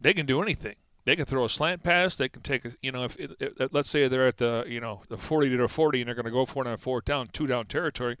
they 0.00 0.14
can 0.14 0.26
do 0.26 0.42
anything. 0.42 0.76
They 1.04 1.16
can 1.16 1.24
throw 1.24 1.44
a 1.44 1.48
slant 1.48 1.82
pass. 1.82 2.16
They 2.16 2.28
can 2.28 2.42
take 2.42 2.64
a, 2.66 2.72
you 2.82 2.92
know, 2.92 3.04
if, 3.04 3.16
if 3.18 3.72
let's 3.72 3.88
say 3.88 4.08
they're 4.08 4.26
at 4.26 4.36
the, 4.36 4.64
you 4.68 4.80
know, 4.80 5.02
the 5.08 5.16
40 5.16 5.48
to 5.48 5.56
the 5.56 5.68
40 5.68 6.02
and 6.02 6.08
they're 6.08 6.14
going 6.14 6.26
to 6.26 6.30
go 6.30 6.44
for 6.44 6.66
it 6.66 6.68
on 6.68 6.76
fourth 6.76 7.06
down, 7.06 7.28
two 7.32 7.46
down 7.46 7.66
territory, 7.66 8.18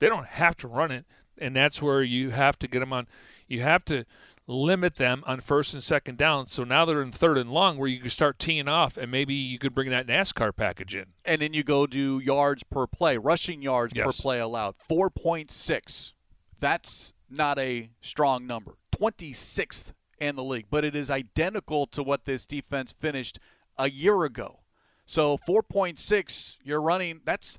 they 0.00 0.08
don't 0.08 0.26
have 0.26 0.56
to 0.56 0.68
run 0.68 0.90
it. 0.90 1.04
And 1.38 1.54
that's 1.54 1.80
where 1.80 2.02
you 2.02 2.30
have 2.30 2.58
to 2.58 2.68
get 2.68 2.80
them 2.80 2.92
on. 2.92 3.06
You 3.46 3.62
have 3.62 3.84
to 3.86 4.04
limit 4.46 4.96
them 4.96 5.22
on 5.26 5.40
first 5.40 5.74
and 5.74 5.82
second 5.82 6.18
down. 6.18 6.48
So 6.48 6.64
now 6.64 6.84
they're 6.84 7.02
in 7.02 7.12
third 7.12 7.38
and 7.38 7.50
long 7.50 7.78
where 7.78 7.88
you 7.88 8.00
can 8.00 8.10
start 8.10 8.38
teeing 8.38 8.68
off 8.68 8.96
and 8.96 9.10
maybe 9.10 9.34
you 9.34 9.58
could 9.58 9.74
bring 9.74 9.90
that 9.90 10.06
NASCAR 10.06 10.54
package 10.54 10.94
in. 10.94 11.06
And 11.24 11.40
then 11.40 11.54
you 11.54 11.62
go 11.62 11.86
to 11.86 12.18
yards 12.18 12.62
per 12.64 12.86
play, 12.86 13.16
rushing 13.16 13.62
yards 13.62 13.94
yes. 13.94 14.06
per 14.06 14.12
play 14.12 14.40
allowed. 14.40 14.74
4.6. 14.90 16.12
That's 16.58 17.14
not 17.30 17.58
a 17.58 17.90
strong 18.00 18.46
number. 18.46 18.76
26th 18.92 19.92
in 20.18 20.36
the 20.36 20.44
league, 20.44 20.66
but 20.70 20.84
it 20.84 20.94
is 20.94 21.10
identical 21.10 21.86
to 21.88 22.02
what 22.02 22.24
this 22.24 22.46
defense 22.46 22.92
finished 22.92 23.38
a 23.78 23.90
year 23.90 24.24
ago. 24.24 24.60
So 25.06 25.36
4.6, 25.36 26.56
you're 26.64 26.80
running, 26.80 27.20
that's 27.24 27.58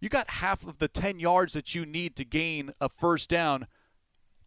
you 0.00 0.08
got 0.08 0.30
half 0.30 0.66
of 0.66 0.78
the 0.78 0.88
10 0.88 1.18
yards 1.18 1.52
that 1.54 1.74
you 1.74 1.86
need 1.86 2.16
to 2.16 2.24
gain 2.24 2.72
a 2.80 2.88
first 2.88 3.28
down 3.28 3.66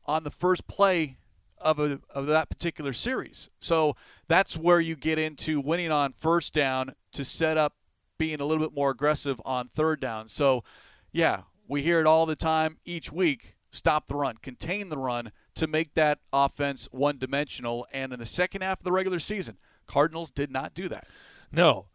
on 0.06 0.24
the 0.24 0.32
first 0.32 0.68
play 0.68 1.18
of, 1.60 1.80
a, 1.80 2.00
of 2.14 2.28
that 2.28 2.50
particular 2.50 2.94
series. 2.94 3.50
So 3.60 3.96
that's 4.28 4.56
where 4.56 4.80
you 4.80 4.96
get 4.96 5.18
into 5.18 5.60
winning 5.60 5.92
on 5.92 6.14
first 6.18 6.54
down 6.54 6.94
to 7.14 7.26
set 7.26 7.58
up 7.58 7.74
being 8.18 8.40
a 8.40 8.46
little 8.46 8.64
bit 8.64 8.76
more 8.76 8.92
aggressive 8.92 9.42
on 9.44 9.70
third 9.76 10.00
down. 10.00 10.28
So, 10.28 10.64
yeah, 11.12 11.42
we 11.68 11.82
hear 11.82 12.00
it 12.00 12.08
all 12.08 12.26
the 12.26 12.36
time 12.36 12.78
each 12.86 13.12
week 13.12 13.56
stop 13.72 14.08
the 14.08 14.16
run, 14.16 14.38
contain 14.42 14.90
the 14.90 14.98
run 14.98 15.32
to 15.60 15.68
make 15.68 15.94
that 15.94 16.20
offense 16.34 16.88
one 16.92 17.18
dimensional. 17.18 17.88
And 17.92 18.12
in 18.14 18.20
the 18.20 18.26
second 18.26 18.62
half 18.62 18.80
of 18.80 18.84
the 18.84 18.92
regular 18.92 19.20
season, 19.20 19.58
Cardinals 19.88 20.32
did 20.32 20.52
not 20.52 20.74
do 20.74 20.90
that. 20.90 21.08
No. 21.52 21.88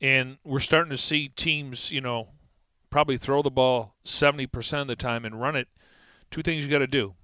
And 0.00 0.38
we're 0.44 0.60
starting 0.60 0.90
to 0.90 0.96
see 0.96 1.28
teams, 1.28 1.90
you 1.90 2.00
know, 2.00 2.28
probably 2.90 3.18
throw 3.18 3.42
the 3.42 3.50
ball 3.50 3.94
70% 4.04 4.82
of 4.82 4.86
the 4.88 4.96
time 4.96 5.24
and 5.24 5.40
run 5.40 5.56
it. 5.56 5.68
Two 6.30 6.42
things 6.42 6.64
you 6.64 6.70
got 6.70 6.78
to 6.78 6.86
do 6.86 7.14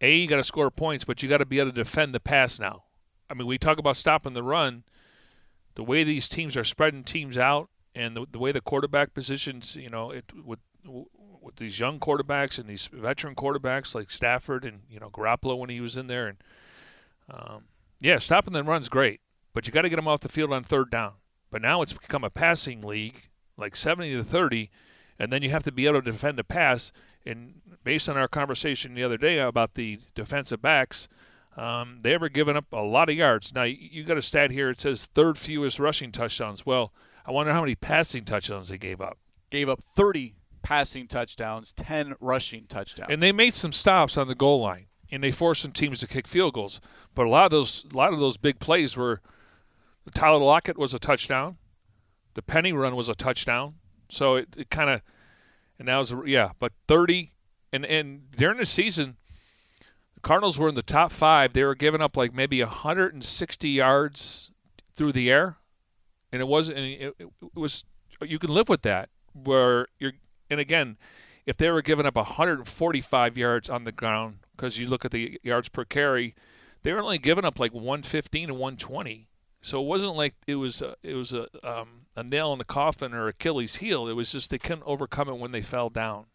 a, 0.00 0.16
you 0.16 0.26
got 0.26 0.36
to 0.36 0.44
score 0.44 0.70
points, 0.70 1.04
but 1.04 1.22
you 1.22 1.28
got 1.28 1.38
to 1.38 1.46
be 1.46 1.58
able 1.58 1.70
to 1.70 1.74
defend 1.76 2.14
the 2.14 2.20
pass 2.20 2.58
now. 2.58 2.84
I 3.28 3.34
mean, 3.34 3.46
we 3.46 3.58
talk 3.58 3.78
about 3.78 3.96
stopping 3.96 4.32
the 4.32 4.42
run. 4.42 4.84
The 5.74 5.84
way 5.84 6.04
these 6.04 6.28
teams 6.28 6.56
are 6.56 6.64
spreading 6.64 7.04
teams 7.04 7.38
out, 7.38 7.68
and 7.94 8.16
the, 8.16 8.26
the 8.30 8.38
way 8.38 8.52
the 8.52 8.60
quarterback 8.60 9.14
positions, 9.14 9.76
you 9.76 9.90
know, 9.90 10.10
it, 10.10 10.24
with 10.44 10.58
with 11.40 11.56
these 11.56 11.78
young 11.78 11.98
quarterbacks 11.98 12.58
and 12.58 12.68
these 12.68 12.88
veteran 12.92 13.34
quarterbacks 13.34 13.94
like 13.94 14.10
Stafford 14.10 14.64
and 14.64 14.80
you 14.90 15.00
know 15.00 15.10
Garoppolo 15.10 15.58
when 15.58 15.70
he 15.70 15.80
was 15.80 15.96
in 15.96 16.06
there, 16.06 16.28
and 16.28 16.38
um, 17.30 17.64
yeah, 18.00 18.18
stopping 18.18 18.52
the 18.52 18.64
run's 18.64 18.88
great, 18.88 19.20
but 19.52 19.66
you 19.66 19.72
got 19.72 19.82
to 19.82 19.88
get 19.88 19.96
them 19.96 20.08
off 20.08 20.20
the 20.20 20.28
field 20.28 20.52
on 20.52 20.64
third 20.64 20.90
down. 20.90 21.12
But 21.50 21.62
now 21.62 21.82
it's 21.82 21.92
become 21.92 22.24
a 22.24 22.30
passing 22.30 22.80
league, 22.80 23.28
like 23.56 23.76
70 23.76 24.14
to 24.16 24.24
30, 24.24 24.70
and 25.18 25.32
then 25.32 25.42
you 25.42 25.50
have 25.50 25.64
to 25.64 25.72
be 25.72 25.86
able 25.86 26.02
to 26.02 26.12
defend 26.12 26.38
a 26.38 26.44
pass. 26.44 26.92
And 27.26 27.60
based 27.84 28.08
on 28.08 28.16
our 28.16 28.28
conversation 28.28 28.94
the 28.94 29.02
other 29.02 29.18
day 29.18 29.38
about 29.38 29.74
the 29.74 29.98
defensive 30.14 30.62
backs, 30.62 31.08
um, 31.56 31.98
they 32.02 32.14
ever 32.14 32.28
given 32.28 32.56
up 32.56 32.66
a 32.72 32.80
lot 32.80 33.08
of 33.08 33.16
yards. 33.16 33.52
Now, 33.52 33.64
you, 33.64 33.76
you 33.78 34.04
got 34.04 34.16
a 34.16 34.22
stat 34.22 34.50
here. 34.50 34.70
It 34.70 34.80
says 34.80 35.06
third 35.06 35.36
fewest 35.36 35.78
rushing 35.78 36.12
touchdowns. 36.12 36.64
Well, 36.64 36.92
I 37.26 37.32
wonder 37.32 37.52
how 37.52 37.60
many 37.60 37.74
passing 37.74 38.24
touchdowns 38.24 38.68
they 38.68 38.78
gave 38.78 39.00
up. 39.00 39.18
Gave 39.50 39.68
up 39.68 39.82
30 39.94 40.34
passing 40.62 41.06
touchdowns, 41.06 41.72
10 41.72 42.14
rushing 42.20 42.66
touchdowns. 42.66 43.10
And 43.10 43.22
they 43.22 43.32
made 43.32 43.54
some 43.54 43.72
stops 43.72 44.16
on 44.16 44.28
the 44.28 44.34
goal 44.34 44.60
line, 44.60 44.86
and 45.10 45.22
they 45.22 45.30
forced 45.30 45.62
some 45.62 45.72
teams 45.72 46.00
to 46.00 46.06
kick 46.06 46.26
field 46.26 46.54
goals. 46.54 46.80
But 47.14 47.26
a 47.26 47.28
lot 47.28 47.44
of 47.44 47.50
those, 47.50 47.84
a 47.92 47.96
lot 47.96 48.12
of 48.12 48.20
those 48.20 48.36
big 48.36 48.58
plays 48.58 48.96
were 48.96 49.20
the 50.04 50.10
Tyler 50.10 50.38
Lockett 50.38 50.78
was 50.78 50.94
a 50.94 50.98
touchdown, 50.98 51.56
the 52.34 52.42
Penny 52.42 52.72
run 52.72 52.96
was 52.96 53.08
a 53.08 53.14
touchdown. 53.14 53.74
So 54.08 54.36
it, 54.36 54.48
it 54.56 54.70
kind 54.70 54.90
of, 54.90 55.02
and 55.78 55.88
that 55.88 55.96
was 55.96 56.14
yeah. 56.26 56.50
But 56.58 56.72
30 56.88 57.32
and 57.72 57.84
and 57.84 58.30
during 58.32 58.58
the 58.58 58.66
season, 58.66 59.16
the 60.14 60.20
Cardinals 60.20 60.58
were 60.58 60.68
in 60.68 60.74
the 60.74 60.82
top 60.82 61.12
five. 61.12 61.52
They 61.52 61.64
were 61.64 61.74
giving 61.74 62.00
up 62.00 62.16
like 62.16 62.34
maybe 62.34 62.62
160 62.62 63.68
yards 63.68 64.50
through 64.96 65.12
the 65.12 65.30
air, 65.30 65.56
and 66.32 66.40
it 66.40 66.48
wasn't. 66.48 66.78
It, 66.78 67.14
it 67.18 67.28
was 67.54 67.84
you 68.22 68.38
can 68.38 68.50
live 68.50 68.68
with 68.68 68.82
that. 68.82 69.08
Where 69.32 69.86
you're, 69.98 70.12
and 70.50 70.60
again, 70.60 70.96
if 71.46 71.56
they 71.56 71.70
were 71.70 71.82
giving 71.82 72.06
up 72.06 72.16
145 72.16 73.38
yards 73.38 73.70
on 73.70 73.84
the 73.84 73.92
ground, 73.92 74.38
because 74.56 74.78
you 74.78 74.88
look 74.88 75.04
at 75.04 75.10
the 75.10 75.40
yards 75.42 75.68
per 75.68 75.84
carry, 75.84 76.34
they 76.82 76.92
were 76.92 77.00
only 77.00 77.18
giving 77.18 77.44
up 77.44 77.58
like 77.58 77.72
115 77.72 78.50
and 78.50 78.58
120. 78.58 79.28
So 79.62 79.80
it 79.82 79.86
wasn't 79.86 80.16
like 80.16 80.34
it 80.46 80.54
was 80.56 80.80
a, 80.80 80.96
it 81.02 81.14
was 81.14 81.32
a 81.32 81.46
um, 81.62 82.06
a 82.16 82.22
nail 82.22 82.52
in 82.52 82.58
the 82.58 82.64
coffin 82.64 83.12
or 83.12 83.28
Achilles 83.28 83.76
heel. 83.76 84.08
It 84.08 84.14
was 84.14 84.32
just 84.32 84.50
they 84.50 84.58
couldn't 84.58 84.84
overcome 84.86 85.28
it 85.28 85.38
when 85.38 85.52
they 85.52 85.62
fell 85.62 85.90
down 85.90 86.26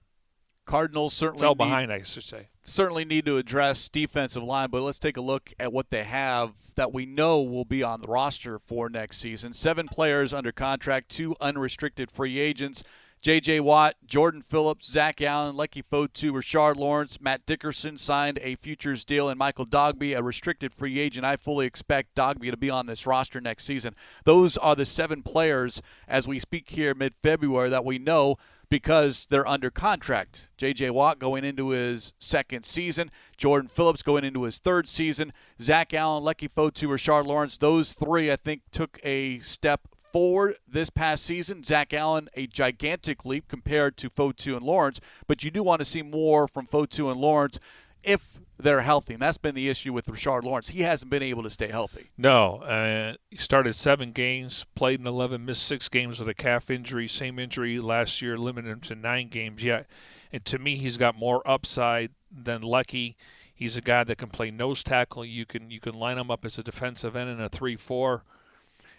Cardinals 0.66 1.14
certainly 1.14 1.42
fell 1.42 1.52
need, 1.52 1.58
behind, 1.58 1.94
I 1.94 2.02
should 2.04 2.24
say. 2.24 2.50
certainly 2.64 3.06
need 3.06 3.26
to 3.26 3.38
address 3.38 3.88
defensive 3.88 4.44
line, 4.44 4.70
but 4.70 4.82
let's 4.82 5.00
take 5.00 5.16
a 5.16 5.22
look 5.22 5.54
at 5.60 5.72
what 5.72 5.92
they 5.92 6.04
have 6.04 6.54
that 6.76 6.92
we 6.92 7.06
know 7.06 7.42
will 7.42 7.66
be 7.66 7.84
on 7.84 8.02
the 8.02 8.08
roster 8.08 8.60
for 8.60 8.90
next 8.90 9.20
season. 9.20 9.54
Seven 9.54 9.88
players 9.88 10.34
under 10.34 10.52
contract, 10.52 11.10
two 11.10 11.36
unrestricted 11.40 12.12
free 12.12 12.40
agents. 12.40 12.84
J.J. 13.26 13.62
Watt, 13.62 13.96
Jordan 14.06 14.44
Phillips, 14.44 14.86
Zach 14.86 15.20
Allen, 15.20 15.56
Leki 15.56 15.84
Fotu, 15.84 16.32
Rashard 16.32 16.76
Lawrence, 16.76 17.20
Matt 17.20 17.44
Dickerson 17.48 17.98
signed 17.98 18.38
a 18.44 18.54
futures 18.54 19.04
deal, 19.04 19.30
and 19.30 19.40
Michael 19.40 19.66
Dogbe, 19.66 20.16
a 20.16 20.22
restricted 20.22 20.72
free 20.72 21.00
agent. 21.00 21.26
I 21.26 21.36
fully 21.36 21.66
expect 21.66 22.14
Dogbe 22.14 22.52
to 22.52 22.56
be 22.56 22.70
on 22.70 22.86
this 22.86 23.08
roster 23.08 23.42
next 23.42 23.64
season. 23.64 23.96
Those 24.26 24.58
are 24.58 24.76
the 24.76 24.86
seven 24.86 25.24
players 25.24 25.82
as 26.08 26.28
we 26.28 26.38
speak 26.38 26.70
here 26.70 26.94
mid 26.94 27.16
February 27.24 27.68
that 27.72 27.84
we 27.84 27.98
know 27.98 28.36
because 28.70 29.26
they're 29.32 29.48
under 29.48 29.72
contract. 29.72 30.50
J.J. 30.58 30.92
Watt 30.92 31.18
going 31.18 31.44
into 31.44 31.70
his 31.70 32.14
second 32.20 32.64
season, 32.64 33.10
Jordan 33.38 33.70
Phillips 33.70 34.04
going 34.04 34.24
into 34.24 34.44
his 34.44 34.60
third 34.60 34.88
season, 34.88 35.34
Zach 35.60 35.96
Allen, 35.96 36.24
Leki 36.24 36.48
Fotu, 36.48 36.90
Rashard 36.90 37.26
Lawrence. 37.26 37.58
Those 37.58 37.94
three, 37.94 38.32
I 38.32 38.36
think, 38.36 38.62
took 38.72 39.00
a 39.04 39.40
step 39.40 39.88
forward 40.16 40.56
this 40.66 40.90
past 40.90 41.26
season. 41.26 41.62
Zach 41.62 41.94
Allen, 41.94 42.30
a 42.36 42.48
gigantic 42.48 43.26
leap 43.26 43.50
compared 43.50 43.98
to 43.98 44.10
Fotu 44.10 44.56
and 44.56 44.66
Lawrence, 44.66 45.02
but 45.28 45.44
you 45.44 45.52
do 45.52 45.62
want 45.62 45.80
to 45.80 45.86
see 45.86 46.02
more 46.02 46.48
from 46.48 46.68
Fotu 46.68 47.12
and 47.12 47.20
Lawrence 47.20 47.60
if 48.02 48.40
they're 48.58 48.80
healthy. 48.80 49.16
And 49.16 49.22
that's 49.22 49.38
been 49.38 49.56
the 49.56 49.68
issue 49.68 49.92
with 49.92 50.06
Rashard 50.06 50.44
Lawrence. 50.44 50.70
He 50.70 50.84
hasn't 50.84 51.12
been 51.12 51.22
able 51.22 51.44
to 51.44 51.50
stay 51.50 51.68
healthy. 51.68 52.12
No, 52.18 52.62
uh, 52.62 53.16
he 53.30 53.36
started 53.36 53.74
seven 53.76 54.14
games, 54.14 54.66
played 54.74 55.02
in 55.02 55.06
11, 55.06 55.44
missed 55.44 55.64
six 55.64 55.90
games 55.90 56.18
with 56.18 56.30
a 56.30 56.34
calf 56.34 56.70
injury. 56.70 57.10
Same 57.10 57.38
injury 57.38 57.78
last 57.82 58.22
year, 58.22 58.38
limited 58.38 58.70
him 58.70 58.80
to 58.80 58.96
nine 58.96 59.28
games. 59.28 59.64
Yeah, 59.64 59.84
and 60.32 60.46
to 60.46 60.58
me, 60.58 60.78
he's 60.78 60.96
got 60.96 61.18
more 61.18 61.46
upside 61.46 62.12
than 62.32 62.62
Leki. 62.62 63.16
He's 63.54 63.76
a 63.76 63.82
guy 63.82 64.06
that 64.06 64.18
can 64.18 64.30
play 64.30 64.50
nose 64.50 64.82
tackle. 64.82 65.26
You 65.26 65.46
can 65.46 65.70
you 65.70 65.82
can 65.82 65.94
line 65.94 66.18
him 66.18 66.32
up 66.32 66.46
as 66.46 66.58
a 66.58 66.64
defensive 66.64 67.18
end 67.18 67.30
in 67.30 67.42
a 67.42 67.50
three-four. 67.50 68.24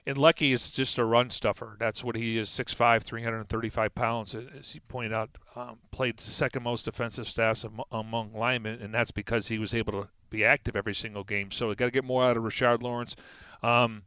And 0.07 0.17
Leki 0.17 0.53
is 0.53 0.71
just 0.71 0.99
a 0.99 1.05
run 1.05 1.31
stuffer. 1.31 1.77
That's 1.81 2.05
what 2.05 2.15
he 2.15 2.39
is 2.39 2.49
6'5, 2.49 3.03
335 3.03 3.95
pounds. 3.95 4.37
As 4.37 4.71
he 4.71 4.81
pointed 4.81 5.13
out, 5.13 5.31
um, 5.57 5.79
played 5.91 6.19
the 6.19 6.31
second 6.31 6.63
most 6.63 6.85
defensive 6.85 7.29
staffs 7.29 7.65
among 7.91 8.33
linemen, 8.33 8.81
and 8.81 8.95
that's 8.95 9.11
because 9.11 9.49
he 9.49 9.59
was 9.59 9.75
able 9.75 9.93
to 9.95 10.09
be 10.31 10.45
active 10.45 10.77
every 10.77 10.95
single 10.95 11.25
game. 11.25 11.51
So 11.51 11.69
we 11.69 11.75
got 11.75 11.87
to 11.87 11.91
get 11.91 12.05
more 12.05 12.25
out 12.25 12.37
of 12.37 12.45
Rashard 12.45 12.83
Lawrence. 12.83 13.17
Um, 13.65 14.03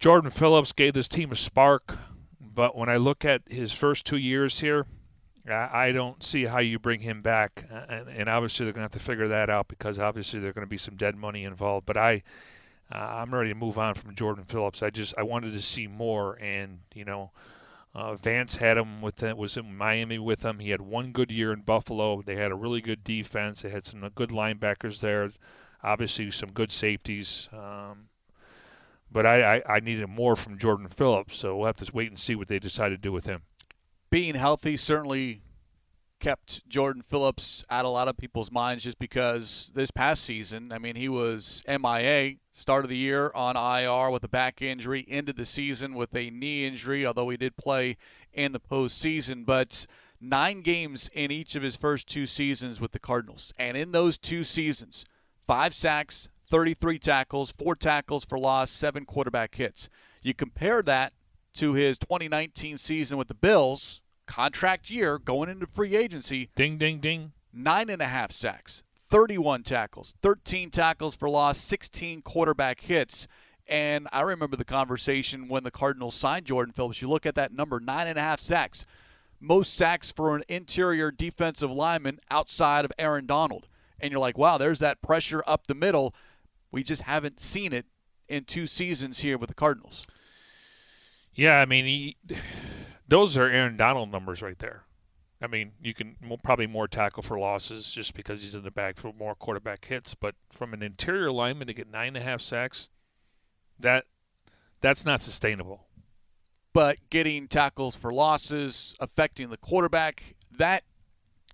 Jordan 0.00 0.32
Phillips 0.32 0.72
gave 0.72 0.94
this 0.94 1.06
team 1.06 1.30
a 1.30 1.36
spark, 1.36 1.96
but 2.40 2.76
when 2.76 2.88
I 2.88 2.96
look 2.96 3.24
at 3.24 3.42
his 3.46 3.70
first 3.70 4.04
two 4.04 4.16
years 4.16 4.58
here, 4.58 4.86
I 5.48 5.92
don't 5.92 6.22
see 6.24 6.46
how 6.46 6.58
you 6.58 6.78
bring 6.78 7.00
him 7.00 7.22
back. 7.22 7.66
And, 7.70 8.08
and 8.08 8.28
obviously, 8.28 8.64
they're 8.64 8.72
going 8.72 8.88
to 8.88 8.94
have 8.94 9.00
to 9.00 9.06
figure 9.06 9.28
that 9.28 9.50
out 9.50 9.68
because 9.68 9.98
obviously 9.98 10.40
there's 10.40 10.54
going 10.54 10.66
to 10.66 10.70
be 10.70 10.78
some 10.78 10.96
dead 10.96 11.16
money 11.16 11.44
involved. 11.44 11.86
But 11.86 11.98
I 11.98 12.22
uh, 12.94 12.98
I'm 12.98 13.34
ready 13.34 13.48
to 13.48 13.54
move 13.54 13.78
on 13.78 13.94
from 13.94 14.14
Jordan 14.14 14.44
Phillips. 14.44 14.82
I 14.82 14.90
just 14.90 15.14
I 15.18 15.22
wanted 15.22 15.52
to 15.54 15.62
see 15.62 15.86
more, 15.86 16.34
and 16.40 16.80
you 16.94 17.04
know, 17.04 17.32
uh, 17.94 18.14
Vance 18.14 18.56
had 18.56 18.76
him 18.76 19.02
with 19.02 19.22
it, 19.22 19.36
was 19.36 19.56
in 19.56 19.76
Miami 19.76 20.18
with 20.18 20.44
him. 20.44 20.60
He 20.60 20.70
had 20.70 20.80
one 20.80 21.12
good 21.12 21.32
year 21.32 21.52
in 21.52 21.62
Buffalo. 21.62 22.22
They 22.22 22.36
had 22.36 22.52
a 22.52 22.56
really 22.56 22.80
good 22.80 23.02
defense. 23.02 23.62
They 23.62 23.70
had 23.70 23.86
some 23.86 24.08
good 24.14 24.30
linebackers 24.30 25.00
there, 25.00 25.30
obviously 25.82 26.30
some 26.30 26.52
good 26.52 26.70
safeties. 26.70 27.48
Um, 27.52 28.08
but 29.10 29.26
I, 29.26 29.56
I, 29.56 29.76
I 29.76 29.80
needed 29.80 30.08
more 30.08 30.36
from 30.36 30.58
Jordan 30.58 30.88
Phillips, 30.88 31.38
so 31.38 31.56
we'll 31.56 31.66
have 31.66 31.76
to 31.76 31.90
wait 31.92 32.10
and 32.10 32.18
see 32.18 32.34
what 32.34 32.48
they 32.48 32.58
decide 32.58 32.90
to 32.90 32.96
do 32.96 33.12
with 33.12 33.26
him. 33.26 33.42
Being 34.10 34.34
healthy 34.34 34.76
certainly 34.76 35.42
kept 36.20 36.68
Jordan 36.68 37.02
Phillips 37.02 37.64
out 37.70 37.84
a 37.84 37.88
lot 37.88 38.08
of 38.08 38.16
people's 38.16 38.50
minds 38.50 38.84
just 38.84 38.98
because 38.98 39.70
this 39.74 39.90
past 39.90 40.24
season, 40.24 40.72
I 40.72 40.78
mean, 40.78 40.96
he 40.96 41.08
was 41.08 41.62
MIA, 41.68 42.36
start 42.54 42.84
of 42.84 42.88
the 42.88 42.96
year 42.96 43.30
on 43.34 43.56
IR 43.56 44.10
with 44.10 44.24
a 44.24 44.28
back 44.28 44.62
injury, 44.62 45.04
ended 45.08 45.36
the 45.36 45.44
season 45.44 45.94
with 45.94 46.14
a 46.14 46.30
knee 46.30 46.66
injury, 46.66 47.04
although 47.04 47.28
he 47.28 47.36
did 47.36 47.56
play 47.56 47.96
in 48.32 48.52
the 48.52 48.60
postseason. 48.60 49.44
But 49.44 49.86
nine 50.20 50.62
games 50.62 51.10
in 51.12 51.30
each 51.30 51.56
of 51.56 51.62
his 51.62 51.76
first 51.76 52.06
two 52.06 52.26
seasons 52.26 52.80
with 52.80 52.92
the 52.92 52.98
Cardinals. 53.00 53.52
And 53.58 53.76
in 53.76 53.90
those 53.90 54.16
two 54.16 54.44
seasons, 54.44 55.04
five 55.46 55.74
sacks, 55.74 56.28
33 56.48 56.98
tackles, 57.00 57.50
four 57.50 57.74
tackles 57.74 58.24
for 58.24 58.38
loss, 58.38 58.70
seven 58.70 59.04
quarterback 59.04 59.56
hits. 59.56 59.88
You 60.22 60.32
compare 60.32 60.80
that 60.82 61.12
to 61.54 61.74
his 61.74 61.98
2019 61.98 62.78
season 62.78 63.18
with 63.18 63.28
the 63.28 63.34
Bills, 63.34 64.00
contract 64.26 64.90
year 64.90 65.18
going 65.18 65.48
into 65.48 65.66
free 65.66 65.96
agency. 65.96 66.50
Ding, 66.54 66.78
ding, 66.78 67.00
ding. 67.00 67.32
Nine 67.52 67.90
and 67.90 68.00
a 68.00 68.06
half 68.06 68.30
sacks, 68.30 68.83
31 69.10 69.62
tackles, 69.62 70.14
13 70.22 70.70
tackles 70.70 71.14
for 71.14 71.28
loss, 71.28 71.58
16 71.58 72.22
quarterback 72.22 72.80
hits. 72.80 73.26
And 73.66 74.08
I 74.12 74.20
remember 74.20 74.56
the 74.56 74.64
conversation 74.64 75.48
when 75.48 75.64
the 75.64 75.70
Cardinals 75.70 76.14
signed 76.14 76.46
Jordan 76.46 76.72
Phillips. 76.72 77.00
You 77.00 77.08
look 77.08 77.24
at 77.24 77.34
that 77.36 77.52
number, 77.52 77.80
nine 77.80 78.06
and 78.06 78.18
a 78.18 78.22
half 78.22 78.40
sacks. 78.40 78.84
Most 79.40 79.74
sacks 79.74 80.10
for 80.10 80.36
an 80.36 80.42
interior 80.48 81.10
defensive 81.10 81.70
lineman 81.70 82.20
outside 82.30 82.84
of 82.84 82.92
Aaron 82.98 83.26
Donald. 83.26 83.68
And 84.00 84.10
you're 84.10 84.20
like, 84.20 84.36
wow, 84.36 84.58
there's 84.58 84.80
that 84.80 85.00
pressure 85.02 85.42
up 85.46 85.66
the 85.66 85.74
middle. 85.74 86.14
We 86.70 86.82
just 86.82 87.02
haven't 87.02 87.40
seen 87.40 87.72
it 87.72 87.86
in 88.28 88.44
two 88.44 88.66
seasons 88.66 89.18
here 89.20 89.38
with 89.38 89.48
the 89.48 89.54
Cardinals. 89.54 90.04
Yeah, 91.34 91.58
I 91.58 91.64
mean, 91.64 91.84
he, 91.84 92.16
those 93.08 93.36
are 93.36 93.48
Aaron 93.48 93.76
Donald 93.76 94.10
numbers 94.10 94.42
right 94.42 94.58
there. 94.58 94.84
I 95.42 95.46
mean, 95.46 95.72
you 95.82 95.94
can 95.94 96.16
probably 96.42 96.66
more 96.66 96.88
tackle 96.88 97.22
for 97.22 97.38
losses 97.38 97.92
just 97.92 98.14
because 98.14 98.42
he's 98.42 98.54
in 98.54 98.62
the 98.62 98.70
back 98.70 98.98
for 98.98 99.12
more 99.12 99.34
quarterback 99.34 99.84
hits. 99.84 100.14
But 100.14 100.34
from 100.50 100.72
an 100.72 100.82
interior 100.82 101.30
lineman 101.30 101.66
to 101.66 101.74
get 101.74 101.90
nine 101.90 102.08
and 102.08 102.18
a 102.18 102.20
half 102.22 102.40
sacks, 102.40 102.88
that 103.78 104.04
that's 104.80 105.04
not 105.04 105.20
sustainable. 105.20 105.86
But 106.72 106.98
getting 107.10 107.46
tackles 107.46 107.94
for 107.94 108.12
losses, 108.12 108.94
affecting 109.00 109.50
the 109.50 109.56
quarterback, 109.56 110.34
that 110.50 110.84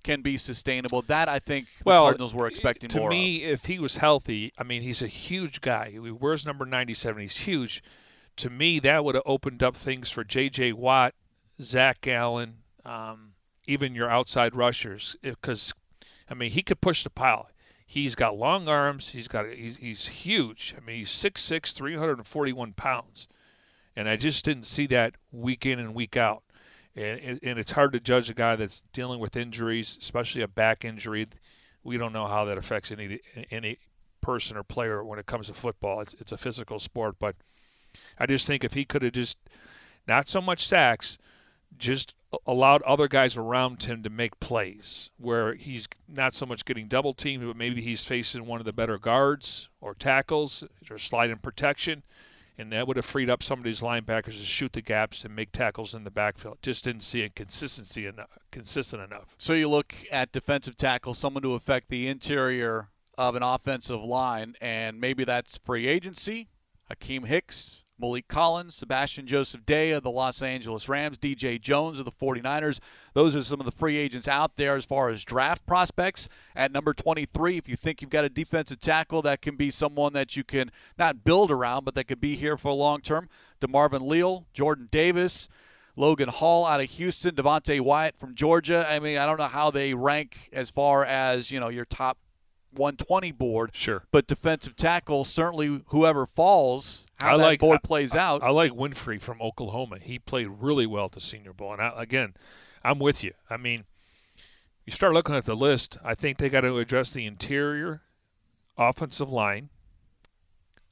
can 0.03 0.23
be 0.23 0.39
sustainable. 0.39 1.03
That 1.03 1.29
I 1.29 1.39
think 1.39 1.67
the 1.79 1.85
well, 1.85 2.05
Cardinals 2.05 2.35
were 2.35 2.47
expecting 2.47 2.89
to 2.91 2.99
more. 2.99 3.11
To 3.11 3.15
me, 3.15 3.45
of. 3.45 3.51
if 3.53 3.65
he 3.67 3.79
was 3.79 3.97
healthy, 3.97 4.53
I 4.59 4.63
mean, 4.63 4.83
he's 4.83 5.03
a 5.03 5.07
huge 5.07 5.61
guy. 5.61 5.91
He 5.91 5.99
wears 5.99 6.47
number 6.47 6.65
97. 6.65 7.21
He's 7.21 7.37
huge. 7.39 7.83
To 8.37 8.51
me, 8.51 8.79
that 8.81 9.05
would 9.05 9.15
have 9.15 9.25
opened 9.27 9.63
up 9.63 9.77
things 9.77 10.11
for 10.11 10.25
J.J. 10.25 10.73
Watt, 10.73 11.15
Zach 11.61 12.07
Allen, 12.07 12.59
um, 12.85 13.30
even 13.71 13.95
your 13.95 14.11
outside 14.11 14.55
rushers, 14.55 15.17
eh, 15.23 15.31
because 15.31 15.73
I 16.29 16.35
mean 16.35 16.51
he 16.51 16.63
could 16.63 16.81
push 16.81 17.05
the 17.05 17.11
pile. 17.11 17.49
He's 17.87 18.15
got 18.15 18.37
long 18.37 18.69
arms. 18.69 19.11
He's 19.11 19.29
got 19.29 19.47
he's, 19.49 19.77
he's 19.77 20.07
huge. 20.07 20.75
I 20.77 20.85
mean 20.85 20.99
he's 20.99 21.11
6'6", 21.11 21.73
341 21.73 22.73
pounds, 22.73 23.29
and 23.97 24.09
I 24.09 24.17
just 24.17 24.45
didn't 24.45 24.67
see 24.67 24.87
that 24.89 25.15
week 25.33 25.65
in 25.65 25.79
and 25.79 25.95
week 25.95 26.17
out. 26.17 26.43
And, 26.97 27.39
and 27.43 27.59
it's 27.59 27.73
hard 27.73 27.93
to 27.93 28.01
judge 28.01 28.29
a 28.29 28.35
guy 28.35 28.57
that's 28.57 28.83
dealing 28.93 29.21
with 29.21 29.37
injuries, 29.37 29.97
especially 30.01 30.43
a 30.43 30.49
back 30.49 30.85
injury. 30.85 31.29
We 31.85 31.97
don't 31.97 32.13
know 32.13 32.27
how 32.27 32.45
that 32.47 32.59
affects 32.59 32.91
any 32.91 33.21
any 33.51 33.79
person 34.21 34.57
or 34.57 34.63
player 34.63 35.03
when 35.05 35.19
it 35.19 35.27
comes 35.27 35.47
to 35.47 35.55
football. 35.55 36.01
It's 36.01 36.15
it's 36.15 36.33
a 36.33 36.37
physical 36.37 36.79
sport, 36.79 37.17
but 37.19 37.37
I 38.19 38.27
just 38.27 38.47
think 38.47 38.65
if 38.65 38.75
he 38.75 38.85
could 38.85 39.03
have 39.03 39.13
just 39.13 39.39
not 40.07 40.29
so 40.29 40.41
much 40.41 40.67
sacks, 40.67 41.19
just 41.81 42.15
allowed 42.47 42.83
other 42.83 43.09
guys 43.09 43.37
around 43.37 43.83
him 43.83 44.03
to 44.05 44.11
make 44.11 44.39
plays 44.39 45.11
where 45.19 45.55
he's 45.55 45.89
not 46.07 46.35
so 46.35 46.47
much 46.47 46.65
getting 46.65 46.87
double 46.87 47.13
teamed, 47.13 47.45
but 47.45 47.57
maybe 47.57 47.81
he's 47.81 48.05
facing 48.05 48.47
one 48.47 48.61
of 48.61 48.67
the 48.67 48.73
better 48.73 48.99
guards 48.99 49.69
or 49.81 49.95
tackles 49.95 50.63
or 50.89 50.99
sliding 50.99 51.39
protection. 51.39 52.05
And 52.57 52.71
that 52.73 52.87
would 52.87 52.97
have 52.99 53.07
freed 53.07 53.31
up 53.31 53.43
some 53.43 53.59
of 53.59 53.65
these 53.65 53.81
linebackers 53.81 54.39
to 54.39 54.45
shoot 54.45 54.75
the 54.75 54.83
gaps 54.83 55.25
and 55.25 55.35
make 55.35 55.51
tackles 55.51 55.95
in 55.95 56.05
the 56.05 56.11
backfield. 56.11 56.59
Just 56.61 56.85
didn't 56.85 57.03
see 57.03 57.23
it 57.23 57.35
consistency 57.35 58.07
enough, 58.07 58.39
consistent 58.51 59.03
enough. 59.03 59.35
So 59.39 59.55
you 59.55 59.69
look 59.69 59.95
at 60.13 60.31
defensive 60.31 60.77
tackle, 60.77 61.15
someone 61.15 61.43
to 61.43 61.55
affect 61.55 61.89
the 61.89 62.07
interior 62.07 62.89
of 63.17 63.35
an 63.35 63.43
offensive 63.43 64.03
line, 64.03 64.57
and 64.61 65.01
maybe 65.01 65.25
that's 65.25 65.57
free 65.57 65.87
agency. 65.87 66.49
Akiem 66.93 67.27
Hicks, 67.27 67.80
Maliek 68.01 68.29
Collins, 68.29 68.75
Sebastian 68.75 69.27
Joseph 69.27 69.67
Day 69.67 69.91
of 69.91 70.03
the 70.03 70.11
Los 70.11 70.41
Angeles 70.43 70.89
Rams, 70.89 71.19
DJ 71.19 71.61
Jones 71.61 71.99
of 71.99 72.05
the 72.05 72.13
49ers. 72.13 72.81
Those 73.15 73.37
are 73.37 73.43
some 73.43 73.61
of 73.61 73.67
the 73.67 73.73
free 73.73 73.97
agents 73.97 74.27
out 74.27 74.57
there 74.57 74.77
as 74.77 74.85
far 74.85 75.09
as 75.09 75.25
draft 75.25 75.67
prospects. 75.67 76.29
At 76.57 76.73
number 76.73 76.95
23, 76.95 77.59
if 77.59 77.69
you 77.69 77.77
think 77.77 78.01
you've 78.01 78.11
got 78.11 78.25
a 78.25 78.29
defensive 78.29 78.81
tackle 78.81 79.23
that 79.23 79.43
can 79.43 79.57
be 79.57 79.71
someone 79.71 80.13
that 80.15 80.37
you 80.37 80.45
can 80.45 80.71
not 80.99 81.25
build 81.25 81.51
around, 81.51 81.85
but 81.85 81.95
that 81.95 82.05
could 82.05 82.21
be 82.21 82.37
here 82.37 82.57
for 82.57 82.69
a 82.69 82.75
long 82.75 83.01
term, 83.01 83.29
DeMarvin 83.61 84.07
Leal, 84.07 84.47
Jordan 84.53 84.89
Davis. 84.91 85.49
Logan 85.97 86.29
Hall 86.29 86.65
out 86.65 86.81
of 86.81 86.89
Houston, 86.91 87.35
Devonte 87.35 87.79
Wyatt 87.81 88.17
from 88.17 88.35
Georgia. 88.35 88.87
I 88.89 89.01
mean, 89.01 89.19
I 89.19 89.27
don't 89.27 89.39
know 89.39 89.49
how 89.49 89.71
they 89.71 89.93
rank 89.93 90.49
as 90.51 90.71
far 90.71 91.05
as, 91.05 91.51
you 91.51 91.61
know, 91.61 91.69
your 91.69 91.85
top 91.85 92.17
120 92.73 93.33
board. 93.33 93.71
Sure. 93.75 94.05
But 94.11 94.27
defensive 94.27 94.77
tackle, 94.77 95.25
certainly 95.25 95.83
whoever 95.87 96.27
falls, 96.27 97.07
how 97.21 97.35
I 97.35 97.39
that 97.39 97.45
like, 97.45 97.61
board 97.61 97.83
plays 97.83 98.15
I, 98.15 98.21
out. 98.21 98.43
I, 98.43 98.51
like 98.51 98.73
Winfrey 98.73 99.21
from 99.21 99.41
Oklahoma. 99.41 99.99
He 100.01 100.19
played 100.19 100.49
really 100.61 100.87
well 100.87 101.07
at 101.07 101.13
the 101.13 101.21
Senior 101.21 101.53
Bowl. 101.53 101.73
And 101.73 101.83
I, 101.83 101.93
again, 101.97 102.35
I'm 102.83 102.99
with 102.99 103.23
you. 103.23 103.33
I 103.49 103.57
mean, 103.57 103.85
you 104.87 104.93
start 104.93 105.13
looking 105.13 105.35
at 105.35 105.45
the 105.45 105.55
list, 105.55 105.99
I 106.03 106.15
think 106.15 106.39
they 106.39 106.49
got 106.49 106.63
to 106.63 106.79
address 106.79 107.11
the 107.11 107.27
interior 107.27 108.03
offensive 108.77 109.31
line. 109.31 109.69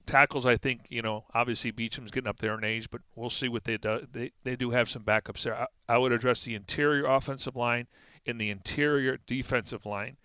Tackles, 0.07 0.47
I 0.47 0.57
think, 0.57 0.87
you 0.89 1.03
know, 1.03 1.24
obviously 1.35 1.70
Beachum's 1.70 2.11
getting 2.11 2.29
up 2.29 2.39
there 2.39 2.57
in 2.57 2.64
age, 2.64 2.91
but 2.91 3.03
we'll 3.14 3.29
see 3.29 3.49
what 3.49 3.64
they 3.64 3.76
do. 3.76 4.07
They, 4.11 4.33
they 4.43 4.57
do 4.57 4.70
have 4.70 4.89
some 4.89 5.03
backups 5.03 5.43
there. 5.43 5.55
I, 5.55 5.66
I 5.89 5.99
would 5.99 6.12
address 6.12 6.45
the 6.45 6.55
interior 6.55 7.07
offensive 7.07 7.57
line 7.57 7.89
and 8.26 8.41
the 8.41 8.51
interior 8.51 9.18
defensive 9.26 9.85
line. 9.85 10.16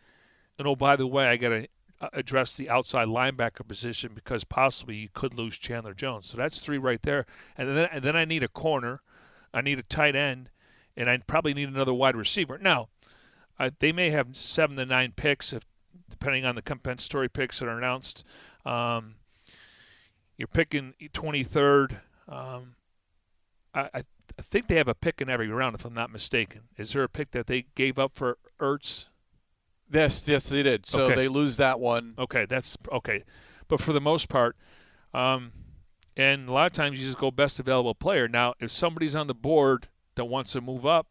And 0.57 0.67
oh, 0.67 0.75
by 0.75 0.95
the 0.95 1.07
way, 1.07 1.27
I 1.27 1.37
got 1.37 1.49
to 1.49 1.67
address 2.11 2.55
the 2.55 2.69
outside 2.69 3.07
linebacker 3.07 3.67
position 3.67 4.11
because 4.13 4.43
possibly 4.43 4.95
you 4.95 5.09
could 5.13 5.33
lose 5.33 5.57
Chandler 5.57 5.93
Jones. 5.93 6.27
So 6.27 6.37
that's 6.37 6.59
three 6.59 6.77
right 6.77 7.01
there. 7.01 7.25
And 7.57 7.69
then, 7.77 7.89
and 7.91 8.03
then 8.03 8.15
I 8.15 8.25
need 8.25 8.43
a 8.43 8.47
corner, 8.47 9.01
I 9.53 9.61
need 9.61 9.79
a 9.79 9.83
tight 9.83 10.15
end, 10.15 10.49
and 10.97 11.09
I 11.09 11.17
probably 11.17 11.53
need 11.53 11.69
another 11.69 11.93
wide 11.93 12.15
receiver. 12.15 12.57
Now, 12.57 12.89
I, 13.59 13.71
they 13.77 13.91
may 13.91 14.09
have 14.09 14.35
seven 14.35 14.77
to 14.77 14.85
nine 14.85 15.13
picks 15.15 15.53
if 15.53 15.63
depending 16.09 16.45
on 16.45 16.55
the 16.55 16.61
compensatory 16.61 17.29
picks 17.29 17.59
that 17.59 17.67
are 17.67 17.77
announced. 17.77 18.23
Um, 18.65 19.15
you're 20.37 20.47
picking 20.47 20.93
23rd. 21.01 21.99
Um, 22.27 22.75
I, 23.73 23.89
I, 23.93 24.03
think 24.41 24.67
they 24.67 24.75
have 24.75 24.87
a 24.87 24.95
pick 24.95 25.21
in 25.21 25.29
every 25.29 25.47
round, 25.47 25.75
if 25.75 25.85
I'm 25.85 25.93
not 25.93 26.11
mistaken. 26.11 26.61
Is 26.77 26.93
there 26.93 27.03
a 27.03 27.09
pick 27.09 27.31
that 27.31 27.47
they 27.47 27.65
gave 27.75 27.99
up 27.99 28.13
for 28.15 28.37
Ertz? 28.59 29.05
Yes, 29.91 30.27
yes, 30.27 30.49
they 30.49 30.63
did. 30.63 30.85
So 30.85 31.03
okay. 31.03 31.15
they 31.15 31.27
lose 31.27 31.57
that 31.57 31.79
one. 31.79 32.15
Okay, 32.17 32.45
that's 32.45 32.77
okay. 32.91 33.23
But 33.67 33.79
for 33.79 33.93
the 33.93 34.01
most 34.01 34.29
part, 34.29 34.55
um, 35.13 35.51
and 36.15 36.49
a 36.49 36.51
lot 36.51 36.65
of 36.65 36.73
times 36.73 36.99
you 36.99 37.05
just 37.05 37.17
go 37.17 37.31
best 37.31 37.59
available 37.59 37.95
player. 37.95 38.27
Now, 38.27 38.53
if 38.59 38.71
somebody's 38.71 39.15
on 39.15 39.27
the 39.27 39.33
board 39.33 39.87
that 40.15 40.25
wants 40.25 40.51
to 40.53 40.61
move 40.61 40.85
up 40.85 41.07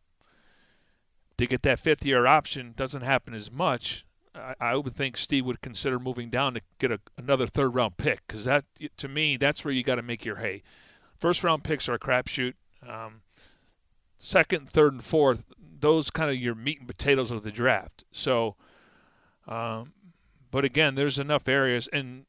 to 1.39 1.47
get 1.47 1.63
that 1.63 1.79
fifth 1.79 2.05
year 2.05 2.27
option, 2.27 2.73
doesn't 2.77 3.03
happen 3.03 3.35
as 3.35 3.51
much. 3.51 4.05
I, 4.35 4.55
I 4.61 4.77
would 4.77 4.95
think 4.95 5.17
Steve 5.17 5.45
would 5.47 5.61
consider 5.61 5.99
moving 5.99 6.31
down 6.31 6.55
to 6.55 6.61
get 6.79 6.93
a, 6.93 7.01
another 7.17 7.47
third 7.47 7.75
round 7.75 7.97
pick 7.97 8.27
because 8.27 8.45
that, 8.45 8.65
to 8.97 9.09
me, 9.09 9.37
that's 9.37 9.65
where 9.65 9.75
you 9.75 9.83
got 9.83 9.97
to 9.97 10.03
make 10.03 10.25
your 10.25 10.37
hay. 10.37 10.63
First 11.17 11.45
round 11.45 11.65
picks 11.65 11.89
are 11.89 11.95
a 11.95 11.99
crapshoot. 11.99 12.55
Um, 12.89 13.23
second, 14.19 14.71
third, 14.71 14.93
and 14.93 15.05
fourth, 15.05 15.45
those 15.83 16.11
kind 16.11 16.31
of 16.31 16.37
your 16.37 16.55
meat 16.55 16.79
and 16.79 16.89
potatoes 16.89 17.31
of 17.31 17.43
the 17.43 17.53
draft. 17.53 18.05
So, 18.13 18.57
um, 19.47 19.93
but 20.51 20.65
again, 20.65 20.95
there's 20.95 21.19
enough 21.19 21.49
areas, 21.49 21.89
and 21.93 22.25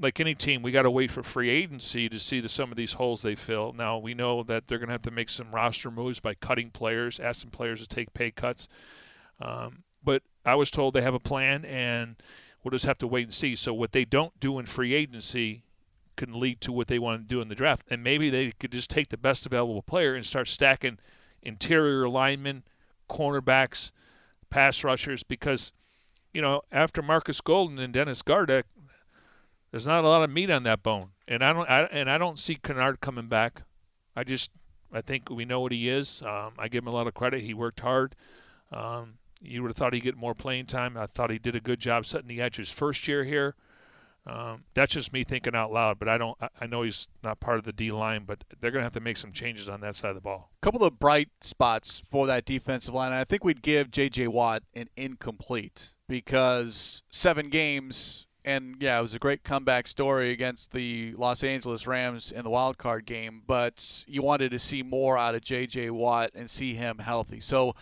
like 0.00 0.20
any 0.20 0.34
team, 0.34 0.62
we 0.62 0.70
got 0.70 0.82
to 0.82 0.90
wait 0.90 1.10
for 1.10 1.22
free 1.22 1.50
agency 1.50 2.08
to 2.08 2.20
see 2.20 2.40
the, 2.40 2.48
some 2.48 2.70
of 2.70 2.76
these 2.76 2.92
holes 2.92 3.22
they 3.22 3.34
fill. 3.34 3.72
Now 3.72 3.98
we 3.98 4.14
know 4.14 4.42
that 4.44 4.68
they're 4.68 4.78
going 4.78 4.88
to 4.88 4.94
have 4.94 5.02
to 5.02 5.10
make 5.10 5.30
some 5.30 5.50
roster 5.50 5.90
moves 5.90 6.20
by 6.20 6.34
cutting 6.34 6.70
players, 6.70 7.18
asking 7.18 7.50
players 7.50 7.80
to 7.80 7.88
take 7.88 8.14
pay 8.14 8.30
cuts. 8.30 8.68
Um, 9.40 9.82
but 10.04 10.22
I 10.44 10.54
was 10.54 10.70
told 10.70 10.94
they 10.94 11.02
have 11.02 11.14
a 11.14 11.18
plan, 11.18 11.64
and 11.64 12.16
we'll 12.62 12.70
just 12.70 12.86
have 12.86 12.98
to 12.98 13.06
wait 13.06 13.24
and 13.24 13.34
see. 13.34 13.56
So 13.56 13.72
what 13.72 13.92
they 13.92 14.04
don't 14.04 14.38
do 14.38 14.58
in 14.58 14.66
free 14.66 14.94
agency 14.94 15.64
can 16.16 16.38
lead 16.38 16.60
to 16.60 16.72
what 16.72 16.88
they 16.88 16.98
want 16.98 17.22
to 17.22 17.34
do 17.34 17.40
in 17.40 17.48
the 17.48 17.54
draft, 17.54 17.86
and 17.88 18.04
maybe 18.04 18.28
they 18.28 18.52
could 18.52 18.72
just 18.72 18.90
take 18.90 19.08
the 19.08 19.16
best 19.16 19.46
available 19.46 19.82
player 19.82 20.14
and 20.14 20.26
start 20.26 20.48
stacking 20.48 20.98
interior 21.42 22.08
linemen, 22.08 22.64
cornerbacks, 23.08 23.92
pass 24.50 24.82
rushers, 24.84 25.22
because 25.22 25.72
you 26.32 26.42
know 26.42 26.62
after 26.72 27.02
Marcus 27.02 27.40
Golden 27.40 27.78
and 27.78 27.92
Dennis 27.92 28.22
Gardeck, 28.22 28.64
there's 29.70 29.86
not 29.86 30.04
a 30.04 30.08
lot 30.08 30.22
of 30.22 30.30
meat 30.30 30.50
on 30.50 30.62
that 30.64 30.82
bone, 30.82 31.10
and 31.26 31.44
I 31.44 31.52
don't 31.52 31.68
I, 31.68 31.82
and 31.84 32.10
I 32.10 32.18
don't 32.18 32.38
see 32.38 32.56
Kennard 32.56 33.00
coming 33.00 33.28
back. 33.28 33.62
I 34.16 34.24
just 34.24 34.50
I 34.92 35.00
think 35.00 35.30
we 35.30 35.44
know 35.44 35.60
what 35.60 35.72
he 35.72 35.88
is. 35.88 36.22
Um, 36.22 36.52
I 36.58 36.68
give 36.68 36.84
him 36.84 36.88
a 36.88 36.92
lot 36.92 37.06
of 37.06 37.14
credit. 37.14 37.42
He 37.42 37.54
worked 37.54 37.80
hard. 37.80 38.14
Um, 38.72 39.14
you 39.40 39.62
would 39.62 39.68
have 39.68 39.76
thought 39.76 39.92
he'd 39.92 40.02
get 40.02 40.16
more 40.16 40.34
playing 40.34 40.66
time. 40.66 40.96
I 40.96 41.06
thought 41.06 41.30
he 41.30 41.38
did 41.38 41.54
a 41.54 41.60
good 41.60 41.80
job 41.80 42.06
setting 42.06 42.28
the 42.28 42.40
edge 42.40 42.56
his 42.56 42.70
first 42.70 43.06
year 43.06 43.24
here. 43.24 43.54
Um, 44.28 44.64
that's 44.74 44.92
just 44.92 45.12
me 45.12 45.24
thinking 45.24 45.54
out 45.54 45.72
loud, 45.72 45.98
but 45.98 46.08
I 46.08 46.18
don't. 46.18 46.36
I 46.60 46.66
know 46.66 46.82
he's 46.82 47.08
not 47.24 47.40
part 47.40 47.58
of 47.58 47.64
the 47.64 47.72
D 47.72 47.90
line, 47.90 48.24
but 48.26 48.44
they're 48.60 48.70
going 48.70 48.80
to 48.80 48.84
have 48.84 48.92
to 48.92 49.00
make 49.00 49.16
some 49.16 49.32
changes 49.32 49.68
on 49.68 49.80
that 49.80 49.96
side 49.96 50.10
of 50.10 50.14
the 50.16 50.20
ball. 50.20 50.50
A 50.62 50.64
couple 50.64 50.84
of 50.84 50.98
bright 50.98 51.30
spots 51.40 52.02
for 52.10 52.26
that 52.26 52.44
defensive 52.44 52.92
line. 52.92 53.12
I 53.12 53.24
think 53.24 53.42
we'd 53.42 53.62
give 53.62 53.90
J.J. 53.90 54.28
Watt 54.28 54.62
an 54.74 54.90
incomplete 54.96 55.94
because 56.06 57.02
seven 57.10 57.48
games, 57.48 58.26
and 58.44 58.76
yeah, 58.80 58.98
it 58.98 59.02
was 59.02 59.14
a 59.14 59.18
great 59.18 59.44
comeback 59.44 59.88
story 59.88 60.30
against 60.30 60.72
the 60.72 61.14
Los 61.16 61.42
Angeles 61.42 61.86
Rams 61.86 62.30
in 62.30 62.44
the 62.44 62.50
wild 62.50 62.76
card 62.76 63.06
game. 63.06 63.42
But 63.46 64.04
you 64.06 64.22
wanted 64.22 64.50
to 64.50 64.58
see 64.58 64.82
more 64.82 65.16
out 65.16 65.34
of 65.34 65.40
J.J. 65.40 65.88
Watt 65.90 66.32
and 66.34 66.50
see 66.50 66.74
him 66.74 66.98
healthy. 66.98 67.40
So 67.40 67.74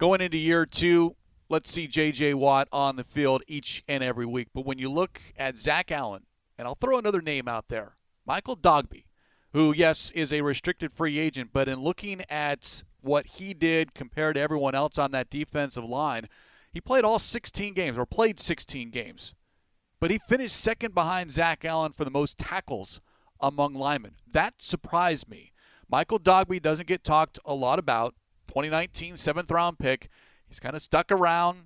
Going 0.00 0.22
into 0.22 0.38
year 0.38 0.64
two, 0.64 1.14
let's 1.50 1.70
see 1.70 1.86
J.J. 1.86 2.34
Watt 2.34 2.68
on 2.72 2.96
the 2.96 3.04
field 3.04 3.42
each 3.48 3.82
and 3.88 4.02
every 4.02 4.24
week. 4.24 4.48
But 4.54 4.64
when 4.64 4.78
you 4.78 4.88
look 4.88 5.20
at 5.36 5.58
Zach 5.58 5.90
Allen, 5.90 6.22
and 6.56 6.66
I'll 6.66 6.76
throw 6.76 6.96
another 6.96 7.20
name 7.20 7.48
out 7.48 7.68
there, 7.68 7.96
Michael 8.24 8.56
Dogbe, 8.56 9.04
who, 9.52 9.74
yes, 9.74 10.12
is 10.12 10.32
a 10.32 10.42
restricted 10.42 10.92
free 10.92 11.18
agent, 11.18 11.50
but 11.52 11.68
in 11.68 11.80
looking 11.80 12.22
at 12.30 12.84
what 13.00 13.26
he 13.26 13.52
did 13.52 13.94
compared 13.94 14.36
to 14.36 14.40
everyone 14.40 14.76
else 14.76 14.96
on 14.96 15.10
that 15.10 15.28
defensive 15.28 15.84
line, 15.84 16.28
he 16.72 16.80
played 16.80 17.04
all 17.04 17.18
16 17.18 17.74
games, 17.74 17.98
or 17.98 18.06
played 18.06 18.38
16 18.38 18.90
games. 18.90 19.34
But 19.98 20.12
he 20.12 20.20
finished 20.28 20.56
second 20.56 20.94
behind 20.94 21.32
Zach 21.32 21.64
Allen 21.64 21.92
for 21.92 22.04
the 22.04 22.10
most 22.10 22.38
tackles 22.38 23.00
among 23.40 23.74
linemen. 23.74 24.14
That 24.30 24.54
surprised 24.58 25.28
me. 25.28 25.52
Michael 25.90 26.20
Dogbe 26.20 26.62
doesn't 26.62 26.86
get 26.86 27.02
talked 27.02 27.40
a 27.44 27.54
lot 27.54 27.80
about. 27.80 28.14
2019 28.46 29.16
seventh 29.16 29.50
round 29.50 29.78
pick. 29.78 30.08
He's 30.50 30.60
kind 30.60 30.76
of 30.76 30.82
stuck 30.82 31.10
around. 31.10 31.62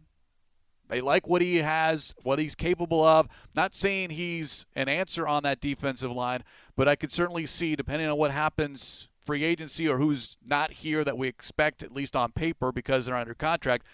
They 0.88 1.00
like 1.00 1.26
what 1.26 1.40
he 1.40 1.56
has, 1.56 2.14
what 2.22 2.38
he's 2.38 2.54
capable 2.54 3.02
of. 3.02 3.26
Not 3.54 3.74
saying 3.74 4.10
he's 4.10 4.66
an 4.76 4.88
answer 4.88 5.26
on 5.26 5.42
that 5.42 5.60
defensive 5.60 6.12
line, 6.12 6.44
but 6.76 6.86
I 6.86 6.94
could 6.94 7.10
certainly 7.10 7.46
see, 7.46 7.74
depending 7.74 8.06
on 8.06 8.18
what 8.18 8.30
happens 8.30 9.08
free 9.24 9.42
agency 9.42 9.88
or 9.88 9.96
who's 9.96 10.36
not 10.46 10.70
here 10.70 11.02
that 11.02 11.16
we 11.16 11.26
expect, 11.26 11.82
at 11.82 11.92
least 11.92 12.14
on 12.14 12.32
paper, 12.32 12.70
because 12.70 13.06
they're 13.06 13.16
under 13.16 13.34
contract. 13.34 13.86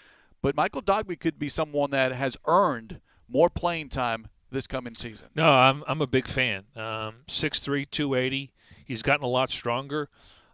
But 0.42 0.56
Michael 0.56 0.82
Dogbe 0.82 1.18
could 1.20 1.38
be 1.38 1.48
someone 1.48 1.92
that 1.92 2.10
has 2.12 2.36
earned 2.46 3.00
more 3.28 3.48
playing 3.48 3.90
time 3.90 4.26
this 4.50 4.66
coming 4.66 4.94
season. 4.94 5.28
No, 5.36 5.48
I'm, 5.52 5.84
I'm 5.86 6.02
a 6.02 6.06
big 6.08 6.26
fan. 6.26 6.64
Um, 6.74 7.22
6'3", 7.28 7.88
280. 7.88 8.52
He's 8.84 9.02
gotten 9.02 9.24
a 9.24 9.28
lot 9.28 9.50
stronger. 9.50 10.08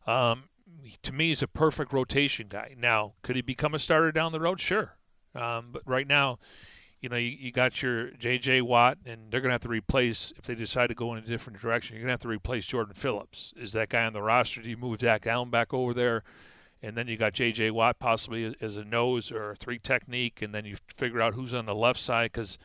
Um, 0.07 0.45
to 1.03 1.13
me, 1.13 1.29
he's 1.29 1.43
a 1.43 1.49
perfect 1.49 1.93
rotation 1.93 2.47
guy. 2.49 2.75
Now, 2.79 3.15
could 3.23 3.37
he 3.37 3.43
become 3.43 3.75
a 3.75 3.79
starter 3.79 4.13
down 4.13 4.33
the 4.33 4.41
road? 4.41 4.61
Sure. 4.61 4.97
Um, 5.35 5.69
but 5.73 5.83
right 5.87 6.07
now, 6.07 6.39
you 7.01 7.09
know, 7.09 7.17
you, 7.17 7.37
you 7.39 7.53
got 7.53 7.83
your 7.83 8.11
J.J. 8.13 8.63
Watt, 8.63 8.99
and 9.05 9.31
they're 9.31 9.41
going 9.41 9.51
to 9.51 9.55
have 9.55 9.63
to 9.63 9.69
replace, 9.69 10.33
if 10.37 10.45
they 10.45 10.55
decide 10.55 10.89
to 10.89 10.95
go 10.95 11.13
in 11.15 11.19
a 11.19 11.27
different 11.27 11.61
direction, 11.61 11.95
you're 11.95 12.03
going 12.03 12.09
to 12.09 12.13
have 12.15 12.21
to 12.21 12.29
replace 12.29 12.65
Jordan 12.65 12.95
Phillips. 12.95 13.53
Is 13.57 13.73
that 13.73 13.91
guy 13.91 14.05
on 14.05 14.13
the 14.13 14.23
roster? 14.23 14.63
Do 14.63 14.69
you 14.69 14.77
move 14.77 15.01
Zach 15.01 15.27
Allen 15.27 15.51
back 15.51 15.75
over 15.75 15.93
there? 15.93 16.23
And 16.83 16.97
then 16.97 17.09
you 17.09 17.17
got 17.17 17.33
J.J. 17.33 17.71
Watt 17.71 17.99
possibly 17.99 18.55
as 18.61 18.77
a 18.77 18.85
nose 18.85 19.31
or 19.33 19.53
a 19.53 19.57
three 19.57 19.79
technique, 19.79 20.41
and 20.43 20.55
then 20.55 20.65
you 20.65 20.77
figure 20.97 21.21
out 21.21 21.35
who's 21.35 21.55
on 21.55 21.67
the 21.67 21.75
left 21.75 21.99
side 21.99 22.33
because 22.33 22.59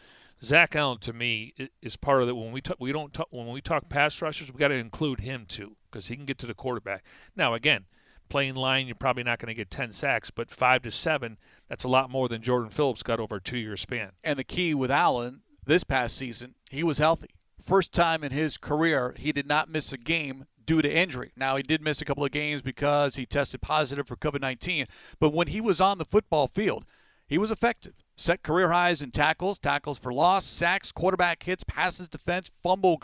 Zach 0.43 0.75
Allen 0.75 0.97
to 0.99 1.13
me 1.13 1.53
is 1.81 1.95
part 1.95 2.23
of 2.23 2.29
it. 2.29 2.35
When 2.35 2.51
we 2.51 2.61
talk, 2.61 2.77
we 2.79 2.91
don't 2.91 3.13
talk, 3.13 3.27
when 3.29 3.47
we 3.47 3.61
talk 3.61 3.89
pass 3.89 4.21
rushers, 4.21 4.51
we 4.51 4.59
got 4.59 4.69
to 4.69 4.75
include 4.75 5.21
him 5.21 5.45
too 5.47 5.75
because 5.89 6.07
he 6.07 6.15
can 6.15 6.25
get 6.25 6.37
to 6.39 6.47
the 6.47 6.53
quarterback. 6.53 7.03
Now 7.35 7.53
again, 7.53 7.85
playing 8.31 8.55
line, 8.55 8.87
you're 8.87 8.95
probably 8.95 9.23
not 9.23 9.39
going 9.39 9.49
to 9.49 9.53
get 9.53 9.69
10 9.69 9.91
sacks, 9.91 10.31
but 10.31 10.49
five 10.49 10.81
to 10.83 10.89
seven, 10.89 11.37
that's 11.67 11.83
a 11.83 11.89
lot 11.89 12.09
more 12.09 12.29
than 12.29 12.41
Jordan 12.41 12.69
Phillips 12.69 13.03
got 13.03 13.19
over 13.19 13.35
a 13.35 13.41
two 13.41 13.57
year 13.57 13.75
span. 13.77 14.11
And 14.23 14.39
the 14.39 14.43
key 14.43 14.73
with 14.73 14.89
Allen 14.89 15.41
this 15.65 15.83
past 15.83 16.15
season, 16.15 16.55
he 16.69 16.81
was 16.81 16.97
healthy. 16.97 17.29
First 17.61 17.91
time 17.91 18.23
in 18.23 18.31
his 18.31 18.57
career, 18.57 19.13
he 19.17 19.31
did 19.31 19.47
not 19.47 19.69
miss 19.69 19.91
a 19.91 19.97
game 19.97 20.45
due 20.65 20.81
to 20.81 20.91
injury. 20.91 21.33
Now, 21.35 21.57
he 21.57 21.63
did 21.63 21.81
miss 21.81 22.01
a 22.01 22.05
couple 22.05 22.23
of 22.23 22.31
games 22.31 22.61
because 22.61 23.15
he 23.15 23.25
tested 23.25 23.61
positive 23.61 24.07
for 24.07 24.15
COVID 24.15 24.39
19, 24.41 24.85
but 25.19 25.33
when 25.33 25.47
he 25.47 25.59
was 25.59 25.81
on 25.81 25.97
the 25.97 26.05
football 26.05 26.47
field, 26.47 26.85
he 27.27 27.37
was 27.37 27.51
effective. 27.51 27.93
Set 28.15 28.43
career 28.43 28.71
highs 28.71 29.01
in 29.01 29.11
tackles, 29.11 29.59
tackles 29.59 29.97
for 29.97 30.13
loss, 30.13 30.45
sacks, 30.45 30.91
quarterback 30.91 31.43
hits, 31.43 31.63
passes 31.65 32.07
defense, 32.07 32.49
fumble 32.63 32.99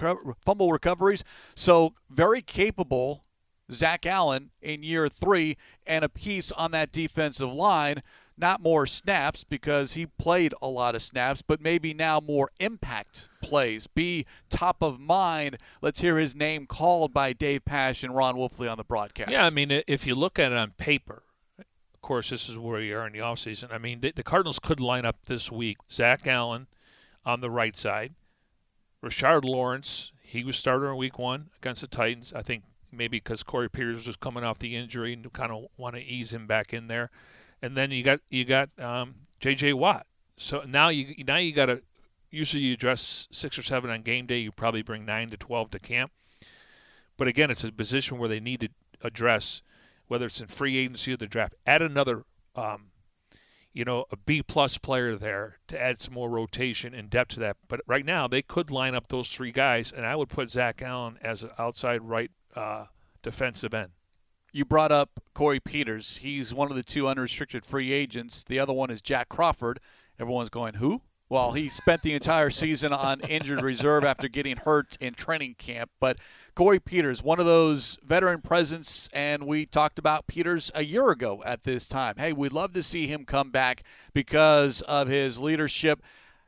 fumble 0.46 0.72
recoveries. 0.72 1.24
So 1.56 1.94
very 2.10 2.42
capable 2.42 3.24
Zach 3.72 4.06
Allen 4.06 4.52
in 4.62 4.84
year 4.84 5.10
three 5.10 5.58
and 5.86 6.06
a 6.06 6.10
piece 6.10 6.52
on 6.52 6.72
that 6.72 6.92
defensive 6.92 7.52
line. 7.52 8.02
Not 8.40 8.62
more 8.62 8.86
snaps 8.86 9.44
because 9.44 9.94
he 9.94 10.06
played 10.06 10.54
a 10.62 10.68
lot 10.68 10.94
of 10.94 11.02
snaps, 11.02 11.42
but 11.42 11.60
maybe 11.60 11.92
now 11.92 12.20
more 12.20 12.50
impact 12.60 13.30
plays. 13.42 13.88
Be 13.88 14.28
top 14.48 14.84
of 14.84 15.00
mind. 15.00 15.58
Let's 15.82 16.02
hear 16.02 16.20
his 16.20 16.36
name 16.36 16.68
called 16.68 17.14
by 17.14 17.34
Dave 17.34 17.66
Pasch 17.66 18.04
and 18.04 18.16
Ron 18.16 18.36
Wolfley 18.36 18.70
on 18.72 18.78
the 18.78 18.84
broadcast. 18.84 19.32
Yeah, 19.32 19.46
I 19.46 19.50
mean, 19.50 19.82
if 19.88 20.06
you 20.06 20.14
look 20.14 20.38
at 20.38 20.52
it 20.52 20.58
on 20.58 20.72
paper, 20.78 21.24
of 21.58 22.02
course, 22.02 22.30
this 22.30 22.48
is 22.48 22.60
where 22.60 22.80
you 22.80 22.96
are 22.96 23.08
in 23.08 23.14
the 23.14 23.20
offseason. 23.20 23.74
I 23.74 23.80
mean, 23.80 24.02
the, 24.02 24.24
Cardinals 24.24 24.60
could 24.60 24.80
line 24.80 25.04
up 25.04 25.26
this 25.26 25.52
week 25.52 25.78
Zach 25.92 26.28
Allen 26.28 26.68
on 27.26 27.42
the 27.42 27.50
right 27.50 27.76
side, 27.76 28.14
Rashard 29.04 29.46
Lawrence. 29.46 30.12
He 30.22 30.44
was 30.44 30.58
starter 30.58 30.92
in 30.92 30.98
week 30.98 31.18
one 31.18 31.50
against 31.58 31.82
the 31.82 31.88
Titans. 31.88 32.34
I 32.34 32.44
think 32.44 32.66
maybe 32.92 33.18
because 33.18 33.44
Corey 33.44 33.70
Peters 33.70 34.08
was 34.08 34.16
coming 34.16 34.44
off 34.44 34.60
the 34.60 34.76
injury 34.76 35.14
and 35.14 35.32
kind 35.34 35.52
of 35.52 35.66
want 35.78 35.96
to 35.96 36.02
ease 36.02 36.34
him 36.34 36.48
back 36.48 36.74
in 36.74 36.88
there. 36.88 37.10
and 37.62 37.76
then 37.76 37.92
you 37.92 38.04
got 38.04 38.20
you 38.30 38.46
got 38.46 38.70
um, 38.80 39.16
J.J. 39.40 39.74
Watt. 39.74 40.06
So 40.38 40.64
now 40.68 40.90
you 40.90 41.16
now 41.26 41.38
you 41.38 41.52
got 41.52 41.68
to 41.68 41.82
usually 42.30 42.64
you 42.64 42.78
dress 42.78 43.28
six 43.32 43.58
or 43.58 43.64
seven 43.64 43.90
on 43.90 44.02
game 44.02 44.26
day. 44.26 44.40
You 44.40 44.52
probably 44.52 44.82
bring 44.82 45.06
nine 45.06 45.30
to 45.30 45.38
twelve 45.38 45.72
to 45.72 45.80
camp. 45.80 46.12
But 47.18 47.28
again, 47.28 47.50
it's 47.50 47.64
a 47.64 47.72
position 47.72 48.20
where 48.20 48.30
they 48.30 48.40
need 48.40 48.60
to 48.62 48.70
address 49.02 49.62
whether 50.08 50.28
it's 50.28 50.40
in 50.40 50.48
free 50.48 50.78
agency 50.78 51.14
or 51.14 51.18
the 51.18 51.28
draft. 51.28 51.56
Add 51.66 51.82
another, 51.82 52.24
um, 52.56 52.92
you 53.74 53.84
know, 53.84 54.06
a 54.12 54.16
B 54.16 54.42
plus 54.44 54.78
player 54.78 55.16
there 55.16 55.58
to 55.68 55.82
add 55.82 56.00
some 56.00 56.14
more 56.14 56.30
rotation 56.30 56.94
and 56.94 57.10
depth 57.10 57.32
to 57.32 57.40
that. 57.42 57.58
But 57.68 57.82
right 57.88 58.06
now 58.06 58.28
they 58.28 58.42
could 58.44 58.70
line 58.72 58.96
up 58.96 59.08
those 59.08 59.30
three 59.30 59.52
guys, 59.52 59.92
and 59.92 60.06
I 60.06 60.16
would 60.16 60.30
put 60.30 60.52
Zach 60.52 60.82
Allen 60.82 61.18
as 61.22 61.44
an 61.44 61.50
outside 61.58 62.04
right 62.04 62.32
uh, 62.58 62.86
defensive 63.22 63.74
end. 63.74 63.92
You 64.52 64.66
brought 64.66 64.92
up 64.92 65.22
Corey 65.34 65.60
Peters. 65.60 66.18
He's 66.18 66.54
one 66.54 66.72
of 66.72 66.76
the 66.76 66.84
two 66.84 67.08
unrestricted 67.08 67.66
free 67.66 67.92
agents. 67.92 68.44
The 68.44 68.60
other 68.60 68.74
one 68.74 68.90
is 68.90 69.02
Jack 69.02 69.30
Crawford. 69.30 69.80
Everyone's 70.20 70.50
going, 70.50 70.76
who? 70.76 71.02
Well, 71.30 71.52
he 71.52 71.68
spent 71.68 72.04
the 72.04 72.14
entire 72.14 72.50
season 72.50 72.94
on 72.94 73.20
injured 73.20 73.62
reserve 73.62 74.06
after 74.06 74.30
getting 74.30 74.56
hurt 74.56 74.98
in 75.02 75.14
training 75.14 75.56
camp. 75.58 75.92
But 76.00 76.20
Corey 76.56 76.80
Peters, 76.80 77.22
one 77.22 77.40
of 77.40 77.46
those 77.46 77.98
veteran 78.02 78.42
presence, 78.42 79.10
and 79.12 79.46
we 79.46 79.66
talked 79.66 80.00
about 80.00 80.28
Peters 80.28 80.72
a 80.74 80.86
year 80.86 81.10
ago 81.10 81.44
at 81.46 81.66
this 81.66 81.88
time. 81.88 82.16
Hey, 82.18 82.32
we'd 82.32 82.54
love 82.54 82.72
to 82.74 82.82
see 82.82 83.08
him 83.08 83.26
come 83.26 83.52
back 83.52 83.84
because 84.14 84.82
of 84.84 85.10
his 85.10 85.38
leadership, 85.38 86.02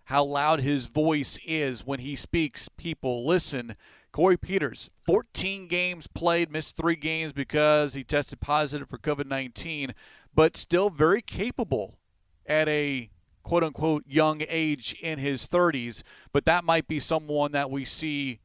how 0.05 0.23
loud 0.23 0.61
his 0.61 0.85
voice 0.85 1.37
is 1.45 1.85
when 1.85 1.99
he 1.99 2.15
speaks. 2.15 2.69
People 2.69 3.27
listen. 3.27 3.75
Corey 4.11 4.37
Peters, 4.37 4.89
14 5.01 5.67
games 5.67 6.07
played, 6.07 6.51
missed 6.51 6.75
three 6.75 6.95
games 6.95 7.31
because 7.31 7.93
he 7.93 8.03
tested 8.03 8.39
positive 8.39 8.89
for 8.89 8.97
COVID 8.97 9.27
19, 9.27 9.93
but 10.33 10.57
still 10.57 10.89
very 10.89 11.21
capable 11.21 11.99
at 12.45 12.67
a 12.67 13.09
quote 13.43 13.63
unquote 13.63 14.03
young 14.07 14.43
age 14.49 14.95
in 15.01 15.19
his 15.19 15.47
30s. 15.47 16.03
But 16.31 16.45
that 16.45 16.63
might 16.63 16.87
be 16.87 16.99
someone 16.99 17.51
that 17.51 17.69
we 17.69 17.85
see 17.85 18.39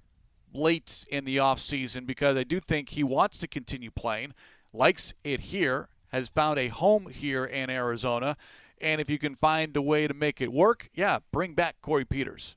late 0.53 1.05
in 1.09 1.25
the 1.25 1.39
offseason 1.39 2.07
because 2.07 2.37
I 2.37 2.45
do 2.45 2.61
think 2.61 2.91
he 2.91 3.03
wants 3.03 3.39
to 3.39 3.49
continue 3.49 3.91
playing, 3.91 4.35
likes 4.73 5.15
it 5.25 5.41
here, 5.41 5.89
has 6.09 6.29
found 6.29 6.59
a 6.59 6.69
home 6.69 7.09
here 7.09 7.45
in 7.45 7.71
Arizona. 7.71 8.37
And 8.81 9.01
if 9.01 9.09
you 9.09 9.19
can 9.19 9.35
find 9.35 9.77
a 9.77 9.83
way 9.83 10.07
to 10.07 10.15
make 10.15 10.41
it 10.41 10.53
work, 10.53 10.91
yeah, 10.95 11.19
bring 11.33 11.55
back 11.55 11.77
Corey 11.81 12.05
Peters. 12.05 12.55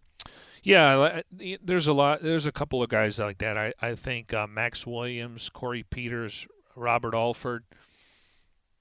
Yeah, 0.67 1.21
there's 1.63 1.87
a 1.87 1.93
lot. 1.93 2.21
There's 2.21 2.45
a 2.45 2.51
couple 2.51 2.83
of 2.83 2.89
guys 2.89 3.19
like 3.19 3.37
that. 3.37 3.57
I 3.57 3.73
I 3.81 3.95
think 3.95 4.33
uh, 4.33 4.47
Max 4.47 4.85
Williams, 4.85 5.47
Corey 5.47 5.83
Peters, 5.83 6.45
Robert 6.75 7.13
Alford. 7.13 7.63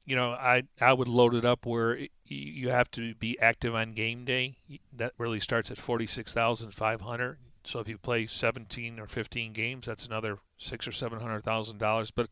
You 0.05 0.17
know, 0.17 0.33
I 0.33 0.65
I 0.81 0.93
would 0.93 1.07
load 1.07 1.33
it 1.33 1.45
up 1.45 1.65
where 1.65 1.97
you 2.25 2.71
have 2.71 2.91
to 2.93 3.15
be 3.15 3.39
active 3.39 3.77
on 3.77 3.93
game 3.93 4.25
day. 4.25 4.57
That 4.93 5.13
really 5.17 5.39
starts 5.39 5.71
at 5.71 5.79
forty 5.79 6.09
six 6.09 6.33
thousand 6.33 6.73
five 6.73 7.03
hundred. 7.03 7.39
So 7.63 7.79
if 7.79 7.87
you 7.87 7.99
play 7.99 8.27
seventeen 8.27 8.99
or 8.99 9.07
fifteen 9.07 9.53
games, 9.53 9.87
that's 9.87 10.07
another 10.07 10.39
six 10.59 10.89
or 10.89 10.93
seven 10.93 11.21
hundred 11.21 11.45
thousand 11.45 11.79
dollars. 11.79 12.11
But 12.11 12.31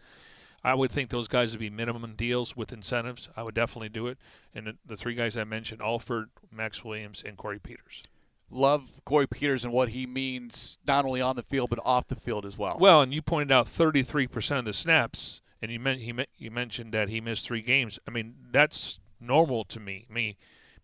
I 0.64 0.74
would 0.74 0.90
think 0.90 1.11
those 1.11 1.28
guys 1.28 1.52
would 1.52 1.61
be 1.61 1.70
minimum 1.70 2.14
deals 2.16 2.57
with 2.57 2.72
incentives. 2.72 3.28
I 3.36 3.44
would 3.44 3.55
definitely 3.55 3.90
do 3.90 4.09
it. 4.09 4.18
And 4.52 4.66
the, 4.66 4.76
the 4.84 4.96
three 4.96 5.14
guys 5.14 5.36
I 5.36 5.44
mentioned: 5.44 5.80
Alford, 5.80 6.30
Max 6.50 6.84
Williams, 6.84 7.22
and 7.24 7.36
Corey 7.36 7.61
Peters 7.61 8.02
love 8.51 9.01
Corey 9.05 9.26
Peters 9.26 9.64
and 9.64 9.72
what 9.72 9.90
he 9.90 10.07
means 10.07 10.78
not 10.86 11.05
only 11.05 11.20
on 11.20 11.36
the 11.36 11.42
field 11.42 11.70
but 11.70 11.80
off 11.84 12.09
the 12.09 12.16
field 12.16 12.47
as 12.47 12.57
well. 12.57 12.76
Well, 12.78 13.01
and 13.03 13.12
you 13.12 13.22
pointed 13.22 13.53
out 13.53 13.66
33% 13.66 14.59
of 14.59 14.64
the 14.64 14.72
snaps, 14.72 15.40
and 15.61 15.70
you 15.70 15.80
meant 15.80 16.01
he 16.01 16.14
you 16.36 16.51
mentioned 16.51 16.92
that 16.92 17.09
he 17.09 17.20
missed 17.20 17.47
three 17.47 17.62
games. 17.62 17.99
I 18.07 18.11
mean, 18.11 18.34
that's 18.51 18.99
normal 19.20 19.64
to 19.64 19.80
me. 19.80 20.07
I 20.09 20.12
mean, 20.12 20.34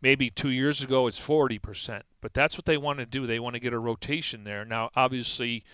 maybe 0.01 0.31
two 0.31 0.51
years 0.51 0.83
ago 0.83 1.07
it's 1.07 1.21
40%, 1.21 2.03
but 2.21 2.35
that's 2.35 2.57
what 2.57 2.65
they 2.65 2.77
want 2.77 2.99
to 2.99 3.07
do. 3.07 3.27
They 3.27 3.39
want 3.39 3.55
to 3.55 3.61
get 3.61 3.73
a 3.73 3.79
rotation 3.79 4.45
there. 4.45 4.65
Now, 4.65 4.91
obviously, 4.97 5.65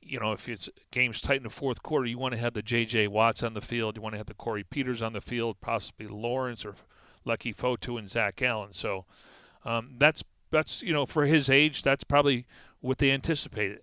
you 0.00 0.20
know, 0.20 0.32
if 0.32 0.48
it's 0.48 0.68
games 0.90 1.20
tight 1.20 1.38
in 1.38 1.42
the 1.44 1.50
fourth 1.50 1.82
quarter, 1.82 2.06
you 2.06 2.18
want 2.18 2.32
to 2.32 2.38
have 2.38 2.54
the 2.54 2.62
J.J. 2.62 3.08
Watts 3.08 3.42
on 3.42 3.54
the 3.54 3.60
field. 3.60 3.96
You 3.96 4.02
want 4.02 4.14
to 4.14 4.18
have 4.18 4.26
the 4.26 4.34
Corey 4.34 4.64
Peters 4.64 5.02
on 5.02 5.12
the 5.12 5.20
field, 5.20 5.60
possibly 5.60 6.06
Lawrence 6.06 6.64
or 6.64 6.74
Leki 7.26 7.54
Fotu 7.54 7.98
and 7.98 8.08
Zach 8.08 8.42
Allen. 8.42 8.72
So 8.72 9.06
um, 9.64 9.94
that's 9.98 10.22
that's 10.54 10.82
you 10.82 10.92
know 10.92 11.04
for 11.04 11.26
his 11.26 11.50
age, 11.50 11.82
that's 11.82 12.04
probably 12.04 12.46
what 12.80 12.98
they 12.98 13.10
anticipated. 13.10 13.80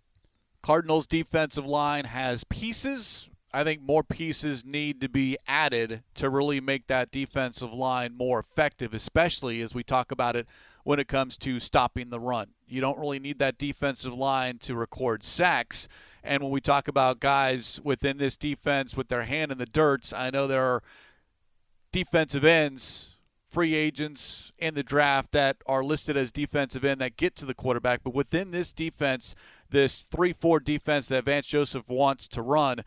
Cardinals 0.64 1.06
defensive 1.08 1.66
line 1.66 2.06
has 2.06 2.44
pieces. 2.46 3.28
I 3.54 3.64
think 3.64 3.82
more 3.82 4.04
pieces 4.04 4.64
need 4.64 5.02
to 5.02 5.10
be 5.10 5.38
added 5.46 6.04
to 6.16 6.30
really 6.30 6.62
make 6.62 6.88
that 6.88 7.12
defensive 7.12 7.74
line 7.74 8.16
more 8.16 8.40
effective, 8.40 8.94
especially 8.94 9.62
as 9.62 9.76
we 9.76 9.84
talk 9.84 10.12
about 10.12 10.36
it 10.36 10.48
when 10.84 11.00
it 11.00 11.08
comes 11.08 11.38
to 11.40 11.60
stopping 11.60 12.10
the 12.10 12.20
run. 12.20 12.52
You 12.68 12.80
don't 12.80 12.98
really 12.98 13.20
need 13.20 13.40
that 13.40 13.58
defensive 13.58 14.14
line 14.14 14.58
to 14.60 14.76
record 14.76 15.24
sacks. 15.24 15.90
And 16.24 16.42
when 16.42 16.52
we 16.52 16.62
talk 16.62 16.88
about 16.88 17.20
guys 17.20 17.82
within 17.84 18.18
this 18.18 18.38
defense 18.38 18.96
with 18.96 19.10
their 19.10 19.24
hand 19.24 19.52
in 19.52 19.58
the 19.58 19.66
dirt, 19.66 20.14
I 20.16 20.30
know 20.30 20.48
there 20.48 20.64
are 20.64 20.84
defensive 21.92 22.46
ends 22.46 23.18
free 23.52 23.76
agents 23.76 24.52
in 24.58 24.74
the 24.74 24.84
draft 24.84 25.32
that 25.34 25.58
are 25.66 25.84
listed 25.84 26.16
as 26.16 26.32
defensive 26.32 26.86
end 26.86 27.02
that 27.02 27.18
get 27.18 27.36
to 27.36 27.46
the 27.46 27.54
quarterback. 27.54 28.02
But 28.04 28.14
within 28.14 28.52
this 28.52 28.72
defense, 28.72 29.36
this 29.70 30.04
3 30.04 30.34
4 30.34 30.60
defense 30.60 31.08
that 31.10 31.26
Vance 31.26 31.48
Joseph 31.48 31.88
wants 31.90 32.28
to 32.30 32.42
run, 32.42 32.84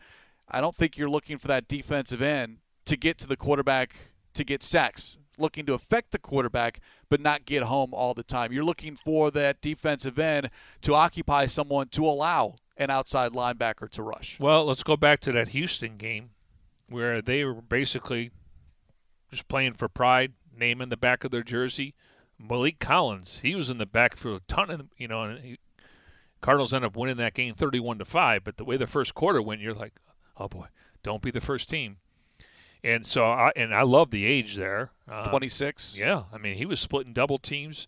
I 0.49 0.61
don't 0.61 0.75
think 0.75 0.97
you're 0.97 1.09
looking 1.09 1.37
for 1.37 1.47
that 1.47 1.67
defensive 1.67 2.21
end 2.21 2.57
to 2.85 2.97
get 2.97 3.17
to 3.19 3.27
the 3.27 3.37
quarterback 3.37 3.95
to 4.33 4.43
get 4.43 4.63
sacks. 4.63 5.17
Looking 5.37 5.65
to 5.65 5.73
affect 5.73 6.11
the 6.11 6.17
quarterback, 6.17 6.79
but 7.09 7.19
not 7.19 7.45
get 7.45 7.63
home 7.63 7.93
all 7.93 8.13
the 8.13 8.23
time. 8.23 8.53
You're 8.53 8.63
looking 8.63 8.95
for 8.95 9.31
that 9.31 9.59
defensive 9.59 10.17
end 10.17 10.49
to 10.81 10.95
occupy 10.95 11.47
someone 11.47 11.89
to 11.89 12.05
allow 12.05 12.55
an 12.77 12.89
outside 12.89 13.33
linebacker 13.33 13.89
to 13.89 14.01
rush. 14.01 14.39
Well, 14.39 14.65
let's 14.65 14.83
go 14.83 14.95
back 14.95 15.19
to 15.21 15.33
that 15.33 15.49
Houston 15.49 15.97
game 15.97 16.29
where 16.87 17.21
they 17.21 17.43
were 17.43 17.55
basically 17.55 18.31
just 19.29 19.47
playing 19.47 19.73
for 19.73 19.87
pride, 19.87 20.33
name 20.57 20.81
in 20.81 20.89
the 20.89 20.97
back 20.97 21.23
of 21.23 21.31
their 21.31 21.43
jersey. 21.43 21.93
Maliek 22.41 22.79
Collins, 22.79 23.39
he 23.43 23.55
was 23.55 23.69
in 23.69 23.77
the 23.77 23.85
back 23.85 24.17
for 24.17 24.35
a 24.35 24.39
ton 24.47 24.69
of, 24.69 24.87
you 24.97 25.07
know, 25.07 25.23
and 25.23 25.39
he, 25.39 25.57
Cardinals 26.41 26.73
end 26.73 26.85
up 26.85 26.95
winning 26.95 27.17
that 27.17 27.33
game 27.33 27.53
31 27.53 27.99
to 27.99 28.05
5. 28.05 28.43
But 28.43 28.57
the 28.57 28.65
way 28.65 28.77
the 28.77 28.87
first 28.87 29.15
quarter 29.15 29.41
went, 29.41 29.61
you're 29.61 29.73
like, 29.73 29.93
oh 30.37 30.47
boy, 30.47 30.67
don't 31.01 31.21
be 31.21 31.31
the 31.31 31.41
first 31.41 31.69
team. 31.69 31.97
And 32.83 33.07
so, 33.07 33.25
I, 33.25 33.51
and 33.55 33.73
I 33.73 33.81
love 33.81 34.11
the 34.11 34.25
age 34.25 34.55
there. 34.57 34.91
Um, 35.09 35.29
26. 35.29 35.97
Yeah. 35.97 36.23
I 36.31 36.37
mean, 36.37 36.57
he 36.57 36.65
was 36.65 36.79
splitting 36.79 37.13
double 37.13 37.39
teams. 37.39 37.87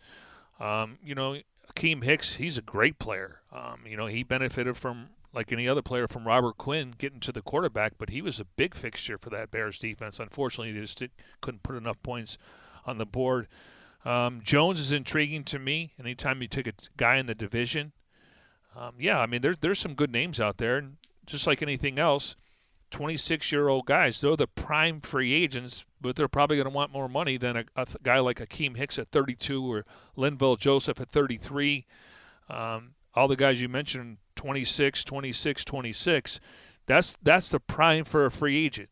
Um, 0.59 0.97
you 1.03 1.13
know, 1.13 1.38
Akiem 1.72 2.03
Hicks, 2.03 2.36
he's 2.36 2.57
a 2.57 2.63
great 2.63 2.97
player. 2.97 3.41
Um, 3.51 3.82
you 3.86 3.95
know, 3.95 4.07
he 4.07 4.24
benefited 4.24 4.76
from 4.78 5.09
like 5.38 5.52
any 5.52 5.68
other 5.68 5.84
player 5.84 6.08
from 6.08 6.26
Robert 6.26 6.58
Quinn 6.58 6.96
getting 6.98 7.20
to 7.20 7.32
the 7.32 7.44
quarterback, 7.44 7.94
but 8.00 8.10
he 8.10 8.24
was 8.24 8.40
a 8.40 8.44
big 8.44 8.74
fixture 8.74 9.20
for 9.20 9.30
that 9.30 9.52
Bears 9.52 9.78
defense. 9.78 10.20
Unfortunately, 10.20 10.74
they 10.74 10.82
just 10.82 11.04
couldn't 11.42 11.62
put 11.62 11.76
enough 11.76 12.02
points 12.02 12.40
on 12.88 12.98
the 12.98 13.06
board. 13.06 13.48
Um, 14.04 14.42
Jones 14.44 14.80
is 14.80 14.92
intriguing 14.92 15.44
to 15.46 15.60
me. 15.60 15.94
Anytime 16.00 16.42
you 16.42 16.48
take 16.48 16.66
a 16.66 16.74
guy 16.98 17.18
in 17.18 17.28
the 17.28 17.36
division, 17.36 17.92
um, 18.76 18.96
yeah, 19.00 19.20
I 19.20 19.28
mean 19.28 19.42
there's 19.42 19.60
there's 19.60 19.78
some 19.80 19.94
good 19.94 20.12
names 20.12 20.40
out 20.40 20.58
there, 20.58 20.78
and 20.78 20.98
just 21.28 21.46
like 21.46 21.62
anything 21.62 22.00
else, 22.00 22.36
26 22.90 23.52
year 23.52 23.68
old 23.68 23.86
guys, 23.86 24.20
they're 24.20 24.36
the 24.36 24.48
prime 24.48 25.02
free 25.02 25.34
agents, 25.34 25.86
but 26.02 26.16
they're 26.16 26.28
probably 26.28 26.58
going 26.58 26.70
to 26.70 26.76
want 26.76 26.92
more 26.92 27.08
money 27.08 27.38
than 27.38 27.58
a, 27.58 27.66
a, 27.76 27.86
guy 28.02 28.18
like 28.18 28.40
Akiem 28.40 28.76
Hicks 28.76 28.98
at 28.98 29.12
32 29.12 29.72
or 29.72 29.86
Linval 30.18 30.58
Joseph 30.58 31.00
at 31.00 31.10
33. 31.10 31.86
Um, 32.50 32.96
all 33.14 33.28
the 33.28 33.36
guys 33.36 33.62
you 33.62 33.70
mentioned 33.70 34.18
26, 34.38 35.04
26, 35.04 35.66
26. 35.66 36.40
That's 36.86 37.18
that's 37.22 37.50
the 37.50 37.60
prime 37.60 38.06
for 38.06 38.26
a 38.26 38.32
free 38.32 38.66
agent 38.66 38.90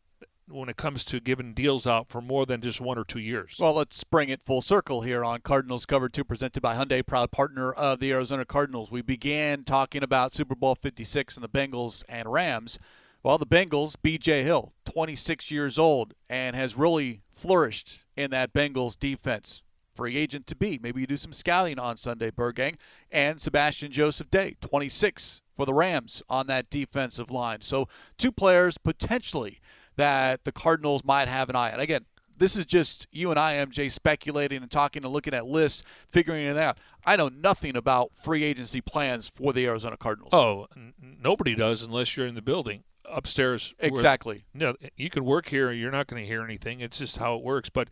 when 0.48 0.68
it 0.68 0.76
comes 0.76 1.04
to 1.06 1.18
giving 1.18 1.54
deals 1.54 1.86
out 1.86 2.08
for 2.08 2.20
more 2.20 2.46
than 2.46 2.60
just 2.60 2.80
one 2.80 2.98
or 2.98 3.04
two 3.04 3.18
years. 3.18 3.56
Well, 3.58 3.74
let's 3.74 4.04
bring 4.04 4.28
it 4.28 4.42
full 4.44 4.60
circle 4.60 5.00
here 5.00 5.24
on 5.24 5.40
Cardinals 5.40 5.86
Cover 5.86 6.08
2 6.08 6.22
presented 6.24 6.60
by 6.60 6.76
Hyundai, 6.76 7.04
proud 7.04 7.30
partner 7.30 7.72
of 7.72 7.98
the 7.98 8.12
Arizona 8.12 8.44
Cardinals. 8.44 8.90
We 8.90 9.02
began 9.02 9.64
talking 9.64 10.02
about 10.02 10.34
Super 10.34 10.54
Bowl 10.54 10.74
56 10.74 11.36
and 11.36 11.42
the 11.42 11.48
Bengals 11.48 12.04
and 12.08 12.30
Rams. 12.30 12.78
Well, 13.22 13.38
the 13.38 13.46
Bengals, 13.46 13.96
BJ 13.96 14.44
Hill, 14.44 14.72
26 14.84 15.50
years 15.50 15.78
old, 15.78 16.14
and 16.28 16.54
has 16.54 16.76
really 16.76 17.22
flourished 17.34 18.04
in 18.16 18.30
that 18.30 18.52
Bengals 18.52 18.96
defense 18.96 19.62
free 19.96 20.16
agent 20.16 20.46
to 20.48 20.56
be. 20.56 20.78
Maybe 20.80 21.00
you 21.00 21.06
do 21.06 21.16
some 21.16 21.32
scouting 21.32 21.78
on 21.78 21.96
Sunday, 21.96 22.30
Burgang. 22.30 22.76
And 23.10 23.40
Sebastian 23.40 23.90
Joseph 23.90 24.30
Day, 24.30 24.56
26 24.60 25.42
for 25.56 25.66
the 25.66 25.74
Rams 25.74 26.22
on 26.28 26.46
that 26.48 26.70
defensive 26.70 27.30
line. 27.30 27.62
So 27.62 27.88
two 28.18 28.30
players 28.30 28.78
potentially 28.78 29.60
that 29.96 30.44
the 30.44 30.52
Cardinals 30.52 31.02
might 31.04 31.28
have 31.28 31.48
an 31.48 31.56
eye 31.56 31.72
on. 31.72 31.80
Again, 31.80 32.04
this 32.38 32.54
is 32.54 32.66
just 32.66 33.06
you 33.10 33.30
and 33.30 33.40
I, 33.40 33.54
MJ, 33.54 33.90
speculating 33.90 34.60
and 34.60 34.70
talking 34.70 35.02
and 35.04 35.12
looking 35.12 35.32
at 35.32 35.46
lists, 35.46 35.82
figuring 36.10 36.46
it 36.46 36.58
out. 36.58 36.78
I 37.06 37.16
know 37.16 37.28
nothing 37.28 37.76
about 37.76 38.12
free 38.14 38.42
agency 38.44 38.82
plans 38.82 39.32
for 39.34 39.54
the 39.54 39.66
Arizona 39.66 39.96
Cardinals. 39.96 40.34
Oh, 40.34 40.66
n- 40.76 40.92
nobody 41.00 41.54
does 41.54 41.82
unless 41.82 42.14
you're 42.16 42.26
in 42.26 42.34
the 42.34 42.42
building 42.42 42.84
upstairs. 43.08 43.72
Exactly. 43.78 44.44
Where, 44.52 44.60
you, 44.68 44.72
know, 44.80 44.88
you 44.96 45.10
can 45.10 45.24
work 45.24 45.48
here. 45.48 45.72
You're 45.72 45.90
not 45.90 46.08
going 46.08 46.22
to 46.22 46.26
hear 46.26 46.42
anything. 46.42 46.80
It's 46.80 46.98
just 46.98 47.16
how 47.16 47.36
it 47.36 47.42
works. 47.42 47.70
But 47.70 47.88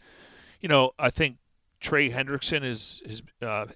you 0.60 0.68
know, 0.68 0.92
I 0.98 1.10
think 1.10 1.36
Trey 1.84 2.10
Hendrickson 2.10 2.64
is 2.64 3.02
is 3.04 3.22
uh, 3.42 3.66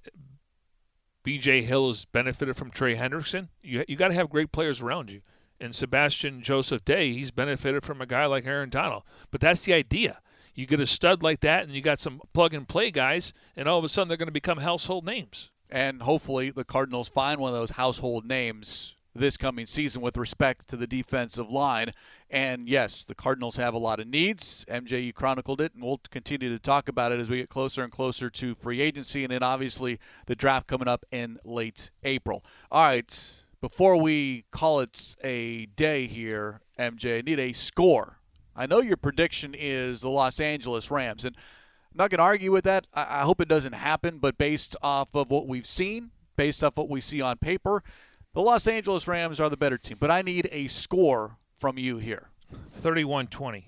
B.J. 1.23 1.63
Hill 1.63 1.89
has 1.89 2.07
benefited 2.07 2.57
from 2.57 2.71
Trey 2.71 2.97
Hendrickson. 2.97 3.49
You 3.63 3.85
you 3.87 3.97
got 3.97 4.09
to 4.09 4.15
have 4.15 4.31
great 4.31 4.51
players 4.51 4.81
around 4.81 5.11
you. 5.11 5.21
And 5.61 5.75
Sebastian 5.75 6.41
Joseph 6.41 6.85
Day, 6.85 7.13
he's 7.13 7.31
benefited 7.31 7.85
from 7.85 8.01
a 8.01 8.07
guy 8.07 8.27
like 8.27 8.47
Aaron 8.47 8.71
Donald. 8.71 9.03
But 9.31 9.41
that's 9.41 9.63
the 9.63 9.75
idea. 9.75 10.21
You 10.55 10.67
get 10.67 10.81
a 10.81 10.87
stud 10.87 11.23
like 11.23 11.41
that, 11.41 11.65
and 11.65 11.73
you 11.73 11.83
got 11.83 12.01
some 12.01 12.23
plug 12.33 12.55
and 12.55 12.67
play 12.67 12.91
guys, 12.91 13.33
and 13.57 13.69
all 13.69 13.79
of 13.79 13.85
a 13.85 13.89
sudden 13.89 14.09
they're 14.09 14.17
going 14.17 14.29
to 14.29 14.33
become 14.33 14.59
household 14.59 15.05
names. 15.05 15.51
And 15.69 16.03
hopefully 16.03 16.51
the 16.51 16.65
Cardinals 16.65 17.09
find 17.09 17.41
one 17.41 17.53
of 17.53 17.59
those 17.59 17.73
household 17.73 18.25
names 18.25 18.95
this 19.15 19.37
coming 19.37 19.67
season 19.67 20.01
with 20.01 20.17
respect 20.17 20.69
to 20.69 20.77
the 20.77 20.87
defensive 20.87 21.51
line. 21.51 21.93
And 22.31 22.69
yes, 22.69 23.05
the 23.05 23.15
Cardinals 23.15 23.57
have 23.57 23.73
a 23.73 23.79
lot 23.79 24.01
of 24.01 24.07
needs. 24.07 24.65
MJ, 24.69 25.05
you 25.05 25.13
chronicled 25.15 25.61
it, 25.63 25.73
and 25.75 25.83
we'll 25.83 26.01
continue 26.11 26.51
to 26.51 26.59
talk 26.59 26.89
about 26.89 27.11
it 27.11 27.21
as 27.21 27.31
we 27.31 27.39
get 27.39 27.49
closer 27.49 27.83
and 27.83 27.91
closer 27.91 28.29
to 28.29 28.55
free 28.55 28.81
agency 28.83 29.25
and 29.25 29.33
then 29.33 29.43
obviously 29.43 29.99
the 30.27 30.37
draft 30.37 30.67
coming 30.67 30.89
up 30.89 31.07
in 31.11 31.39
late 31.45 31.91
April. 32.03 32.45
All 32.71 32.87
right, 32.87 33.35
before 33.61 33.97
we 33.97 34.45
call 34.51 34.81
it 34.81 35.17
a 35.25 35.67
day 35.67 36.07
here, 36.07 36.61
MJ, 36.79 37.19
I 37.19 37.23
need 37.23 37.41
a 37.41 37.55
score. 37.55 38.19
I 38.55 38.67
know 38.67 38.81
your 38.81 38.97
prediction 38.99 39.55
is 39.59 40.03
the 40.03 40.11
Los 40.11 40.39
Angeles 40.39 40.91
Rams, 40.91 41.25
and 41.25 41.35
I'm 41.37 41.97
not 41.97 42.11
going 42.11 42.19
to 42.19 42.25
argue 42.25 42.53
with 42.53 42.65
that. 42.65 42.87
I, 42.93 43.21
I 43.21 43.23
hope 43.23 43.41
it 43.41 43.49
doesn't 43.49 43.73
happen, 43.73 44.19
but 44.19 44.37
based 44.37 44.77
off 44.83 45.15
of 45.15 45.31
what 45.31 45.47
we've 45.47 45.67
seen, 45.67 46.11
based 46.37 46.63
off 46.63 46.77
what 46.77 46.91
we 46.91 47.01
see 47.01 47.23
on 47.23 47.39
paper, 47.39 47.83
the 48.35 48.43
Los 48.43 48.67
Angeles 48.67 49.09
Rams 49.09 49.41
are 49.41 49.49
the 49.49 49.57
better 49.57 49.79
team. 49.79 49.97
But 49.99 50.11
I 50.11 50.21
need 50.21 50.49
a 50.53 50.69
score 50.69 51.39
from 51.59 51.79
you 51.79 51.99
here. 51.99 52.31
31-20. 52.81 53.65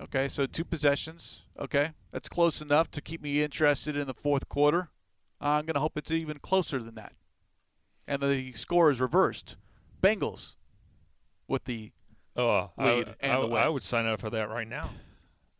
Okay, 0.00 0.28
so 0.28 0.46
two 0.46 0.64
possessions. 0.64 1.42
Okay, 1.58 1.92
that's 2.10 2.28
close 2.28 2.60
enough 2.60 2.90
to 2.92 3.00
keep 3.00 3.20
me 3.20 3.42
interested 3.42 3.96
in 3.96 4.06
the 4.06 4.14
fourth 4.14 4.48
quarter. 4.48 4.90
I'm 5.40 5.66
going 5.66 5.74
to 5.74 5.80
hope 5.80 5.96
it's 5.96 6.10
even 6.10 6.38
closer 6.38 6.80
than 6.80 6.94
that. 6.94 7.12
And 8.06 8.22
the 8.22 8.52
score 8.52 8.90
is 8.90 9.00
reversed. 9.00 9.56
Bengals 10.02 10.54
with 11.48 11.64
the 11.64 11.92
oh, 12.36 12.48
uh, 12.48 12.68
lead 12.78 13.08
I, 13.08 13.14
and 13.20 13.32
I, 13.32 13.40
the 13.40 13.46
win. 13.46 13.62
I 13.62 13.68
would 13.68 13.82
sign 13.82 14.06
up 14.06 14.20
for 14.20 14.30
that 14.30 14.48
right 14.48 14.68
now. 14.68 14.90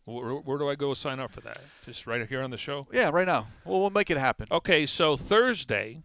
Where, 0.05 0.35
where 0.37 0.59
do 0.59 0.71
I 0.71 0.75
go 0.75 0.95
sign 0.95 1.21
up 1.21 1.33
for 1.33 1.41
that? 1.43 1.61
Just 1.85 2.07
right 2.07 2.27
here 2.27 2.43
on 2.43 2.51
the 2.51 2.57
show? 2.57 2.85
Yeah, 2.93 3.11
right 3.11 3.27
now. 3.27 3.49
Well, 3.65 3.81
we'll 3.81 3.91
make 3.91 4.11
it 4.11 4.17
happen. 4.17 4.47
Okay, 4.51 4.87
so 4.87 5.17
Thursday, 5.17 6.03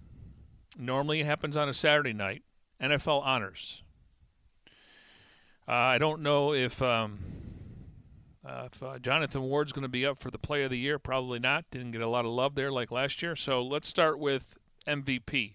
normally 0.77 1.21
it 1.21 1.25
happens 1.25 1.55
on 1.55 1.69
a 1.69 1.73
Saturday 1.73 2.13
night, 2.13 2.43
NFL 2.81 3.23
Honors. 3.23 3.82
Uh, 5.67 5.71
I 5.71 5.97
don't 5.97 6.21
know 6.21 6.53
if 6.53 6.81
um, 6.81 7.19
uh, 8.45 8.67
if 8.71 8.83
uh, 8.83 8.99
Jonathan 8.99 9.43
Ward's 9.43 9.71
going 9.71 9.83
to 9.83 9.89
be 9.89 10.05
up 10.05 10.19
for 10.19 10.29
the 10.29 10.37
Play 10.37 10.63
of 10.63 10.71
the 10.71 10.77
Year. 10.77 10.99
Probably 10.99 11.39
not. 11.39 11.65
Didn't 11.71 11.91
get 11.91 12.01
a 12.01 12.07
lot 12.07 12.25
of 12.25 12.31
love 12.31 12.55
there 12.55 12.71
like 12.71 12.91
last 12.91 13.21
year. 13.21 13.35
So 13.35 13.63
let's 13.63 13.87
start 13.87 14.19
with 14.19 14.57
MVP. 14.87 15.53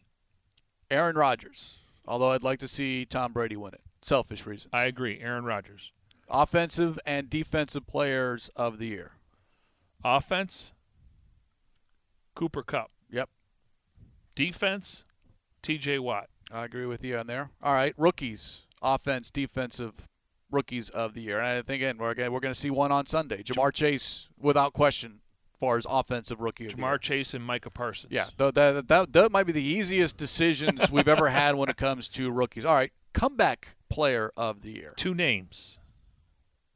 Aaron 0.91 1.17
Rodgers. 1.17 1.77
Although 2.07 2.31
I'd 2.31 2.43
like 2.43 2.59
to 2.61 2.69
see 2.69 3.05
Tom 3.05 3.33
Brady 3.33 3.57
win 3.57 3.75
it. 3.75 3.83
Selfish 4.01 4.47
reasons. 4.47 4.71
I 4.73 4.85
agree. 4.85 5.21
Aaron 5.21 5.45
Rodgers. 5.45 5.93
Offensive 6.31 6.99
and 7.05 7.29
defensive 7.29 7.87
players 7.87 8.51
of 8.57 8.79
the 8.79 8.87
year. 8.87 9.13
Offense, 10.05 10.73
Cooper 12.35 12.63
Kupp. 12.63 12.91
Yep. 13.11 13.29
Defense, 14.35 15.05
T.J. 15.63 15.99
Watt. 15.99 16.29
I 16.53 16.65
agree 16.65 16.87
with 16.87 17.05
you 17.05 17.19
on 17.19 17.27
there. 17.27 17.51
All 17.63 17.75
right, 17.75 17.95
rookies, 17.97 18.63
offense, 18.83 19.31
defensive 19.31 20.07
rookies 20.51 20.89
of 20.89 21.15
the 21.15 21.21
year. 21.21 21.39
And 21.39 21.47
I 21.47 21.63
think 21.63 21.77
again 21.77 21.99
we're 21.99 22.15
going 22.15 22.33
we're 22.33 22.41
going 22.41 22.55
to 22.55 22.59
see 22.59 22.71
one 22.71 22.93
on 22.93 23.07
Sunday. 23.07 23.43
Ja'Marr 23.43 23.73
Chase, 23.73 24.29
without 24.39 24.73
question, 24.73 25.21
as 25.55 25.59
far 25.61 25.77
as 25.77 25.87
offensive 25.89 26.41
rookie 26.41 26.67
of. 26.67 26.73
Ja'Marr 26.73 27.01
Chase 27.01 27.35
and 27.35 27.45
Micah 27.45 27.71
Parsons. 27.71 28.13
Yeah, 28.13 28.27
th- 28.39 28.55
that, 28.55 28.89
that 28.89 29.13
that 29.13 29.33
might 29.33 29.45
be 29.45 29.53
the 29.53 29.63
easiest 29.63 30.17
decisions 30.17 30.91
we've 30.93 31.09
ever 31.09 31.29
had 31.29 31.55
when 31.57 31.69
it 31.69 31.77
comes 31.77 32.09
to 32.11 32.31
rookies. 32.31 32.65
All 32.65 32.75
right, 32.75 32.93
comeback 33.13 33.77
player 33.89 34.33
of 34.37 34.63
the 34.63 34.73
year. 34.73 34.93
Two 34.97 35.15
names. 35.15 35.79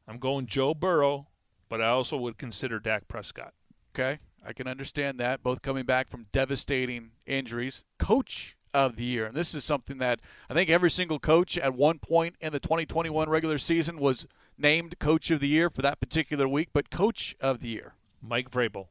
I'm 0.09 0.18
going 0.18 0.46
Joe 0.46 0.74
Burrow, 0.74 1.28
but 1.68 1.80
I 1.80 1.88
also 1.88 2.16
would 2.16 2.36
consider 2.36 2.78
Dak 2.78 3.09
Prescott. 3.09 3.55
Okay, 3.94 4.18
I 4.44 4.53
can 4.53 4.66
understand 4.66 5.18
that. 5.20 5.42
Both 5.42 5.62
coming 5.62 5.84
back 5.84 6.11
from 6.11 6.26
devastating 6.32 7.12
injuries. 7.26 7.82
Coach 7.98 8.57
of 8.75 8.97
the 8.97 9.05
year, 9.05 9.27
and 9.27 9.35
this 9.35 9.55
is 9.55 9.64
something 9.64 9.99
that 9.99 10.20
I 10.49 10.55
think 10.55 10.70
every 10.70 10.91
single 10.91 11.18
coach 11.18 11.59
at 11.59 11.75
one 11.75 11.99
point 11.99 12.37
in 12.41 12.53
the 12.53 12.61
2021 12.61 13.29
regular 13.29 13.59
season 13.59 13.99
was 13.99 14.27
named 14.57 14.99
coach 14.99 15.31
of 15.31 15.41
the 15.41 15.49
year 15.49 15.68
for 15.70 15.83
that 15.83 16.01
particular 16.01 16.49
week. 16.49 16.68
But 16.73 16.91
coach 16.91 17.35
of 17.41 17.61
the 17.61 17.68
year, 17.68 17.95
Mike 18.20 18.51
Vrabel. 18.51 18.87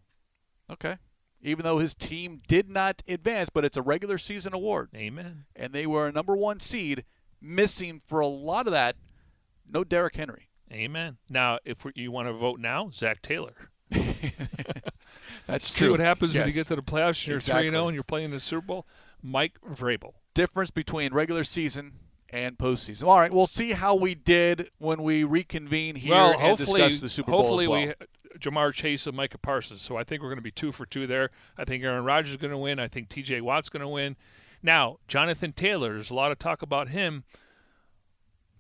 Okay. 0.70 0.98
Even 1.42 1.64
though 1.64 1.80
his 1.80 1.96
team 1.96 2.42
did 2.48 2.70
not 2.70 3.02
advance, 3.08 3.50
but 3.50 3.66
it's 3.66 3.78
a 3.78 3.82
regular 3.82 4.18
season 4.20 4.54
award. 4.54 4.90
Amen. 4.96 5.46
And 5.56 5.74
they 5.74 5.88
were 5.88 6.08
a 6.08 6.12
number 6.12 6.36
one 6.36 6.60
seed, 6.60 7.04
missing 7.42 8.00
for 8.08 8.20
a 8.20 8.28
lot 8.28 8.68
of 8.68 8.74
that. 8.74 8.96
No 9.68 9.84
Derrick 9.84 10.16
Henry. 10.16 10.50
Amen. 10.72 11.18
Now, 11.30 11.58
if 11.66 11.78
you 11.96 12.12
want 12.12 12.28
to 12.28 12.34
vote 12.34 12.60
now, 12.60 12.92
Zac 12.94 13.22
Taylor. 13.22 13.72
That's 15.48 15.68
See 15.68 15.86
true. 15.86 15.92
what 15.92 16.00
happens 16.00 16.34
when 16.34 16.48
you 16.48 16.54
get 16.54 16.68
to 16.68 16.76
the 16.76 16.82
playoffs 16.82 17.20
and 17.22 17.28
you're 17.28 17.36
oh 17.36 17.38
Exactly. 17.38 17.70
3 17.70 17.72
0 17.72 17.88
and 17.88 17.96
you're 17.96 18.04
playing 18.04 18.32
the 18.32 18.40
Super 18.40 18.66
Bowl. 18.68 18.88
Mike 19.22 19.60
Vrabel. 19.62 20.14
Difference 20.34 20.72
between 20.72 21.14
regular 21.14 21.44
season 21.44 21.94
and 22.30 22.58
postseason. 22.58 23.04
All 23.08 23.20
right, 23.20 23.34
we'll 23.34 23.48
see 23.48 23.74
how 23.74 23.96
we 23.96 24.16
did 24.16 24.70
when 24.78 25.04
we 25.04 25.24
reconvene 25.24 25.96
here 25.96 26.12
well, 26.12 26.32
and 26.32 26.42
hopefully, 26.42 26.82
discuss 26.82 27.02
the 27.02 27.10
Super 27.10 27.32
Bowl. 27.32 27.42
hopefully 27.42 27.68
well. 27.68 27.88
we 27.88 27.94
Ja'Marr 28.40 28.74
Chase 28.74 29.08
and 29.08 29.16
Micah 29.16 29.38
Parsons. 29.38 29.82
So 29.82 29.98
I 29.98 30.04
think 30.04 30.22
we're 30.22 30.30
going 30.30 30.38
to 30.38 30.42
be 30.44 30.52
two 30.52 30.72
for 30.72 30.86
two 30.86 31.06
there. 31.06 31.30
I 31.58 31.66
think 31.66 31.84
Aaron 31.84 32.06
Rodgers 32.06 32.32
is 32.32 32.38
going 32.38 32.52
to 32.52 32.58
win. 32.58 32.80
I 32.80 32.88
think 32.88 33.10
T.J. 33.10 33.42
Watt's 33.42 33.68
going 33.70 33.82
to 33.82 33.88
win. 33.90 34.16
Now, 34.64 34.98
Jonathan 35.08 35.52
Taylor. 35.52 35.94
There's 35.94 36.10
a 36.10 36.16
lot 36.16 36.32
of 36.32 36.40
talk 36.40 36.62
about 36.62 36.90
him. 36.90 37.24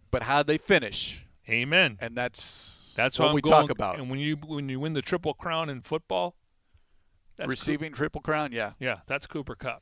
But 0.09 0.23
how 0.23 0.43
they 0.43 0.57
finish, 0.57 1.25
Amen. 1.47 1.97
and 2.01 2.17
that's 2.17 2.91
That's 2.95 3.17
what 3.17 3.27
what 3.27 3.35
we 3.35 3.41
going, 3.41 3.61
talk 3.61 3.69
about. 3.69 3.97
And 3.97 4.09
when 4.09 4.19
you 4.19 4.35
when 4.35 4.67
you 4.67 4.77
win 4.77 4.91
the 4.93 5.01
triple 5.01 5.33
crown 5.33 5.69
in 5.69 5.81
football, 5.81 6.35
Receiving 7.47 7.93
triple 7.93 8.21
crown, 8.21 8.51
yeah. 8.51 8.73
yeah, 8.79 8.99
that's 9.07 9.25
Cooper 9.25 9.55
Kupp. 9.55 9.81